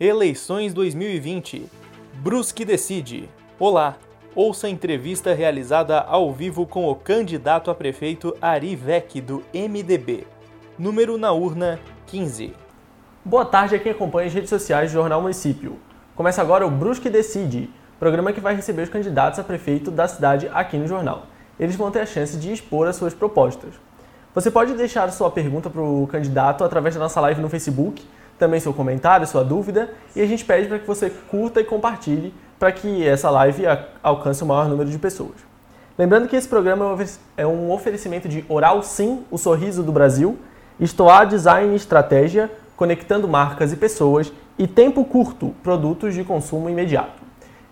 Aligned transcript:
Eleições 0.00 0.72
2020. 0.72 1.66
Brusque 2.22 2.64
decide. 2.64 3.28
Olá. 3.58 3.96
Ouça 4.32 4.68
a 4.68 4.70
entrevista 4.70 5.34
realizada 5.34 5.98
ao 5.98 6.32
vivo 6.32 6.64
com 6.64 6.88
o 6.88 6.94
candidato 6.94 7.68
a 7.68 7.74
prefeito 7.74 8.32
Ari 8.40 8.76
Vec, 8.76 9.20
do 9.20 9.42
MDB. 9.52 10.24
Número 10.78 11.18
na 11.18 11.32
urna 11.32 11.80
15. 12.06 12.54
Boa 13.24 13.44
tarde 13.44 13.74
a 13.74 13.78
quem 13.80 13.90
acompanha 13.90 14.28
as 14.28 14.32
redes 14.32 14.50
sociais 14.50 14.92
do 14.92 14.94
Jornal 14.94 15.20
Município. 15.20 15.80
Começa 16.14 16.40
agora 16.40 16.64
o 16.64 16.70
Brusque 16.70 17.10
Decide, 17.10 17.68
programa 17.98 18.32
que 18.32 18.40
vai 18.40 18.54
receber 18.54 18.82
os 18.82 18.88
candidatos 18.88 19.40
a 19.40 19.42
prefeito 19.42 19.90
da 19.90 20.06
cidade 20.06 20.48
aqui 20.54 20.76
no 20.76 20.86
jornal. 20.86 21.26
Eles 21.58 21.74
vão 21.74 21.90
ter 21.90 22.02
a 22.02 22.06
chance 22.06 22.36
de 22.36 22.52
expor 22.52 22.86
as 22.86 22.94
suas 22.94 23.14
propostas. 23.14 23.74
Você 24.32 24.48
pode 24.48 24.74
deixar 24.74 25.10
sua 25.10 25.28
pergunta 25.28 25.68
para 25.68 25.82
o 25.82 26.06
candidato 26.06 26.62
através 26.62 26.94
da 26.94 27.00
nossa 27.00 27.20
live 27.20 27.40
no 27.40 27.48
Facebook 27.48 28.06
também 28.38 28.60
seu 28.60 28.72
comentário, 28.72 29.26
sua 29.26 29.42
dúvida, 29.42 29.90
e 30.14 30.22
a 30.22 30.26
gente 30.26 30.44
pede 30.44 30.68
para 30.68 30.78
que 30.78 30.86
você 30.86 31.10
curta 31.10 31.60
e 31.60 31.64
compartilhe 31.64 32.32
para 32.58 32.72
que 32.72 33.06
essa 33.06 33.30
live 33.30 33.64
alcance 34.02 34.42
o 34.42 34.46
maior 34.46 34.68
número 34.68 34.88
de 34.88 34.98
pessoas. 34.98 35.48
Lembrando 35.96 36.28
que 36.28 36.36
esse 36.36 36.48
programa 36.48 36.96
é 37.36 37.46
um 37.46 37.72
oferecimento 37.72 38.28
de 38.28 38.44
Oral 38.48 38.82
Sim, 38.82 39.24
o 39.30 39.38
sorriso 39.38 39.82
do 39.82 39.90
Brasil, 39.90 40.38
Estoar 40.78 41.26
Design 41.26 41.72
e 41.72 41.76
Estratégia, 41.76 42.50
conectando 42.76 43.26
marcas 43.26 43.72
e 43.72 43.76
pessoas, 43.76 44.32
e 44.56 44.66
Tempo 44.66 45.04
Curto, 45.04 45.54
produtos 45.62 46.14
de 46.14 46.22
consumo 46.22 46.70
imediato. 46.70 47.22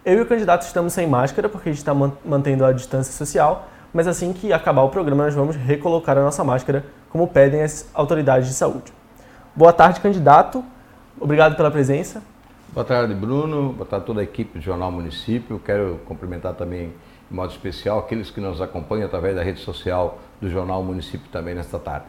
Eu 0.05 0.19
e 0.19 0.21
o 0.21 0.27
candidato 0.27 0.63
estamos 0.63 0.93
sem 0.93 1.07
máscara 1.07 1.49
porque 1.49 1.69
a 1.69 1.73
gente 1.73 1.81
está 1.81 1.95
mantendo 2.25 2.65
a 2.65 2.73
distância 2.73 3.13
social, 3.13 3.69
mas 3.93 4.07
assim 4.07 4.33
que 4.33 4.53
acabar 4.53 4.83
o 4.83 4.89
programa 4.89 5.25
nós 5.25 5.35
vamos 5.35 5.57
recolocar 5.57 6.19
a 6.19 6.23
nossa 6.23 6.45
máscara, 6.45 6.85
como 7.11 7.27
pedem 7.27 7.63
as 7.63 7.89
autoridades 7.95 8.49
de 8.49 8.55
saúde. 8.55 8.93
Boa 9.57 9.73
tarde, 9.73 10.01
candidato. 10.01 10.63
Obrigado 11.19 11.57
pela 11.57 11.71
presença. 11.71 12.23
Boa 12.75 12.85
tarde, 12.85 13.15
Bruno. 13.15 13.73
Boa 13.73 13.87
tarde 13.87 14.05
a 14.05 14.07
toda 14.07 14.21
a 14.21 14.23
equipe 14.23 14.59
do 14.59 14.63
Jornal 14.63 14.93
Município. 14.93 15.59
Quero 15.65 15.99
cumprimentar 16.05 16.53
também, 16.53 16.93
de 17.31 17.35
modo 17.35 17.53
especial, 17.53 17.99
aqueles 18.01 18.29
que 18.29 18.39
nos 18.39 18.61
acompanham 18.61 19.07
através 19.07 19.35
da 19.35 19.43
rede 19.43 19.61
social 19.61 20.19
do 20.43 20.51
Jornal 20.51 20.83
Município 20.83 21.27
também 21.33 21.55
nesta 21.55 21.79
tarde. 21.79 22.05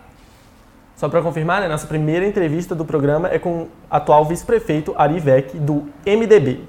Só 0.98 1.08
para 1.08 1.22
confirmar, 1.22 1.62
né, 1.62 1.70
nossa 1.70 1.88
primeira 1.88 2.28
entrevista 2.28 2.76
do 2.76 2.84
programa 2.84 3.30
é 3.30 3.40
com 3.40 3.62
o 3.62 3.70
atual 3.90 4.26
vice-prefeito 4.26 4.94
Ari 4.98 5.18
Vec, 5.18 5.58
do 5.58 5.88
MDB. 6.06 6.66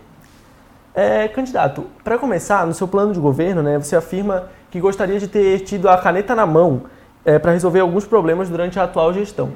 É, 0.94 1.26
candidato, 1.26 1.86
para 2.04 2.18
começar, 2.18 2.64
no 2.64 2.72
seu 2.72 2.86
plano 2.86 3.12
de 3.12 3.18
governo, 3.18 3.64
né, 3.64 3.78
você 3.78 3.96
afirma 3.96 4.44
que 4.70 4.78
gostaria 4.78 5.18
de 5.18 5.26
ter 5.26 5.58
tido 5.60 5.88
a 5.88 5.98
caneta 5.98 6.36
na 6.36 6.46
mão 6.46 6.82
é, 7.24 7.36
para 7.36 7.50
resolver 7.50 7.80
alguns 7.80 8.06
problemas 8.06 8.48
durante 8.48 8.78
a 8.78 8.84
atual 8.84 9.12
gestão. 9.12 9.50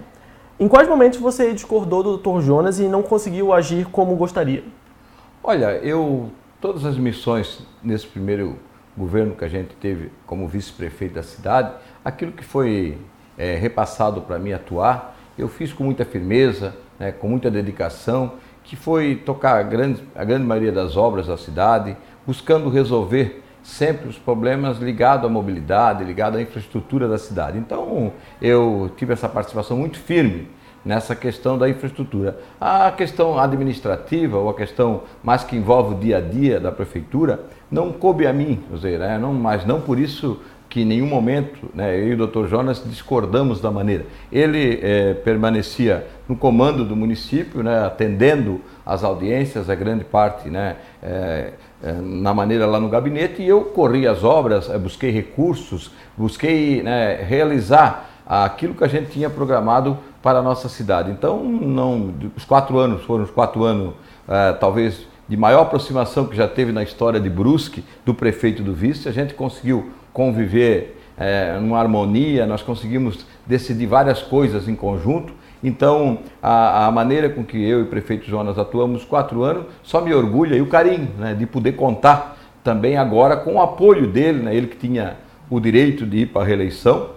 Em 0.61 0.69
quais 0.69 0.89
momentos 0.89 1.19
você 1.19 1.53
discordou 1.53 2.03
do 2.03 2.19
Dr. 2.19 2.41
Jonas 2.41 2.79
e 2.79 2.85
não 2.85 3.03
conseguiu 3.03 3.53
agir 3.53 3.87
como 3.87 4.15
gostaria? 4.17 4.63
Olha, 5.43 5.77
eu 5.79 6.31
todas 6.61 6.85
as 6.85 6.97
missões 6.97 7.67
nesse 7.83 8.07
primeiro 8.07 8.57
governo 8.97 9.35
que 9.35 9.45
a 9.45 9.49
gente 9.49 9.75
teve 9.75 10.13
como 10.25 10.47
vice-prefeito 10.47 11.15
da 11.15 11.23
cidade, 11.23 11.75
aquilo 12.05 12.31
que 12.31 12.45
foi 12.45 12.97
é, 13.37 13.57
repassado 13.57 14.21
para 14.21 14.39
mim 14.39 14.53
atuar, 14.53 15.17
eu 15.37 15.49
fiz 15.49 15.73
com 15.73 15.83
muita 15.83 16.05
firmeza, 16.05 16.77
né, 16.99 17.11
com 17.11 17.27
muita 17.27 17.51
dedicação, 17.51 18.35
que 18.63 18.77
foi 18.77 19.17
tocar 19.17 19.59
a 19.59 19.63
grande, 19.63 20.03
a 20.15 20.25
grande 20.25 20.47
maioria 20.47 20.71
das 20.71 20.97
obras 20.97 21.27
da 21.27 21.37
cidade, 21.37 21.97
buscando 22.25 22.69
resolver 22.69 23.43
sempre 23.63 24.09
os 24.09 24.19
problemas 24.19 24.79
ligados 24.79 25.27
à 25.27 25.29
mobilidade, 25.29 26.05
ligados 26.05 26.39
à 26.39 26.43
infraestrutura 26.43 27.09
da 27.09 27.19
cidade. 27.19 27.59
Então, 27.59 28.13
eu 28.41 28.91
tive 28.97 29.13
essa 29.13 29.29
participação 29.29 29.77
muito 29.77 29.99
firme 29.99 30.49
nessa 30.85 31.15
questão 31.15 31.57
da 31.57 31.69
infraestrutura. 31.69 32.39
A 32.61 32.91
questão 32.91 33.39
administrativa, 33.39 34.39
ou 34.39 34.51
a 34.51 34.55
questão 34.55 35.03
mais 35.23 35.45
que 35.45 35.57
envolve 35.57 35.95
o 35.95 35.99
dia 35.99 36.19
a 36.19 36.21
dia 36.21 36.59
da 36.59 36.73
prefeitura, 36.73 37.41
não 37.71 37.93
coube 37.93 38.27
a 38.27 38.33
mim, 38.33 38.63
dizer, 38.73 38.99
né? 38.99 39.19
não, 39.19 39.33
mas 39.33 39.65
não 39.65 39.81
por 39.81 39.99
isso 39.99 40.41
que 40.69 40.81
em 40.81 40.85
nenhum 40.87 41.07
momento 41.07 41.69
né, 41.75 41.95
eu 41.99 42.09
e 42.09 42.15
o 42.15 42.27
Dr. 42.27 42.47
Jonas 42.47 42.83
discordamos 42.83 43.61
da 43.61 43.71
maneira. 43.71 44.07
Ele 44.33 44.81
é, 44.83 45.13
permanecia 45.13 46.07
no 46.27 46.35
comando 46.35 46.83
do 46.83 46.97
município, 46.97 47.63
né, 47.63 47.85
atendendo 47.85 48.59
as 48.85 49.05
audiências, 49.05 49.69
a 49.69 49.75
grande 49.75 50.03
parte 50.03 50.49
né, 50.49 50.77
é, 51.03 51.53
na 52.03 52.33
maneira 52.33 52.67
lá 52.67 52.79
no 52.79 52.89
gabinete, 52.89 53.43
e 53.43 53.49
eu 53.49 53.63
corri 53.63 54.07
as 54.07 54.23
obras, 54.23 54.69
busquei 54.79 55.11
recursos, 55.11 55.91
busquei 56.17 56.83
né, 56.83 57.17
realizar 57.17 58.09
aquilo 58.27 58.75
que 58.75 58.85
a 58.85 58.89
gente 58.89 59.11
tinha 59.11 59.29
programado 59.29 59.99
para 60.23 60.39
a 60.39 60.43
nossa 60.43 60.69
cidade. 60.69 61.11
Então, 61.11 61.43
não, 61.43 62.15
os 62.37 62.45
quatro 62.45 62.79
anos 62.79 63.03
foram 63.03 63.25
os 63.25 63.31
quatro 63.31 63.65
anos, 63.65 63.95
talvez 64.61 65.07
de 65.29 65.37
maior 65.37 65.63
aproximação 65.63 66.27
que 66.27 66.37
já 66.37 66.47
teve 66.47 66.73
na 66.73 66.83
história 66.83 67.19
de 67.19 67.31
Brusque, 67.31 67.85
do 68.05 68.15
prefeito 68.15 68.63
do 68.63 68.73
vice, 68.73 69.09
a 69.09 69.13
gente 69.13 69.35
conseguiu 69.35 69.91
conviver 70.13 71.01
é, 71.17 71.59
numa 71.59 71.79
harmonia, 71.79 72.47
nós 72.47 72.63
conseguimos 72.63 73.25
decidir 73.47 73.87
várias 73.87 74.23
coisas 74.23 74.69
em 74.69 74.75
conjunto. 74.75 75.33
Então, 75.63 76.19
a, 76.43 76.87
a, 76.87 76.91
maneira 76.91 77.29
com 77.29 77.45
que 77.45 77.57
eu 77.57 77.81
e 77.81 77.83
o 77.83 77.87
prefeito 77.87 78.29
Jonas 78.29 78.59
atuamos 78.59 79.05
quatro 79.05 79.45
anos 79.45 79.67
só 79.83 80.01
me 80.01 80.13
orgulha 80.13 80.57
e 80.57 80.61
o 80.61 80.67
carinho 80.67 81.09
né, 81.17 81.35
de 81.35 81.47
poder 81.47 81.73
contar 81.73 82.37
também 82.65 82.97
agora 82.97 83.37
com 83.37 83.55
o 83.55 83.63
apoio 83.63 84.07
dele, 84.07 84.43
né, 84.43 84.55
ele 84.55 84.67
que 84.67 84.77
tinha 84.77 85.17
o 85.49 85.61
direito 85.61 86.05
de 86.05 86.19
ir 86.19 86.27
para 86.27 86.43
a 86.43 86.45
reeleição, 86.45 87.11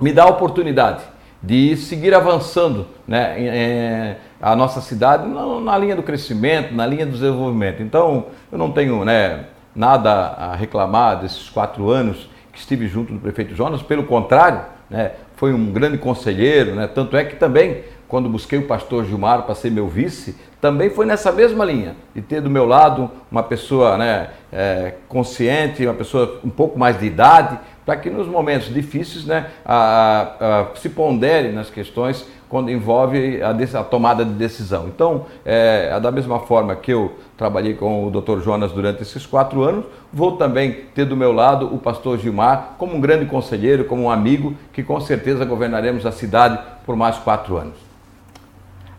me 0.00 0.12
dá 0.12 0.24
a 0.24 0.28
oportunidade 0.28 1.02
de 1.42 1.76
seguir 1.76 2.14
avançando 2.14 2.86
né, 3.06 3.34
é, 3.38 4.16
a 4.40 4.54
nossa 4.54 4.80
cidade 4.80 5.26
na, 5.26 5.60
na, 5.60 5.78
linha 5.78 5.96
do 5.96 6.02
crescimento, 6.02 6.74
na 6.74 6.86
linha 6.86 7.06
do 7.06 7.12
desenvolvimento. 7.12 7.82
Então, 7.82 8.26
eu 8.52 8.58
não 8.58 8.70
tenho 8.70 9.04
né, 9.04 9.46
nada 9.74 10.10
a 10.10 10.54
reclamar 10.54 11.20
desses 11.20 11.48
quatro 11.48 11.90
anos 11.90 12.28
que 12.52 12.58
estive 12.58 12.88
junto 12.88 13.12
do 13.12 13.18
prefeito 13.18 13.54
Jonas, 13.54 13.82
pelo 13.82 14.04
contrário, 14.04 14.60
né, 14.88 15.12
foi 15.40 15.54
um 15.54 15.72
grande 15.72 15.96
conselheiro, 15.96 16.74
né, 16.74 16.86
tanto 16.86 17.16
é 17.16 17.24
que 17.24 17.34
também, 17.34 17.82
quando 18.06 18.28
busquei 18.28 18.58
o 18.58 18.66
pastor 18.66 19.06
Gilmar 19.06 19.44
para 19.44 19.54
ser 19.54 19.70
meu 19.70 19.88
vice, 19.88 20.36
também 20.60 20.90
foi 20.90 21.06
nessa 21.06 21.32
mesma 21.32 21.64
linha, 21.64 21.96
de 22.14 22.20
ter 22.20 22.42
do 22.42 22.50
meu 22.50 22.66
lado 22.66 23.10
uma 23.32 23.42
pessoa 23.42 23.96
né, 23.96 24.28
é, 24.52 24.96
consciente, 25.08 25.86
uma 25.86 25.94
pessoa 25.94 26.38
um 26.44 26.50
pouco 26.50 26.78
mais 26.78 27.00
de 27.00 27.06
idade, 27.06 27.58
para 27.86 27.96
que 27.96 28.10
nos 28.10 28.28
momentos 28.28 28.68
difíceis 28.68 29.24
né, 29.24 29.46
a, 29.64 30.66
a, 30.74 30.76
se 30.76 30.90
pondere 30.90 31.50
nas 31.52 31.70
questões 31.70 32.26
quando 32.50 32.68
envolve 32.68 33.40
a, 33.40 33.50
a 33.50 33.84
tomada 33.84 34.24
de 34.24 34.32
decisão. 34.32 34.88
Então, 34.88 35.24
é, 35.44 35.98
da 36.00 36.10
mesma 36.10 36.40
forma 36.40 36.74
que 36.74 36.92
eu 36.92 37.14
trabalhei 37.36 37.74
com 37.74 38.08
o 38.08 38.10
Dr. 38.10 38.40
Jonas 38.40 38.72
durante 38.72 39.02
esses 39.02 39.24
quatro 39.24 39.62
anos, 39.62 39.86
vou 40.12 40.32
também 40.32 40.72
ter 40.92 41.04
do 41.04 41.16
meu 41.16 41.32
lado 41.32 41.72
o 41.72 41.78
pastor 41.78 42.18
Gilmar 42.18 42.74
como 42.76 42.96
um 42.96 43.00
grande 43.00 43.24
conselheiro, 43.24 43.84
como 43.84 44.02
um 44.02 44.10
amigo, 44.10 44.54
que 44.72 44.82
com 44.82 45.00
certeza 45.00 45.44
governaremos 45.44 46.04
a 46.04 46.10
cidade 46.10 46.58
por 46.84 46.96
mais 46.96 47.16
quatro 47.18 47.56
anos. 47.56 47.76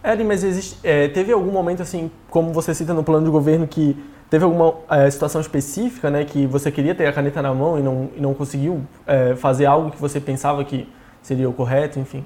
Eri, 0.02 0.24
mas 0.24 0.44
existe, 0.46 0.80
é, 0.82 1.10
teve 1.10 1.34
algum 1.34 1.52
momento, 1.52 1.82
assim, 1.82 2.10
como 2.30 2.54
você 2.54 2.74
cita 2.74 2.94
no 2.94 3.04
plano 3.04 3.26
de 3.26 3.32
governo, 3.32 3.68
que 3.68 3.96
teve 4.30 4.46
alguma 4.46 4.76
é, 4.90 5.10
situação 5.12 5.42
específica, 5.42 6.10
né, 6.10 6.24
que 6.24 6.48
você 6.48 6.72
queria 6.72 6.96
ter 6.96 7.06
a 7.06 7.12
caneta 7.12 7.42
na 7.42 7.54
mão 7.54 7.78
e 7.78 7.84
não, 7.84 8.10
e 8.16 8.22
não 8.22 8.34
conseguiu 8.34 8.82
é, 9.06 9.36
fazer 9.36 9.66
algo 9.66 9.92
que 9.92 10.00
você 10.00 10.22
pensava 10.22 10.64
que 10.64 10.88
seria 11.22 11.50
o 11.50 11.54
correto, 11.54 12.00
enfim? 12.00 12.26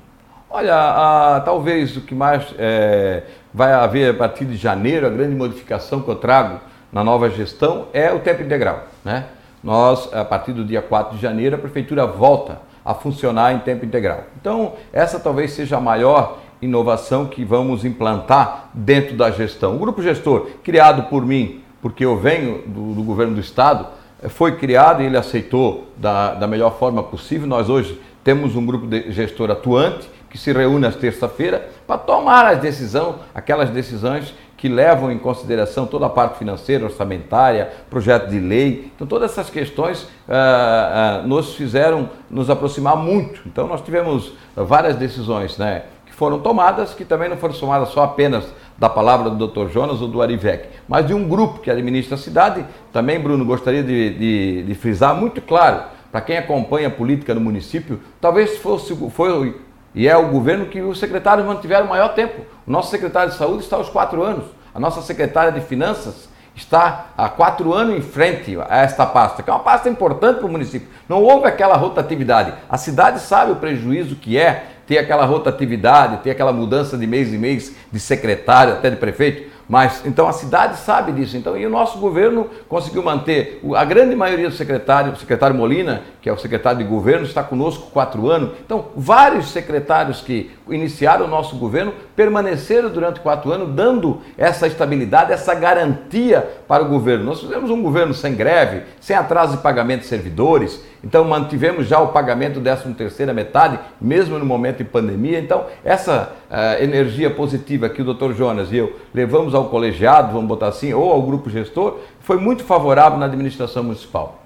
Olha, 0.57 0.73
a, 0.73 1.41
talvez 1.41 1.97
o 1.97 2.01
que 2.01 2.15
mais 2.15 2.45
é, 2.57 3.23
vai 3.53 3.73
haver 3.73 4.11
a 4.11 4.13
partir 4.13 4.45
de 4.45 4.55
janeiro, 4.55 5.05
a 5.05 5.09
grande 5.09 5.35
modificação 5.35 5.99
que 5.99 6.07
eu 6.07 6.15
trago 6.15 6.61
na 6.93 7.03
nova 7.03 7.29
gestão 7.29 7.87
é 7.91 8.13
o 8.13 8.19
tempo 8.19 8.41
integral. 8.41 8.87
Né? 9.03 9.25
Nós, 9.61 10.09
a 10.13 10.23
partir 10.23 10.53
do 10.53 10.63
dia 10.63 10.81
4 10.81 11.17
de 11.17 11.21
janeiro, 11.21 11.57
a 11.57 11.59
prefeitura 11.59 12.07
volta 12.07 12.61
a 12.85 12.93
funcionar 12.93 13.53
em 13.53 13.59
tempo 13.59 13.83
integral. 13.83 14.23
Então, 14.39 14.75
essa 14.93 15.19
talvez 15.19 15.51
seja 15.51 15.75
a 15.75 15.81
maior 15.81 16.37
inovação 16.61 17.25
que 17.25 17.43
vamos 17.43 17.83
implantar 17.83 18.69
dentro 18.73 19.17
da 19.17 19.31
gestão. 19.31 19.75
O 19.75 19.79
grupo 19.79 20.01
gestor, 20.01 20.51
criado 20.63 21.09
por 21.09 21.25
mim, 21.25 21.63
porque 21.81 22.05
eu 22.05 22.15
venho 22.15 22.63
do, 22.65 22.93
do 22.93 23.03
governo 23.03 23.35
do 23.35 23.41
estado, 23.41 23.87
foi 24.29 24.55
criado 24.55 25.03
e 25.03 25.05
ele 25.05 25.17
aceitou 25.17 25.89
da, 25.97 26.33
da 26.33 26.47
melhor 26.47 26.79
forma 26.79 27.03
possível. 27.03 27.45
Nós 27.45 27.69
hoje 27.69 27.99
temos 28.23 28.55
um 28.55 28.65
grupo 28.65 28.87
de 28.87 29.11
gestor 29.11 29.51
atuante 29.51 30.14
que 30.35 30.41
se 30.41 30.51
reúne 30.51 30.85
às 30.85 30.97
terça-feira 30.97 31.69
para 31.87 31.97
tomar 31.97 32.45
as 32.45 32.59
decisões, 32.59 33.15
aquelas 33.33 33.69
decisões 33.69 34.33
que 34.57 34.67
levam 34.67 35.09
em 35.09 35.17
consideração 35.17 35.85
toda 35.85 36.07
a 36.07 36.09
parte 36.09 36.37
financeira, 36.37 36.83
orçamentária, 36.83 37.71
projeto 37.89 38.27
de 38.29 38.37
lei. 38.37 38.91
Então, 38.93 39.07
todas 39.07 39.31
essas 39.31 39.49
questões 39.49 40.05
ah, 40.27 41.21
ah, 41.23 41.25
nos 41.25 41.55
fizeram 41.55 42.09
nos 42.29 42.49
aproximar 42.49 42.97
muito. 42.97 43.43
Então, 43.45 43.65
nós 43.65 43.81
tivemos 43.81 44.33
várias 44.57 44.97
decisões 44.97 45.57
né, 45.57 45.83
que 46.05 46.11
foram 46.11 46.39
tomadas, 46.39 46.93
que 46.93 47.05
também 47.05 47.29
não 47.29 47.37
foram 47.37 47.53
tomadas 47.53 47.89
só 47.89 48.03
apenas 48.03 48.45
da 48.77 48.89
palavra 48.89 49.29
do 49.29 49.47
Dr. 49.47 49.71
Jonas 49.71 50.01
ou 50.01 50.09
do 50.09 50.21
Arivec, 50.21 50.67
mas 50.85 51.07
de 51.07 51.13
um 51.13 51.29
grupo 51.29 51.59
que 51.59 51.71
administra 51.71 52.15
a 52.15 52.17
cidade. 52.17 52.65
Também, 52.91 53.21
Bruno, 53.21 53.45
gostaria 53.45 53.83
de, 53.83 54.09
de, 54.09 54.63
de 54.63 54.75
frisar 54.75 55.15
muito 55.15 55.41
claro 55.41 55.95
para 56.15 56.21
quem 56.21 56.37
acompanha 56.37 56.87
a 56.87 56.91
política 56.91 57.35
no 57.35 57.41
município, 57.41 57.99
talvez 58.21 58.57
fosse 58.59 58.95
foi 59.09 59.59
e 59.95 60.09
é 60.09 60.17
o 60.17 60.27
governo 60.27 60.65
que 60.65 60.81
os 60.81 60.99
secretários 60.99 61.47
mantiveram 61.47 61.85
o 61.85 61.89
maior 61.89 62.09
tempo. 62.09 62.41
O 62.67 62.71
nosso 62.71 62.91
secretário 62.91 63.31
de 63.31 63.37
saúde 63.37 63.63
está 63.63 63.77
aos 63.77 63.89
quatro 63.89 64.21
anos. 64.21 64.43
A 64.73 64.79
nossa 64.79 65.01
secretária 65.01 65.53
de 65.53 65.61
Finanças 65.61 66.27
está 66.53 67.07
há 67.17 67.29
quatro 67.29 67.73
anos 67.73 67.97
em 67.97 68.01
frente 68.01 68.57
a 68.69 68.77
esta 68.79 69.05
pasta, 69.05 69.41
que 69.41 69.49
é 69.49 69.53
uma 69.53 69.63
pasta 69.63 69.87
importante 69.87 70.37
para 70.37 70.47
o 70.47 70.51
município. 70.51 70.89
Não 71.07 71.23
houve 71.23 71.47
aquela 71.47 71.77
rotatividade. 71.77 72.53
A 72.69 72.77
cidade 72.77 73.21
sabe 73.21 73.53
o 73.53 73.55
prejuízo 73.55 74.17
que 74.17 74.37
é 74.37 74.65
ter 74.85 74.97
aquela 74.97 75.25
rotatividade, 75.25 76.17
ter 76.17 76.31
aquela 76.31 76.51
mudança 76.51 76.97
de 76.97 77.07
mês 77.07 77.33
em 77.33 77.37
mês 77.37 77.73
de 77.91 77.99
secretário, 77.99 78.73
até 78.73 78.89
de 78.89 78.97
prefeito. 78.97 79.54
Mas 79.67 80.05
então 80.05 80.27
a 80.27 80.33
cidade 80.33 80.77
sabe 80.77 81.11
disso. 81.11 81.35
Então, 81.37 81.57
e 81.57 81.65
o 81.65 81.69
nosso 81.69 81.97
governo 81.97 82.49
conseguiu 82.67 83.03
manter 83.03 83.61
a 83.75 83.83
grande 83.83 84.15
maioria 84.15 84.49
do 84.49 84.55
secretário, 84.55 85.11
o 85.11 85.15
secretário 85.15 85.55
Molina, 85.55 86.03
que 86.21 86.29
é 86.29 86.33
o 86.33 86.37
secretário 86.37 86.79
de 86.79 86.83
governo, 86.83 87.25
está 87.25 87.43
conosco 87.43 87.89
quatro 87.91 88.29
anos. 88.29 88.51
Então, 88.63 88.87
vários 88.95 89.49
secretários 89.49 90.21
que 90.21 90.51
iniciaram 90.69 91.25
o 91.25 91.27
nosso 91.27 91.55
governo 91.55 91.93
permaneceram 92.15 92.89
durante 92.89 93.19
quatro 93.19 93.51
anos, 93.51 93.73
dando 93.75 94.21
essa 94.37 94.67
estabilidade, 94.67 95.31
essa 95.31 95.53
garantia 95.53 96.47
para 96.67 96.83
o 96.83 96.87
governo. 96.87 97.25
Nós 97.25 97.41
fizemos 97.41 97.69
um 97.69 97.81
governo 97.81 98.13
sem 98.13 98.35
greve, 98.35 98.83
sem 98.99 99.15
atraso 99.15 99.57
de 99.57 99.63
pagamento 99.63 100.01
de 100.01 100.07
servidores. 100.07 100.83
Então 101.03 101.23
mantivemos 101.23 101.87
já 101.87 101.99
o 101.99 102.07
pagamento 102.07 102.59
13 102.59 102.93
terceira 102.95 103.31
metade, 103.31 103.79
mesmo 104.01 104.39
no 104.39 104.45
momento 104.45 104.77
de 104.77 104.85
pandemia. 104.85 105.39
Então 105.39 105.65
essa 105.83 106.31
uh, 106.49 106.83
energia 106.83 107.29
positiva 107.29 107.87
que 107.87 108.01
o 108.01 108.13
Dr. 108.13 108.33
Jonas 108.33 108.71
e 108.71 108.77
eu 108.77 108.95
levamos 109.13 109.53
ao 109.55 109.65
colegiado, 109.65 110.33
vamos 110.33 110.47
botar 110.47 110.67
assim, 110.67 110.93
ou 110.93 111.11
ao 111.11 111.21
grupo 111.21 111.49
gestor, 111.49 111.99
foi 112.19 112.37
muito 112.37 112.63
favorável 112.63 113.17
na 113.17 113.25
administração 113.25 113.83
municipal. 113.83 114.41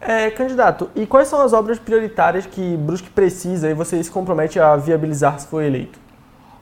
É, 0.00 0.30
candidato, 0.30 0.90
e 0.94 1.06
quais 1.06 1.28
são 1.28 1.40
as 1.40 1.52
obras 1.52 1.78
prioritárias 1.78 2.46
que 2.46 2.76
Brusque 2.76 3.10
precisa 3.10 3.70
e 3.70 3.74
você 3.74 4.02
se 4.02 4.10
compromete 4.10 4.60
a 4.60 4.76
viabilizar 4.76 5.38
se 5.40 5.46
for 5.46 5.62
eleito? 5.62 5.98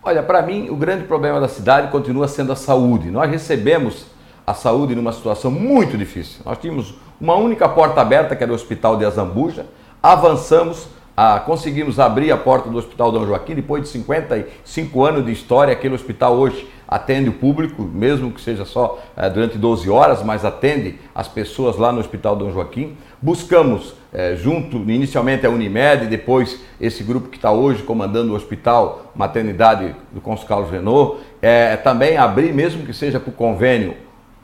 Olha, 0.03 0.23
para 0.23 0.43
mim, 0.43 0.69
o 0.69 0.76
grande 0.76 1.05
problema 1.05 1.41
da 1.41 1.49
cidade 1.49 1.91
continua 1.91 2.29
sendo 2.29 2.53
a 2.53 2.56
saúde. 2.56 3.11
Nós 3.11 3.31
recebemos 3.31 4.06
a 4.47 4.53
saúde 4.53 4.94
numa 4.94 5.12
situação 5.12 5.50
muito 5.50 5.97
difícil. 5.97 6.43
Nós 6.44 6.59
tínhamos 6.59 6.94
uma 7.20 7.35
única 7.37 7.69
porta 7.69 8.00
aberta, 8.00 8.37
que 8.37 8.43
era 8.43 8.53
o 8.53 8.55
Hospital 8.55 8.97
de 8.97 9.05
Azambuja, 9.05 9.67
avançamos, 10.03 10.88
ah, 11.17 11.41
conseguimos 11.41 11.99
abrir 11.99 12.31
a 12.31 12.37
porta 12.37 12.69
do 12.69 12.77
Hospital 12.77 13.11
Dom 13.12 13.27
Joaquim, 13.27 13.55
depois 13.55 13.82
de 13.82 13.88
55 13.88 15.05
anos 15.05 15.25
de 15.25 15.32
história, 15.32 15.73
aquele 15.73 15.94
hospital 15.94 16.35
hoje 16.35 16.69
atende 16.94 17.29
o 17.29 17.32
público, 17.32 17.82
mesmo 17.82 18.31
que 18.31 18.41
seja 18.41 18.64
só 18.64 19.02
eh, 19.17 19.29
durante 19.29 19.58
12 19.58 19.91
horas, 19.91 20.23
mas 20.23 20.44
atende 20.44 20.96
as 21.12 21.26
pessoas 21.26 21.76
lá 21.76 21.91
no 21.91 21.99
Hospital 21.99 22.37
Dom 22.37 22.52
Joaquim. 22.52 22.96
Buscamos, 23.20 23.96
eh, 24.12 24.37
junto 24.37 24.76
inicialmente 24.76 25.44
a 25.44 25.50
Unimed, 25.50 26.06
depois 26.06 26.61
esse 26.81 27.02
grupo 27.02 27.29
que 27.29 27.37
está 27.37 27.50
hoje 27.50 27.82
comandando 27.82 28.32
o 28.32 28.37
hospital, 28.37 29.11
maternidade 29.12 29.93
do 30.12 30.20
Consul 30.20 30.46
Carlos 30.46 30.70
Renault, 30.70 31.19
eh, 31.43 31.76
também 31.79 32.17
abrir, 32.17 32.55
mesmo 32.55 32.87
que 32.87 32.94
seja 32.94 33.19
por 33.19 33.32
convênio, 33.35 33.96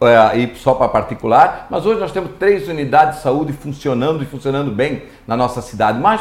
é, 0.03 0.39
e 0.39 0.57
só 0.57 0.75
para 0.75 0.89
particular, 0.89 1.69
mas 1.71 1.87
hoje 1.87 2.01
nós 2.01 2.11
temos 2.11 2.31
três 2.37 2.67
unidades 2.67 3.19
de 3.19 3.23
saúde 3.23 3.53
funcionando 3.53 4.25
e 4.25 4.27
funcionando 4.27 4.73
bem 4.73 5.03
na 5.25 5.37
nossa 5.37 5.61
cidade. 5.61 6.01
Mas 6.01 6.21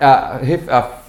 ah, 0.00 0.40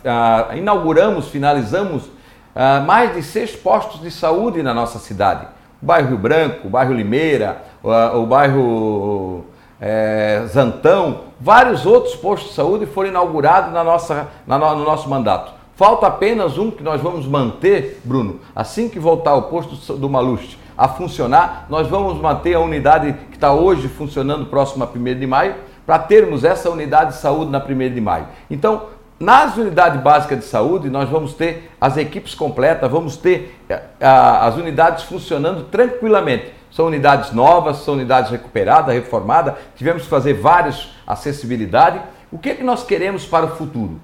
ah, 0.05 0.49
inauguramos, 0.53 1.29
finalizamos 1.29 2.18
ah, 2.61 2.81
mais 2.81 3.15
de 3.15 3.23
seis 3.23 3.55
postos 3.55 4.01
de 4.01 4.11
saúde 4.11 4.61
na 4.61 4.73
nossa 4.73 4.99
cidade. 4.99 5.47
O 5.81 5.85
bairro 5.85 6.09
Rio 6.09 6.17
Branco, 6.17 6.67
o 6.67 6.69
bairro 6.69 6.93
Limeira, 6.93 7.63
o, 7.81 7.89
o 7.89 8.25
bairro 8.25 9.45
é, 9.79 10.43
Zantão, 10.47 11.21
vários 11.39 11.85
outros 11.85 12.17
postos 12.17 12.49
de 12.49 12.55
saúde 12.55 12.85
foram 12.85 13.07
inaugurados 13.07 13.71
na 13.71 13.81
nossa, 13.81 14.27
na, 14.45 14.57
no 14.57 14.83
nosso 14.83 15.09
mandato. 15.09 15.53
Falta 15.77 16.07
apenas 16.07 16.57
um 16.57 16.69
que 16.69 16.83
nós 16.83 16.99
vamos 16.99 17.25
manter, 17.25 18.01
Bruno, 18.03 18.41
assim 18.53 18.89
que 18.89 18.99
voltar 18.99 19.35
o 19.35 19.43
posto 19.43 19.93
do 19.93 20.09
Maluste 20.09 20.59
a 20.77 20.89
funcionar. 20.89 21.65
Nós 21.69 21.87
vamos 21.87 22.19
manter 22.19 22.55
a 22.55 22.59
unidade 22.59 23.13
que 23.31 23.37
está 23.37 23.53
hoje 23.53 23.87
funcionando 23.87 24.47
próximo 24.47 24.83
a 24.83 24.87
1 24.87 25.17
de 25.17 25.25
maio, 25.25 25.55
para 25.85 25.97
termos 25.97 26.43
essa 26.43 26.69
unidade 26.69 27.13
de 27.13 27.19
saúde 27.19 27.51
na 27.51 27.63
1 27.63 27.93
de 27.93 28.01
maio. 28.01 28.27
Então, 28.51 28.83
nas 29.19 29.57
unidades 29.57 30.01
básicas 30.01 30.39
de 30.39 30.45
saúde, 30.45 30.89
nós 30.89 31.09
vamos 31.09 31.33
ter 31.33 31.71
as 31.79 31.97
equipes 31.97 32.33
completas, 32.33 32.89
vamos 32.89 33.17
ter 33.17 33.59
eh, 33.67 33.81
as 33.99 34.55
unidades 34.55 35.03
funcionando 35.03 35.65
tranquilamente. 35.65 36.53
São 36.71 36.85
unidades 36.85 37.31
novas, 37.31 37.77
são 37.77 37.95
unidades 37.95 38.31
recuperadas, 38.31 38.93
reformadas. 38.93 39.55
Tivemos 39.75 40.03
que 40.03 40.09
fazer 40.09 40.33
várias 40.33 40.89
acessibilidade. 41.05 41.99
O 42.31 42.37
que, 42.37 42.51
é 42.51 42.55
que 42.55 42.63
nós 42.63 42.83
queremos 42.83 43.25
para 43.25 43.45
o 43.45 43.55
futuro? 43.55 43.99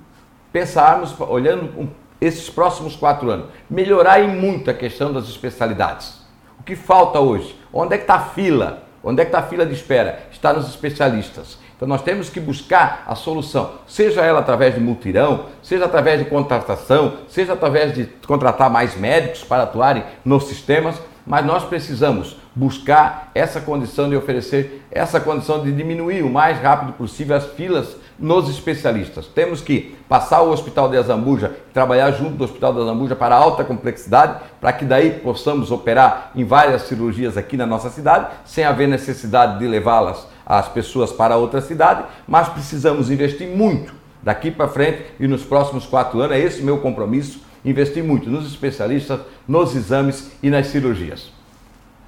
Pensarmos, 0.52 1.16
olhando 1.20 1.90
esses 2.20 2.50
próximos 2.50 2.96
quatro 2.96 3.30
anos, 3.30 3.48
melhorar 3.70 4.22
em 4.22 4.28
muito 4.28 4.70
a 4.70 4.74
questão 4.74 5.14
das 5.14 5.26
especialidades 5.26 6.26
que 6.66 6.76
falta 6.76 7.20
hoje? 7.20 7.56
Onde 7.72 7.94
é 7.94 7.98
que 7.98 8.04
está 8.04 8.16
a 8.16 8.22
fila? 8.22 8.84
Onde 9.04 9.22
é 9.22 9.26
que 9.26 9.30
está 9.30 9.40
a 9.40 9.44
fila 9.44 9.66
de 9.66 9.74
espera? 9.74 10.24
Está 10.32 10.52
nos 10.52 10.68
especialistas. 10.68 11.60
Então 11.76 11.88
nós 11.88 12.02
temos 12.02 12.30
que 12.30 12.40
buscar 12.40 13.04
a 13.06 13.16
solução, 13.16 13.72
seja 13.86 14.22
ela 14.22 14.40
através 14.40 14.76
de 14.76 14.80
multirão, 14.80 15.46
seja 15.62 15.86
através 15.86 16.20
de 16.20 16.30
contratação, 16.30 17.14
seja 17.28 17.54
através 17.54 17.94
de 17.94 18.06
contratar 18.26 18.70
mais 18.70 18.96
médicos 18.96 19.44
para 19.44 19.64
atuarem 19.64 20.04
nos 20.24 20.46
sistemas, 20.46 20.96
mas 21.28 21.46
nós 21.46 21.64
precisamos 21.64 22.38
buscar 22.56 23.32
essa 23.36 23.60
condição 23.60 24.08
de 24.08 24.16
oferecer 24.16 24.86
essa 24.90 25.20
condição 25.20 25.62
de 25.62 25.72
diminuir 25.74 26.22
o 26.22 26.30
mais 26.30 26.58
rápido 26.62 26.94
possível 26.94 27.36
as 27.36 27.46
filas 27.48 27.98
nos 28.18 28.48
especialistas. 28.48 29.28
Temos 29.28 29.60
que 29.60 29.98
passar 30.08 30.42
o 30.44 30.52
Hospital 30.52 30.88
de 30.88 30.96
Azambuja, 30.96 31.54
trabalhar 31.74 32.12
junto 32.12 32.36
do 32.36 32.46
Hospital 32.46 32.74
de 32.74 32.82
Azambuja 32.82 33.16
para 33.16 33.36
alta 33.36 33.66
complexidade, 33.66 34.40
para 34.62 34.72
que 34.72 34.86
daí 34.86 35.12
possamos 35.20 35.72
operar 35.72 36.32
em 36.34 36.46
várias 36.46 36.84
cirurgias 36.84 37.36
aqui 37.36 37.58
na 37.58 37.66
nossa 37.66 37.90
cidade, 37.90 38.28
sem 38.46 38.64
haver 38.64 38.88
necessidade 38.88 39.60
de 39.60 39.68
levá-las 39.68 40.35
as 40.46 40.68
pessoas 40.68 41.12
para 41.12 41.38
outra 41.38 41.62
cidade, 41.62 42.04
mas 42.28 42.50
precisamos 42.50 43.10
investir 43.10 43.48
muito 43.48 43.94
daqui 44.22 44.52
para 44.52 44.68
frente 44.68 45.06
e 45.20 45.28
nos 45.28 45.44
próximos 45.44 45.86
quatro 45.86 46.20
anos, 46.20 46.36
é 46.36 46.40
esse 46.40 46.62
o 46.62 46.66
meu 46.66 46.80
compromisso, 46.80 47.42
investir 47.64 48.04
muito 48.04 48.30
nos 48.30 48.46
especialistas, 48.48 49.20
nos 49.48 49.76
exames 49.76 50.32
e 50.42 50.50
nas 50.50 50.68
cirurgias. 50.68 51.32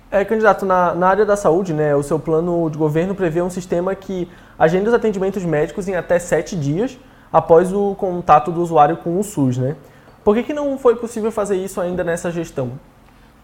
É, 0.10 0.24
candidato, 0.24 0.66
na, 0.66 0.95
na 0.95 1.07
área 1.07 1.25
da 1.25 1.36
saúde, 1.36 1.74
né, 1.74 1.95
o 1.95 2.01
seu 2.01 2.18
plano 2.18 2.69
de 2.69 2.78
governo 2.78 3.13
prevê 3.13 3.42
um 3.42 3.50
sistema 3.50 3.94
que 3.94 4.28
agenda 4.57 4.90
os 4.90 4.94
atendimentos 4.94 5.44
médicos 5.44 5.88
em 5.88 5.95
até 5.95 6.18
sete 6.18 6.56
dias 6.56 6.98
após 7.31 7.74
o 7.74 7.94
contato 7.95 8.51
do 8.51 8.62
usuário 8.62 8.98
com 8.98 9.19
o 9.19 9.24
SUS, 9.24 9.57
né? 9.57 9.75
Por 10.24 10.36
que, 10.36 10.44
que 10.44 10.54
não 10.54 10.78
foi 10.78 10.95
possível 10.95 11.31
fazer 11.31 11.57
isso 11.57 11.80
ainda 11.80 12.04
nessa 12.04 12.31
gestão? 12.31 12.72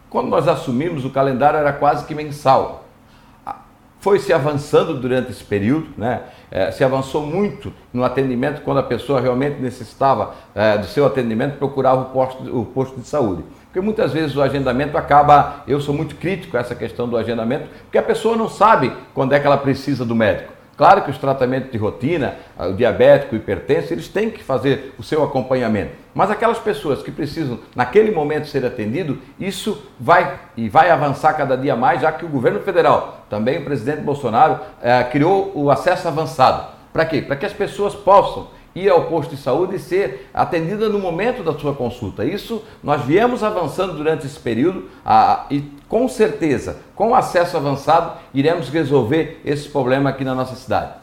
Quando 0.10 0.30
nós 0.30 0.48
assumimos, 0.48 1.06
o 1.06 1.10
calendário 1.10 1.60
era 1.60 1.74
quase 1.74 2.06
que 2.06 2.16
mensal. 2.16 2.83
Foi 4.04 4.20
se 4.20 4.34
avançando 4.34 4.96
durante 4.96 5.32
esse 5.32 5.46
período, 5.46 5.88
né? 5.98 6.24
É, 6.52 6.70
se 6.72 6.84
avançou 6.84 7.26
muito 7.26 7.72
no 7.94 8.04
atendimento 8.04 8.62
quando 8.62 8.80
a 8.80 8.84
pessoa 8.84 9.22
realmente 9.22 9.62
necessitava 9.62 10.36
é, 10.54 10.78
do 10.78 10.86
seu 10.88 11.06
atendimento, 11.06 11.58
procurava 11.58 12.02
o 12.02 12.06
posto, 12.08 12.60
o 12.60 12.66
posto 12.66 13.00
de 13.00 13.08
saúde. 13.08 13.46
Porque 13.68 13.80
muitas 13.80 14.12
vezes 14.12 14.36
o 14.36 14.42
agendamento 14.42 14.98
acaba, 14.98 15.64
eu 15.66 15.80
sou 15.80 15.96
muito 15.96 16.18
crítico 16.18 16.58
a 16.58 16.60
essa 16.60 16.76
questão 16.76 17.08
do 17.08 17.16
agendamento, 17.16 17.70
porque 17.84 17.98
a 17.98 18.04
pessoa 18.04 18.36
não 18.36 18.50
sabe 18.50 18.92
quando 19.14 19.32
é 19.32 19.40
que 19.40 19.48
ela 19.48 19.58
precisa 19.58 20.04
do 20.04 20.14
médico. 20.14 20.52
Claro 20.76 21.04
que 21.04 21.10
os 21.10 21.18
tratamentos 21.18 21.72
de 21.72 21.78
rotina, 21.78 22.36
o 22.60 22.74
diabético, 22.74 23.36
o 23.36 23.38
hipertenso, 23.38 23.94
eles 23.94 24.10
têm 24.10 24.30
que 24.30 24.44
fazer 24.44 24.94
o 25.00 25.04
seu 25.04 25.24
acompanhamento. 25.24 26.03
Mas 26.14 26.30
aquelas 26.30 26.60
pessoas 26.60 27.02
que 27.02 27.12
precisam, 27.12 27.60
naquele 27.76 28.12
momento, 28.12 28.48
ser 28.48 28.66
atendido, 28.66 29.20
isso 29.40 29.84
vai 30.00 30.40
e 30.56 30.70
vai 30.70 30.90
avançar 30.90 31.34
cada 31.34 31.58
dia 31.58 31.76
mais, 31.76 32.02
já 32.02 32.12
que 32.12 32.26
o 32.26 32.30
governo 32.30 32.60
federal, 32.60 33.26
também 33.30 33.60
o 33.60 33.66
presidente 33.66 34.02
Bolsonaro, 34.02 34.60
eh, 34.82 35.04
criou 35.06 35.52
o 35.56 35.72
acesso 35.72 36.08
avançado. 36.08 36.68
Para 36.92 37.06
quê? 37.06 37.22
Para 37.22 37.36
que 37.36 37.46
as 37.46 37.54
pessoas 37.54 37.96
possam 37.96 38.48
ir 38.76 38.90
ao 38.90 39.06
posto 39.06 39.36
de 39.36 39.42
saúde 39.42 39.76
e 39.76 39.80
ser 39.80 40.30
atendida 40.34 40.90
no 40.90 41.00
momento 41.00 41.44
da 41.44 41.54
sua 41.54 41.74
consulta. 41.74 42.26
Isso 42.26 42.64
nós 42.84 43.04
viemos 43.04 43.44
avançando 43.44 43.94
durante 43.94 44.26
esse 44.26 44.40
período 44.40 44.90
e 45.50 45.62
com 45.88 46.08
certeza, 46.08 46.78
com 46.96 47.14
acesso 47.14 47.56
avançado, 47.56 48.18
iremos 48.34 48.70
resolver 48.70 49.40
esse 49.46 49.70
problema 49.70 50.10
aqui 50.10 50.24
na 50.24 50.34
nossa 50.34 50.56
cidade. 50.56 51.03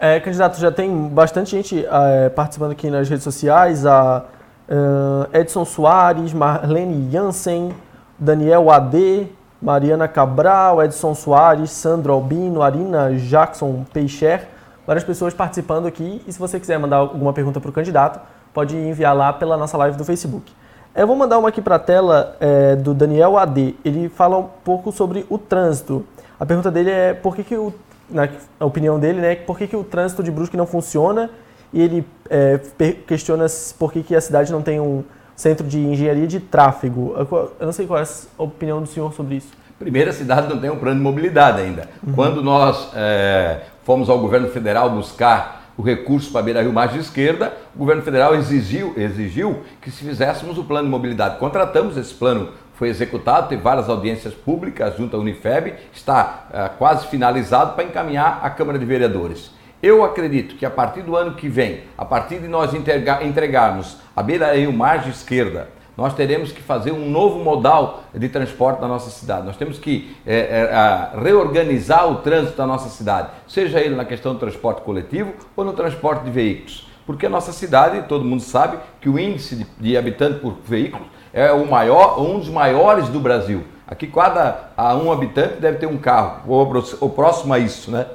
É, 0.00 0.20
candidato, 0.20 0.60
já 0.60 0.70
tem 0.70 1.08
bastante 1.08 1.50
gente 1.50 1.84
é, 1.84 2.28
participando 2.28 2.70
aqui 2.70 2.88
nas 2.88 3.08
redes 3.08 3.24
sociais, 3.24 3.84
a 3.84 4.24
uh, 4.68 5.36
Edson 5.36 5.64
Soares, 5.64 6.32
Marlene 6.32 7.10
Jansen, 7.10 7.74
Daniel 8.16 8.70
AD, 8.70 9.26
Mariana 9.60 10.06
Cabral, 10.06 10.82
Edson 10.84 11.16
Soares, 11.16 11.72
Sandro 11.72 12.12
Albino, 12.12 12.62
Arina 12.62 13.12
Jackson 13.14 13.84
Peixer, 13.92 14.46
várias 14.86 15.02
pessoas 15.02 15.34
participando 15.34 15.86
aqui. 15.86 16.22
E 16.26 16.32
se 16.32 16.38
você 16.38 16.60
quiser 16.60 16.78
mandar 16.78 16.98
alguma 16.98 17.32
pergunta 17.32 17.60
para 17.60 17.70
o 17.70 17.72
candidato, 17.72 18.20
pode 18.54 18.76
enviar 18.76 19.16
lá 19.16 19.32
pela 19.32 19.56
nossa 19.56 19.76
live 19.76 19.96
do 19.96 20.04
Facebook. 20.04 20.52
Eu 20.94 21.06
vou 21.06 21.16
mandar 21.16 21.38
uma 21.38 21.48
aqui 21.48 21.60
para 21.60 21.74
a 21.74 21.78
tela 21.78 22.36
é, 22.40 22.76
do 22.76 22.94
Daniel 22.94 23.36
AD. 23.36 23.74
Ele 23.84 24.08
fala 24.08 24.38
um 24.38 24.48
pouco 24.64 24.92
sobre 24.92 25.26
o 25.28 25.38
trânsito. 25.38 26.04
A 26.38 26.46
pergunta 26.46 26.70
dele 26.70 26.90
é 26.90 27.14
por 27.14 27.34
que, 27.34 27.42
que 27.42 27.56
o, 27.56 27.72
na 28.10 28.28
opinião 28.60 28.98
dele, 28.98 29.20
né, 29.20 29.34
por 29.34 29.58
que, 29.58 29.66
que 29.66 29.76
o 29.76 29.84
trânsito 29.84 30.22
de 30.22 30.30
Brusque 30.30 30.56
não 30.56 30.66
funciona 30.66 31.30
e 31.72 31.80
ele 31.80 32.06
é, 32.30 32.58
questiona 33.06 33.46
por 33.78 33.92
que, 33.92 34.02
que 34.02 34.14
a 34.14 34.20
cidade 34.20 34.50
não 34.50 34.62
tem 34.62 34.80
um 34.80 35.04
centro 35.36 35.66
de 35.66 35.78
engenharia 35.78 36.26
de 36.26 36.40
tráfego. 36.40 37.14
Eu 37.60 37.66
não 37.66 37.72
sei 37.72 37.86
qual 37.86 38.00
é 38.00 38.02
a 38.02 38.42
opinião 38.42 38.80
do 38.80 38.88
senhor 38.88 39.12
sobre 39.12 39.36
isso. 39.36 39.52
Primeiro, 39.78 40.10
a 40.10 40.12
cidade 40.12 40.48
não 40.52 40.58
tem 40.60 40.70
um 40.70 40.76
plano 40.76 40.96
de 40.96 41.02
mobilidade 41.02 41.60
ainda. 41.60 41.88
Uhum. 42.04 42.12
Quando 42.14 42.42
nós 42.42 42.90
é, 42.94 43.60
fomos 43.84 44.10
ao 44.10 44.18
governo 44.18 44.48
federal 44.48 44.90
buscar 44.90 45.58
o 45.76 45.82
recurso 45.82 46.32
para 46.32 46.40
a 46.40 46.42
Beira 46.42 46.62
Rio 46.62 46.72
Margem 46.72 46.98
Esquerda, 46.98 47.52
o 47.76 47.78
governo 47.78 48.02
federal 48.02 48.34
exigiu, 48.34 48.92
exigiu 48.96 49.60
que 49.80 49.92
se 49.92 50.04
fizéssemos 50.04 50.58
o 50.58 50.64
plano 50.64 50.86
de 50.86 50.90
mobilidade. 50.90 51.38
Contratamos 51.38 51.96
esse 51.96 52.12
plano, 52.12 52.48
foi 52.78 52.88
executado, 52.88 53.48
teve 53.48 53.60
várias 53.60 53.88
audiências 53.88 54.32
públicas 54.32 54.96
junto 54.96 55.16
à 55.16 55.18
Unifeb, 55.18 55.74
está 55.92 56.46
é, 56.52 56.68
quase 56.78 57.08
finalizado 57.08 57.74
para 57.74 57.82
encaminhar 57.82 58.38
à 58.40 58.48
Câmara 58.48 58.78
de 58.78 58.84
Vereadores. 58.84 59.50
Eu 59.82 60.04
acredito 60.04 60.54
que 60.54 60.64
a 60.64 60.70
partir 60.70 61.02
do 61.02 61.16
ano 61.16 61.34
que 61.34 61.48
vem, 61.48 61.82
a 61.96 62.04
partir 62.04 62.38
de 62.38 62.46
nós 62.46 62.70
entregarmos 62.72 63.96
a 64.14 64.22
Beira 64.22 64.54
Rio 64.54 64.72
Margem 64.72 65.10
Esquerda, 65.10 65.70
nós 65.96 66.14
teremos 66.14 66.52
que 66.52 66.62
fazer 66.62 66.92
um 66.92 67.10
novo 67.10 67.42
modal 67.42 68.04
de 68.14 68.28
transporte 68.28 68.80
na 68.80 68.86
nossa 68.86 69.10
cidade. 69.10 69.44
Nós 69.44 69.56
temos 69.56 69.80
que 69.80 70.16
é, 70.24 70.36
é, 70.36 71.20
reorganizar 71.20 72.08
o 72.08 72.16
trânsito 72.16 72.56
da 72.56 72.66
nossa 72.66 72.88
cidade, 72.88 73.30
seja 73.48 73.80
ele 73.80 73.96
na 73.96 74.04
questão 74.04 74.34
do 74.34 74.38
transporte 74.38 74.82
coletivo 74.82 75.32
ou 75.56 75.64
no 75.64 75.72
transporte 75.72 76.22
de 76.22 76.30
veículos. 76.30 76.88
Porque 77.04 77.26
a 77.26 77.30
nossa 77.30 77.52
cidade, 77.52 78.06
todo 78.06 78.24
mundo 78.24 78.42
sabe 78.42 78.78
que 79.00 79.08
o 79.08 79.18
índice 79.18 79.56
de, 79.56 79.66
de 79.80 79.96
habitante 79.96 80.38
por 80.38 80.58
veículo 80.64 81.04
é 81.32 81.52
o 81.52 81.68
maior, 81.68 82.20
um 82.20 82.38
dos 82.38 82.48
maiores 82.48 83.08
do 83.08 83.20
Brasil. 83.20 83.64
Aqui 83.86 84.06
cada 84.06 84.70
a 84.76 84.94
um 84.94 85.10
habitante 85.10 85.60
deve 85.60 85.78
ter 85.78 85.86
um 85.86 85.96
carro, 85.96 86.42
ou, 86.46 87.10
próximo 87.10 87.54
a 87.54 87.58
isso, 87.58 87.90
né? 87.90 88.06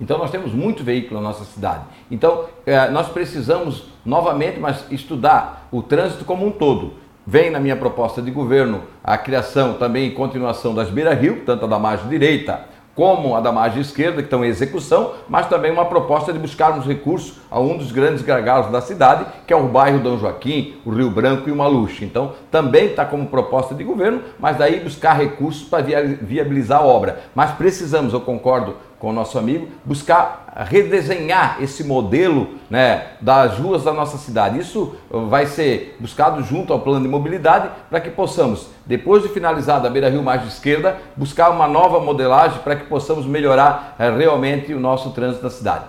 Então 0.00 0.18
nós 0.18 0.30
temos 0.30 0.52
muito 0.52 0.82
veículo 0.82 1.20
na 1.20 1.28
nossa 1.28 1.44
cidade. 1.44 1.84
Então 2.10 2.46
é, 2.66 2.88
nós 2.90 3.08
precisamos 3.08 3.84
novamente, 4.04 4.58
mas 4.58 4.84
estudar 4.90 5.68
o 5.70 5.82
trânsito 5.82 6.24
como 6.24 6.46
um 6.46 6.50
todo. 6.50 6.94
Vem 7.24 7.50
na 7.50 7.60
minha 7.60 7.76
proposta 7.76 8.20
de 8.20 8.30
governo 8.30 8.82
a 9.04 9.16
criação 9.16 9.74
também 9.74 10.08
e 10.08 10.10
continuação 10.10 10.74
das 10.74 10.90
beira-rio, 10.90 11.42
tanto 11.46 11.66
a 11.66 11.68
da 11.68 11.78
margem 11.78 12.08
direita 12.08 12.71
como 12.94 13.34
a 13.34 13.40
da 13.40 13.50
margem 13.50 13.80
esquerda, 13.80 14.16
que 14.16 14.26
estão 14.26 14.44
em 14.44 14.48
execução, 14.48 15.12
mas 15.28 15.46
também 15.46 15.70
uma 15.70 15.84
proposta 15.84 16.32
de 16.32 16.38
buscarmos 16.38 16.86
recursos 16.86 17.34
a 17.50 17.58
um 17.58 17.76
dos 17.76 17.90
grandes 17.90 18.22
gargalos 18.22 18.70
da 18.70 18.80
cidade, 18.80 19.24
que 19.46 19.52
é 19.52 19.56
o 19.56 19.68
bairro 19.68 20.00
Dom 20.00 20.18
Joaquim, 20.18 20.74
o 20.84 20.90
Rio 20.90 21.10
Branco 21.10 21.48
e 21.48 21.52
o 21.52 21.56
Maluche. 21.56 22.04
Então, 22.04 22.32
também 22.50 22.86
está 22.86 23.04
como 23.04 23.26
proposta 23.26 23.74
de 23.74 23.82
governo, 23.82 24.22
mas 24.38 24.56
daí 24.56 24.80
buscar 24.80 25.14
recursos 25.14 25.62
para 25.62 25.84
viabilizar 26.20 26.80
a 26.80 26.84
obra. 26.84 27.20
Mas 27.34 27.52
precisamos, 27.52 28.12
eu 28.12 28.20
concordo 28.20 28.76
com 29.02 29.10
o 29.10 29.12
nosso 29.12 29.36
amigo, 29.36 29.66
buscar 29.84 30.44
redesenhar 30.70 31.56
esse 31.60 31.82
modelo 31.82 32.50
né, 32.70 33.08
das 33.20 33.58
ruas 33.58 33.82
da 33.82 33.92
nossa 33.92 34.16
cidade. 34.16 34.60
Isso 34.60 34.94
vai 35.10 35.44
ser 35.44 35.96
buscado 35.98 36.40
junto 36.44 36.72
ao 36.72 36.78
plano 36.78 37.02
de 37.02 37.08
mobilidade 37.08 37.68
para 37.90 38.00
que 38.00 38.10
possamos, 38.10 38.68
depois 38.86 39.24
de 39.24 39.28
finalizada 39.30 39.88
a 39.88 39.90
Beira 39.90 40.08
Rio 40.08 40.22
mais 40.22 40.46
esquerda, 40.46 40.98
buscar 41.16 41.50
uma 41.50 41.66
nova 41.66 41.98
modelagem 41.98 42.60
para 42.60 42.76
que 42.76 42.84
possamos 42.84 43.26
melhorar 43.26 43.96
é, 43.98 44.08
realmente 44.08 44.72
o 44.72 44.78
nosso 44.78 45.10
trânsito 45.10 45.42
da 45.42 45.50
cidade. 45.50 45.86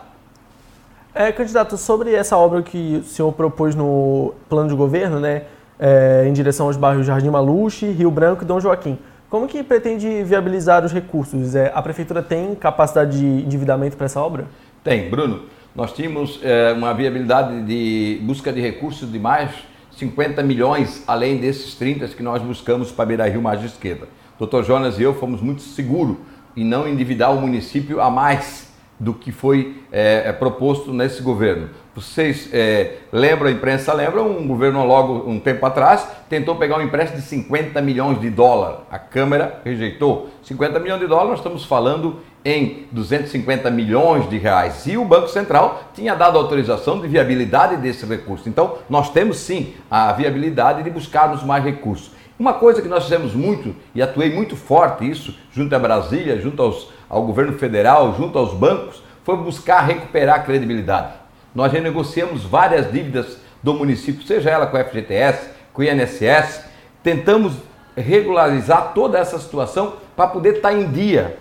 É, 1.13 1.31
candidato, 1.31 1.77
sobre 1.77 2.15
essa 2.15 2.35
obra 2.35 2.63
que 2.63 2.95
o 2.95 3.03
senhor 3.03 3.31
propôs 3.33 3.75
no 3.75 4.33
plano 4.49 4.69
de 4.69 4.75
governo, 4.75 5.19
né, 5.19 5.43
é, 5.79 6.25
em 6.27 6.33
direção 6.33 6.65
aos 6.65 6.77
bairros 6.77 7.05
Jardim 7.05 7.29
Maluche, 7.29 7.91
Rio 7.91 8.09
Branco 8.09 8.41
e 8.41 8.47
Dom 8.47 8.59
Joaquim, 8.59 8.97
como 9.33 9.47
que 9.47 9.63
pretende 9.63 10.23
viabilizar 10.23 10.85
os 10.85 10.93
recursos? 10.93 11.55
É, 11.55 11.71
a 11.73 11.81
prefeitura 11.81 12.21
tem 12.21 12.53
capacidade 12.53 13.17
de 13.17 13.25
endividamento 13.25 13.97
para 13.97 14.05
essa 14.05 14.21
obra? 14.21 14.45
Tem, 14.83 15.09
Bruno. 15.09 15.45
Nós 15.75 15.91
tínhamos 15.91 16.39
é, 16.43 16.71
uma 16.71 16.93
viabilidade 16.93 17.63
de 17.63 18.19
busca 18.21 18.53
de 18.53 18.61
recursos 18.61 19.11
de 19.11 19.17
mais 19.17 19.49
50 19.93 20.43
milhões, 20.43 21.03
além 21.07 21.37
desses 21.37 21.73
30 21.73 22.09
que 22.09 22.21
nós 22.21 22.43
buscamos 22.43 22.91
para 22.91 23.07
Beira 23.07 23.27
Rio 23.27 23.41
mais 23.41 23.63
esquerda. 23.63 24.07
Doutor 24.37 24.63
Jonas 24.63 24.99
e 24.99 25.01
eu 25.01 25.15
fomos 25.15 25.41
muito 25.41 25.63
seguros 25.63 26.17
em 26.55 26.63
não 26.63 26.87
endividar 26.87 27.35
o 27.35 27.41
município 27.41 27.99
a 27.99 28.11
mais 28.11 28.71
do 28.99 29.15
que 29.15 29.31
foi 29.31 29.81
é, 29.91 30.31
proposto 30.31 30.93
nesse 30.93 31.23
governo. 31.23 31.71
Vocês 31.95 32.49
é, 32.51 32.95
lembram, 33.11 33.49
a 33.49 33.51
imprensa 33.51 33.93
lembra, 33.93 34.23
um 34.23 34.47
governo 34.47 34.83
logo 34.83 35.29
um 35.29 35.39
tempo 35.39 35.63
atrás 35.63 36.07
tentou 36.27 36.55
pegar 36.55 36.77
um 36.77 36.81
empréstimo 36.81 37.21
de 37.21 37.27
50 37.27 37.79
milhões 37.83 38.19
de 38.19 38.31
dólares. 38.31 38.79
A 38.89 38.97
Câmara 38.97 39.61
rejeitou. 39.63 40.29
50 40.41 40.79
milhões 40.79 40.99
de 40.99 41.05
dólares, 41.05 41.29
nós 41.29 41.39
estamos 41.39 41.65
falando 41.65 42.19
em 42.43 42.87
250 42.91 43.69
milhões 43.69 44.27
de 44.27 44.39
reais. 44.39 44.87
E 44.87 44.97
o 44.97 45.05
Banco 45.05 45.27
Central 45.27 45.83
tinha 45.93 46.15
dado 46.15 46.39
autorização 46.39 46.99
de 46.99 47.07
viabilidade 47.07 47.77
desse 47.77 48.07
recurso. 48.07 48.49
Então, 48.49 48.79
nós 48.89 49.11
temos 49.11 49.37
sim 49.37 49.75
a 49.89 50.11
viabilidade 50.13 50.81
de 50.81 50.89
buscarmos 50.89 51.43
mais 51.43 51.63
recursos. 51.63 52.11
Uma 52.39 52.53
coisa 52.53 52.81
que 52.81 52.87
nós 52.87 53.03
fizemos 53.03 53.35
muito 53.35 53.75
e 53.93 54.01
atuei 54.01 54.33
muito 54.33 54.55
forte 54.55 55.07
isso 55.07 55.37
junto 55.51 55.75
a 55.75 55.79
Brasília, 55.79 56.41
junto 56.41 56.63
aos, 56.63 56.89
ao 57.07 57.21
governo 57.21 57.53
federal, 57.53 58.15
junto 58.17 58.39
aos 58.39 58.51
bancos, 58.51 59.03
foi 59.23 59.37
buscar 59.37 59.81
recuperar 59.81 60.37
a 60.37 60.43
credibilidade. 60.43 61.22
Nós 61.53 61.71
renegociamos 61.71 62.43
várias 62.43 62.91
dívidas 62.91 63.37
do 63.61 63.73
município, 63.73 64.25
seja 64.25 64.49
ela 64.49 64.67
com 64.67 64.77
o 64.77 64.83
FGTS, 64.83 65.49
com 65.71 65.81
o 65.81 65.85
INSS, 65.85 66.65
tentamos 67.01 67.53
regularizar 67.95 68.93
toda 68.93 69.19
essa 69.19 69.37
situação 69.39 69.93
para 70.15 70.27
poder 70.27 70.55
estar 70.55 70.73
em 70.73 70.91
dia 70.91 71.37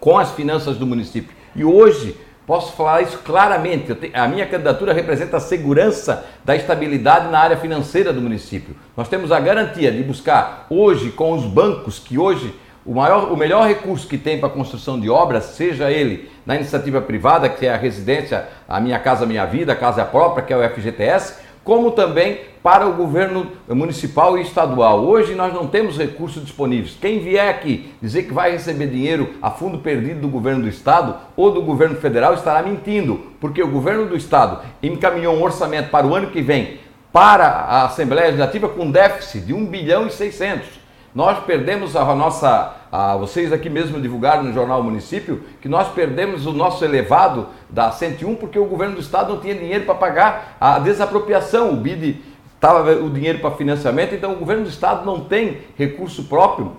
com 0.00 0.18
as 0.18 0.32
finanças 0.32 0.76
do 0.76 0.86
município. 0.86 1.34
E 1.54 1.64
hoje 1.64 2.16
posso 2.46 2.72
falar 2.72 3.02
isso 3.02 3.18
claramente. 3.18 4.10
a 4.12 4.26
minha 4.26 4.46
candidatura 4.46 4.92
representa 4.92 5.36
a 5.36 5.40
segurança 5.40 6.26
da 6.44 6.56
estabilidade 6.56 7.30
na 7.30 7.38
área 7.38 7.56
financeira 7.56 8.12
do 8.12 8.20
município. 8.20 8.74
Nós 8.96 9.08
temos 9.08 9.30
a 9.30 9.38
garantia 9.38 9.92
de 9.92 10.02
buscar 10.02 10.66
hoje 10.68 11.10
com 11.10 11.32
os 11.32 11.44
bancos 11.44 11.98
que 11.98 12.18
hoje 12.18 12.54
o, 12.84 12.94
maior, 12.94 13.32
o 13.32 13.36
melhor 13.36 13.66
recurso 13.66 14.08
que 14.08 14.18
tem 14.18 14.38
para 14.38 14.48
a 14.48 14.52
construção 14.52 14.98
de 14.98 15.08
obras, 15.08 15.44
seja 15.44 15.90
ele 15.90 16.30
na 16.44 16.56
iniciativa 16.56 17.00
privada, 17.00 17.48
que 17.48 17.66
é 17.66 17.72
a 17.72 17.76
residência, 17.76 18.48
a 18.68 18.80
Minha 18.80 18.98
Casa 18.98 19.24
Minha 19.24 19.44
Vida, 19.46 19.72
a 19.72 19.76
Casa 19.76 20.04
Própria, 20.04 20.44
que 20.44 20.52
é 20.52 20.56
o 20.56 20.70
FGTS, 20.70 21.36
como 21.64 21.92
também 21.92 22.40
para 22.62 22.86
o 22.86 22.92
governo 22.92 23.52
municipal 23.68 24.36
e 24.36 24.42
estadual. 24.42 25.04
Hoje 25.04 25.34
nós 25.34 25.52
não 25.54 25.66
temos 25.66 25.96
recursos 25.96 26.42
disponíveis. 26.42 26.96
Quem 27.00 27.20
vier 27.20 27.48
aqui 27.48 27.92
dizer 28.00 28.24
que 28.24 28.32
vai 28.32 28.52
receber 28.52 28.88
dinheiro 28.88 29.34
a 29.40 29.50
fundo 29.50 29.78
perdido 29.78 30.20
do 30.20 30.28
governo 30.28 30.62
do 30.62 30.68
estado 30.68 31.16
ou 31.36 31.52
do 31.52 31.62
governo 31.62 31.96
federal 31.96 32.34
estará 32.34 32.62
mentindo, 32.62 33.20
porque 33.40 33.62
o 33.62 33.70
governo 33.70 34.06
do 34.06 34.16
estado 34.16 34.60
encaminhou 34.82 35.36
um 35.36 35.42
orçamento 35.42 35.90
para 35.90 36.06
o 36.06 36.14
ano 36.14 36.30
que 36.30 36.42
vem 36.42 36.80
para 37.12 37.46
a 37.46 37.84
Assembleia 37.84 38.26
Legislativa 38.26 38.68
com 38.68 38.90
déficit 38.90 39.46
de 39.46 39.52
1 39.52 39.66
bilhão 39.66 40.06
e 40.06 40.10
600. 40.10 40.81
Nós 41.14 41.44
perdemos 41.44 41.94
a 41.94 42.14
nossa, 42.14 42.74
a, 42.90 43.16
vocês 43.16 43.52
aqui 43.52 43.68
mesmo 43.68 44.00
divulgaram 44.00 44.44
no 44.44 44.52
jornal 44.52 44.82
Município 44.82 45.42
que 45.60 45.68
nós 45.68 45.88
perdemos 45.88 46.46
o 46.46 46.52
nosso 46.52 46.82
elevado 46.84 47.48
da 47.68 47.90
101 47.90 48.34
porque 48.36 48.58
o 48.58 48.64
governo 48.64 48.94
do 48.94 49.00
estado 49.00 49.34
não 49.34 49.40
tinha 49.40 49.54
dinheiro 49.54 49.84
para 49.84 49.94
pagar 49.94 50.56
a 50.58 50.78
desapropriação, 50.78 51.70
o 51.70 51.76
BID 51.76 52.22
estava 52.54 52.92
o 52.92 53.10
dinheiro 53.10 53.40
para 53.40 53.50
financiamento, 53.50 54.14
então 54.14 54.32
o 54.32 54.36
governo 54.36 54.62
do 54.62 54.70
estado 54.70 55.04
não 55.04 55.20
tem 55.20 55.58
recurso 55.76 56.24
próprio 56.24 56.76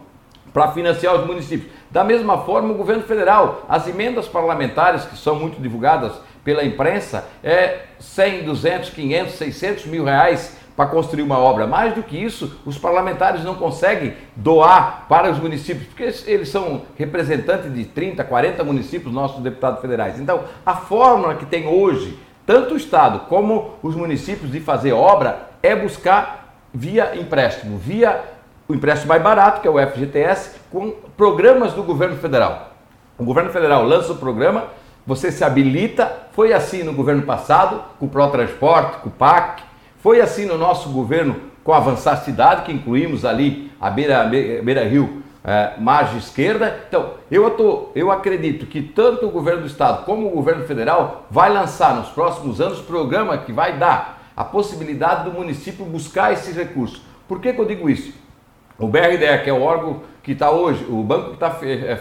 para 0.51 0.71
financiar 0.71 1.15
os 1.15 1.25
municípios. 1.25 1.71
Da 1.91 2.03
mesma 2.03 2.39
forma, 2.39 2.73
o 2.73 2.77
governo 2.77 3.03
federal, 3.03 3.65
as 3.67 3.87
emendas 3.87 4.27
parlamentares 4.27 5.03
que 5.03 5.17
são 5.17 5.35
muito 5.35 5.61
divulgadas 5.61 6.13
pela 6.43 6.63
imprensa, 6.63 7.27
é 7.43 7.81
100, 7.99 8.43
200, 8.43 8.89
500, 8.91 9.33
600 9.33 9.85
mil 9.85 10.03
reais 10.03 10.57
para 10.75 10.87
construir 10.87 11.23
uma 11.23 11.37
obra. 11.37 11.67
Mais 11.67 11.93
do 11.93 12.03
que 12.03 12.17
isso, 12.17 12.59
os 12.65 12.77
parlamentares 12.77 13.43
não 13.43 13.55
conseguem 13.55 14.13
doar 14.35 15.05
para 15.07 15.29
os 15.31 15.39
municípios, 15.39 15.87
porque 15.87 16.13
eles 16.29 16.49
são 16.49 16.83
representantes 16.97 17.73
de 17.73 17.85
30, 17.85 18.23
40 18.23 18.63
municípios, 18.63 19.13
nossos 19.13 19.41
deputados 19.41 19.81
federais. 19.81 20.19
Então, 20.19 20.43
a 20.65 20.75
fórmula 20.75 21.35
que 21.35 21.45
tem 21.45 21.67
hoje, 21.67 22.17
tanto 22.45 22.73
o 22.73 22.77
Estado 22.77 23.27
como 23.29 23.75
os 23.81 23.95
municípios 23.95 24.51
de 24.51 24.59
fazer 24.59 24.93
obra, 24.93 25.49
é 25.61 25.75
buscar 25.75 26.55
via 26.73 27.15
empréstimo, 27.15 27.77
via 27.77 28.21
o 28.67 28.73
empréstimo 28.73 29.09
mais 29.09 29.21
barato, 29.21 29.61
que 29.61 29.67
é 29.67 29.71
o 29.71 29.79
FGTS, 29.79 30.55
com 30.71 30.91
programas 31.15 31.73
do 31.73 31.83
governo 31.83 32.17
federal. 32.17 32.71
O 33.17 33.23
governo 33.23 33.51
federal 33.51 33.83
lança 33.83 34.13
o 34.13 34.17
programa, 34.17 34.65
você 35.05 35.31
se 35.31 35.43
habilita, 35.43 36.11
foi 36.31 36.53
assim 36.53 36.81
no 36.81 36.93
governo 36.93 37.23
passado, 37.23 37.83
com 37.99 38.05
o 38.07 38.09
Pró-Transporte, 38.09 38.97
com 38.99 39.09
o 39.09 39.11
PAC, 39.11 39.61
foi 40.03 40.19
assim 40.19 40.45
no 40.45 40.57
nosso 40.57 40.89
governo 40.89 41.37
com 41.63 41.71
a 41.71 41.77
Avançar 41.77 42.17
Cidade, 42.17 42.63
que 42.63 42.73
incluímos 42.73 43.23
ali 43.23 43.71
a 43.79 43.89
Beira, 43.89 44.25
Beira 44.25 44.83
Rio, 44.83 45.23
é, 45.41 45.75
margem 45.79 46.17
esquerda. 46.17 46.83
Então, 46.89 47.13
eu, 47.31 47.49
tô, 47.51 47.87
eu 47.95 48.11
acredito 48.11 48.65
que 48.65 48.81
tanto 48.81 49.25
o 49.25 49.31
governo 49.31 49.61
do 49.61 49.67
estado 49.67 50.03
como 50.03 50.27
o 50.27 50.31
governo 50.31 50.65
federal 50.65 51.25
vai 51.31 51.49
lançar 51.49 51.95
nos 51.95 52.09
próximos 52.09 52.59
anos 52.59 52.79
programa 52.81 53.37
que 53.37 53.53
vai 53.53 53.77
dar 53.77 54.21
a 54.35 54.43
possibilidade 54.43 55.23
do 55.23 55.31
município 55.31 55.85
buscar 55.85 56.33
esses 56.33 56.53
recursos. 56.53 57.01
Por 57.25 57.39
que, 57.39 57.53
que 57.53 57.61
eu 57.61 57.65
digo 57.65 57.89
isso? 57.89 58.13
O 58.77 58.87
BRDE, 58.87 59.41
que 59.41 59.49
é 59.49 59.53
o 59.53 59.61
órgão 59.61 60.01
que 60.21 60.33
está 60.33 60.51
hoje, 60.51 60.85
o 60.89 61.01
banco 61.01 61.29
que 61.29 61.35
está 61.35 61.57
é, 61.65 61.95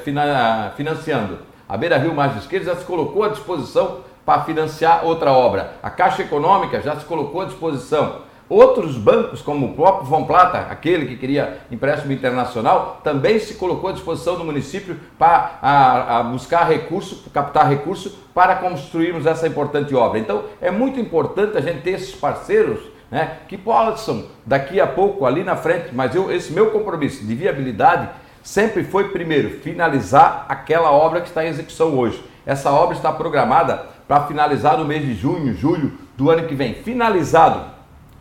financiando 0.75 1.39
a 1.69 1.77
Beira 1.77 1.99
Rio 1.99 2.13
Margem 2.13 2.39
Esquerda, 2.39 2.67
já 2.67 2.77
se 2.77 2.85
colocou 2.85 3.23
à 3.23 3.29
disposição 3.29 3.99
para 4.25 4.43
financiar 4.43 5.05
outra 5.05 5.33
obra. 5.33 5.75
A 5.83 5.91
Caixa 5.91 6.23
Econômica 6.23 6.81
já 6.81 6.97
se 6.97 7.05
colocou 7.05 7.41
à 7.41 7.45
disposição. 7.47 8.33
Outros 8.49 8.99
bancos, 8.99 9.41
como 9.41 9.67
o 9.67 9.75
próprio 9.75 10.07
Von 10.07 10.25
Plata, 10.25 10.67
aquele 10.71 11.07
que 11.07 11.17
queria 11.17 11.61
empréstimo 11.71 12.13
internacional, 12.13 13.01
também 13.03 13.39
se 13.39 13.55
colocou 13.55 13.89
à 13.89 13.93
disposição 13.95 14.37
do 14.37 14.45
município 14.45 15.01
para 15.19 15.59
a, 15.63 16.19
a 16.19 16.23
buscar 16.23 16.65
recurso, 16.65 17.31
captar 17.33 17.67
recurso 17.67 18.11
para 18.35 18.57
construirmos 18.57 19.25
essa 19.25 19.47
importante 19.47 19.95
obra. 19.95 20.19
Então 20.19 20.45
é 20.61 20.71
muito 20.71 21.01
importante 21.01 21.57
a 21.57 21.63
gente 21.63 21.81
ter 21.81 21.93
esses 21.93 22.15
parceiros 22.15 22.81
né, 23.11 23.39
que 23.49 23.57
possam 23.57 24.27
daqui 24.45 24.81
a 24.81 24.87
pouco, 24.87 25.25
ali 25.25 25.43
na 25.43 25.57
frente, 25.57 25.95
mas 25.95 26.15
eu, 26.15 26.31
esse 26.31 26.53
meu 26.53 26.71
compromisso 26.71 27.25
de 27.25 27.35
viabilidade 27.35 28.11
sempre 28.43 28.85
foi 28.85 29.09
primeiro 29.09 29.61
finalizar 29.61 30.45
aquela 30.49 30.91
obra 30.91 31.21
que 31.21 31.29
está 31.29 31.45
em 31.45 31.49
execução 31.49 31.97
hoje. 31.99 32.23
Essa 32.45 32.73
obra 32.73 32.97
está 32.97 33.13
programada 33.13 33.87
para 34.13 34.27
finalizar 34.27 34.77
no 34.77 34.85
mês 34.85 35.03
de 35.03 35.15
junho, 35.15 35.55
julho 35.55 35.91
do 36.19 36.31
ano 36.31 36.47
que 36.47 36.55
vem. 36.55 36.75
Finalizado 36.75 37.65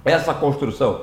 essa 0.06 0.34
construção 0.34 1.02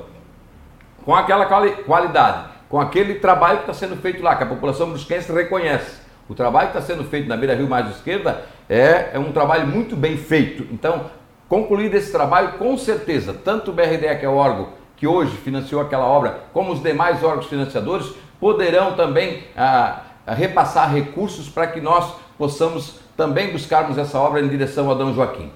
com 1.05 1.13
aquela 1.13 1.45
qualidade, 1.85 2.45
com 2.67 2.81
aquele 2.81 3.19
trabalho 3.19 3.57
que 3.59 3.69
está 3.69 3.73
sendo 3.75 3.95
feito 3.97 4.23
lá, 4.23 4.35
que 4.35 4.41
a 4.41 4.47
população 4.47 4.89
brusquense 4.89 5.31
reconhece. 5.31 6.01
O 6.27 6.33
trabalho 6.33 6.71
que 6.71 6.77
está 6.79 6.91
sendo 6.91 7.07
feito 7.07 7.29
na 7.29 7.37
Beira 7.37 7.53
Rio 7.53 7.69
Mais 7.69 7.87
Esquerda 7.87 8.45
é, 8.67 9.11
é 9.13 9.19
um 9.19 9.31
trabalho 9.31 9.67
muito 9.67 9.95
bem 9.95 10.17
feito. 10.17 10.65
Então, 10.73 11.11
concluído 11.47 11.93
esse 11.93 12.11
trabalho, 12.11 12.53
com 12.53 12.75
certeza, 12.75 13.31
tanto 13.31 13.69
o 13.69 13.73
BRDE, 13.75 14.17
que 14.19 14.25
é 14.25 14.29
o 14.29 14.37
órgão 14.37 14.69
que 14.97 15.05
hoje 15.05 15.37
financiou 15.37 15.81
aquela 15.81 16.05
obra, 16.05 16.45
como 16.51 16.71
os 16.71 16.81
demais 16.81 17.23
órgãos 17.23 17.45
financiadores, 17.45 18.11
poderão 18.39 18.95
também 18.95 19.43
ah, 19.55 20.01
repassar 20.25 20.91
recursos 20.91 21.47
para 21.47 21.67
que 21.67 21.79
nós 21.79 22.11
possamos 22.39 23.07
também 23.19 23.51
buscarmos 23.51 23.97
essa 23.97 24.17
obra 24.17 24.39
em 24.39 24.47
direção 24.47 24.89
a 24.89 24.93
Dom 24.93 25.11
Joaquim. 25.11 25.51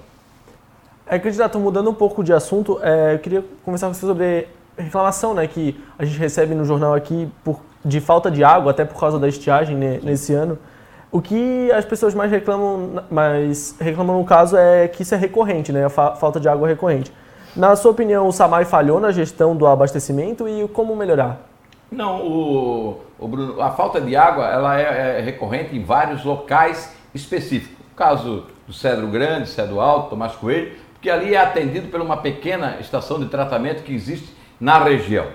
É, 1.06 1.18
candidato, 1.18 1.58
mudando 1.58 1.88
um 1.88 1.94
pouco 1.94 2.22
de 2.22 2.30
assunto, 2.30 2.78
é, 2.82 3.14
eu 3.14 3.18
queria 3.18 3.42
conversar 3.64 3.86
com 3.86 3.94
você 3.94 4.06
sobre 4.06 4.48
reclamação 4.76 5.32
né, 5.32 5.46
que 5.46 5.74
a 5.98 6.04
gente 6.04 6.18
recebe 6.18 6.54
no 6.54 6.66
jornal 6.66 6.92
aqui 6.92 7.26
por, 7.42 7.60
de 7.82 8.02
falta 8.02 8.30
de 8.30 8.44
água, 8.44 8.70
até 8.70 8.84
por 8.84 9.00
causa 9.00 9.18
da 9.18 9.26
estiagem 9.26 9.78
né, 9.78 9.98
nesse 10.02 10.34
ano. 10.34 10.58
O 11.10 11.22
que 11.22 11.72
as 11.72 11.86
pessoas 11.86 12.14
mais 12.14 12.30
reclamam, 12.30 13.02
mais 13.10 13.74
reclamam 13.80 14.18
no 14.18 14.26
caso 14.26 14.58
é 14.58 14.86
que 14.86 15.02
isso 15.02 15.14
é 15.14 15.18
recorrente, 15.18 15.72
né, 15.72 15.86
a 15.86 15.88
fa 15.88 16.14
falta 16.16 16.38
de 16.38 16.46
água 16.46 16.68
é 16.68 16.72
recorrente. 16.72 17.10
Na 17.56 17.74
sua 17.76 17.92
opinião, 17.92 18.28
o 18.28 18.32
SAMAI 18.32 18.66
falhou 18.66 19.00
na 19.00 19.10
gestão 19.10 19.56
do 19.56 19.66
abastecimento 19.66 20.46
e 20.46 20.68
como 20.68 20.94
melhorar? 20.94 21.40
Não, 21.90 22.20
o, 22.20 23.00
o 23.18 23.26
Bruno, 23.26 23.62
a 23.62 23.70
falta 23.70 24.02
de 24.02 24.14
água 24.14 24.46
ela 24.48 24.78
é, 24.78 25.20
é 25.20 25.22
recorrente 25.22 25.74
em 25.74 25.82
vários 25.82 26.24
locais 26.24 26.92
específico. 27.14 27.82
O 27.92 27.94
caso 27.94 28.46
do 28.66 28.72
Cedro 28.72 29.06
Grande, 29.06 29.48
Cedro 29.48 29.80
Alto, 29.80 30.10
Tomás 30.10 30.32
Coelho, 30.32 30.72
porque 30.92 31.10
ali 31.10 31.34
é 31.34 31.38
atendido 31.38 31.88
por 31.88 32.00
uma 32.00 32.16
pequena 32.16 32.78
estação 32.80 33.20
de 33.20 33.26
tratamento 33.26 33.82
que 33.82 33.94
existe 33.94 34.34
na 34.58 34.82
região. 34.82 35.26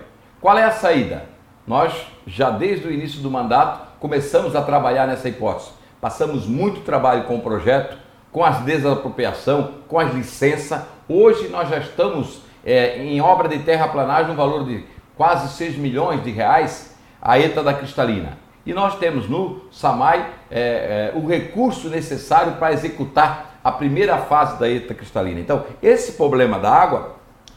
Qual 0.41 0.57
é 0.57 0.63
a 0.63 0.71
saída? 0.71 1.25
Nós, 1.65 1.93
já 2.25 2.49
desde 2.49 2.87
o 2.87 2.91
início 2.91 3.21
do 3.21 3.29
mandato, 3.29 3.87
começamos 3.99 4.55
a 4.55 4.61
trabalhar 4.61 5.05
nessa 5.05 5.29
hipótese. 5.29 5.69
Passamos 6.01 6.47
muito 6.47 6.81
trabalho 6.81 7.25
com 7.25 7.35
o 7.35 7.41
projeto, 7.41 7.97
com 8.31 8.43
as 8.43 8.59
desapropriação, 8.61 9.75
com 9.87 9.99
as 9.99 10.13
licenças. 10.13 10.81
Hoje 11.07 11.47
nós 11.49 11.69
já 11.69 11.77
estamos 11.77 12.41
é, 12.65 13.03
em 13.03 13.21
obra 13.21 13.47
de 13.47 13.59
terraplanagem 13.59 14.29
no 14.29 14.35
valor 14.35 14.65
de 14.65 14.85
quase 15.15 15.49
6 15.55 15.77
milhões 15.77 16.23
de 16.23 16.31
reais, 16.31 16.97
a 17.21 17.37
ETA 17.37 17.61
da 17.61 17.73
Cristalina. 17.73 18.37
E 18.69 18.73
nós 18.73 18.99
temos 18.99 19.27
no 19.27 19.61
SAMAI 19.71 20.29
é, 20.51 21.11
é, 21.11 21.17
o 21.17 21.25
recurso 21.25 21.89
necessário 21.89 22.53
para 22.57 22.71
executar 22.71 23.57
a 23.63 23.71
primeira 23.71 24.15
fase 24.19 24.59
da 24.59 24.69
ETA 24.69 24.93
cristalina. 24.93 25.39
Então, 25.39 25.65
esse 25.81 26.11
problema 26.11 26.59
da 26.59 26.71
água 26.71 27.15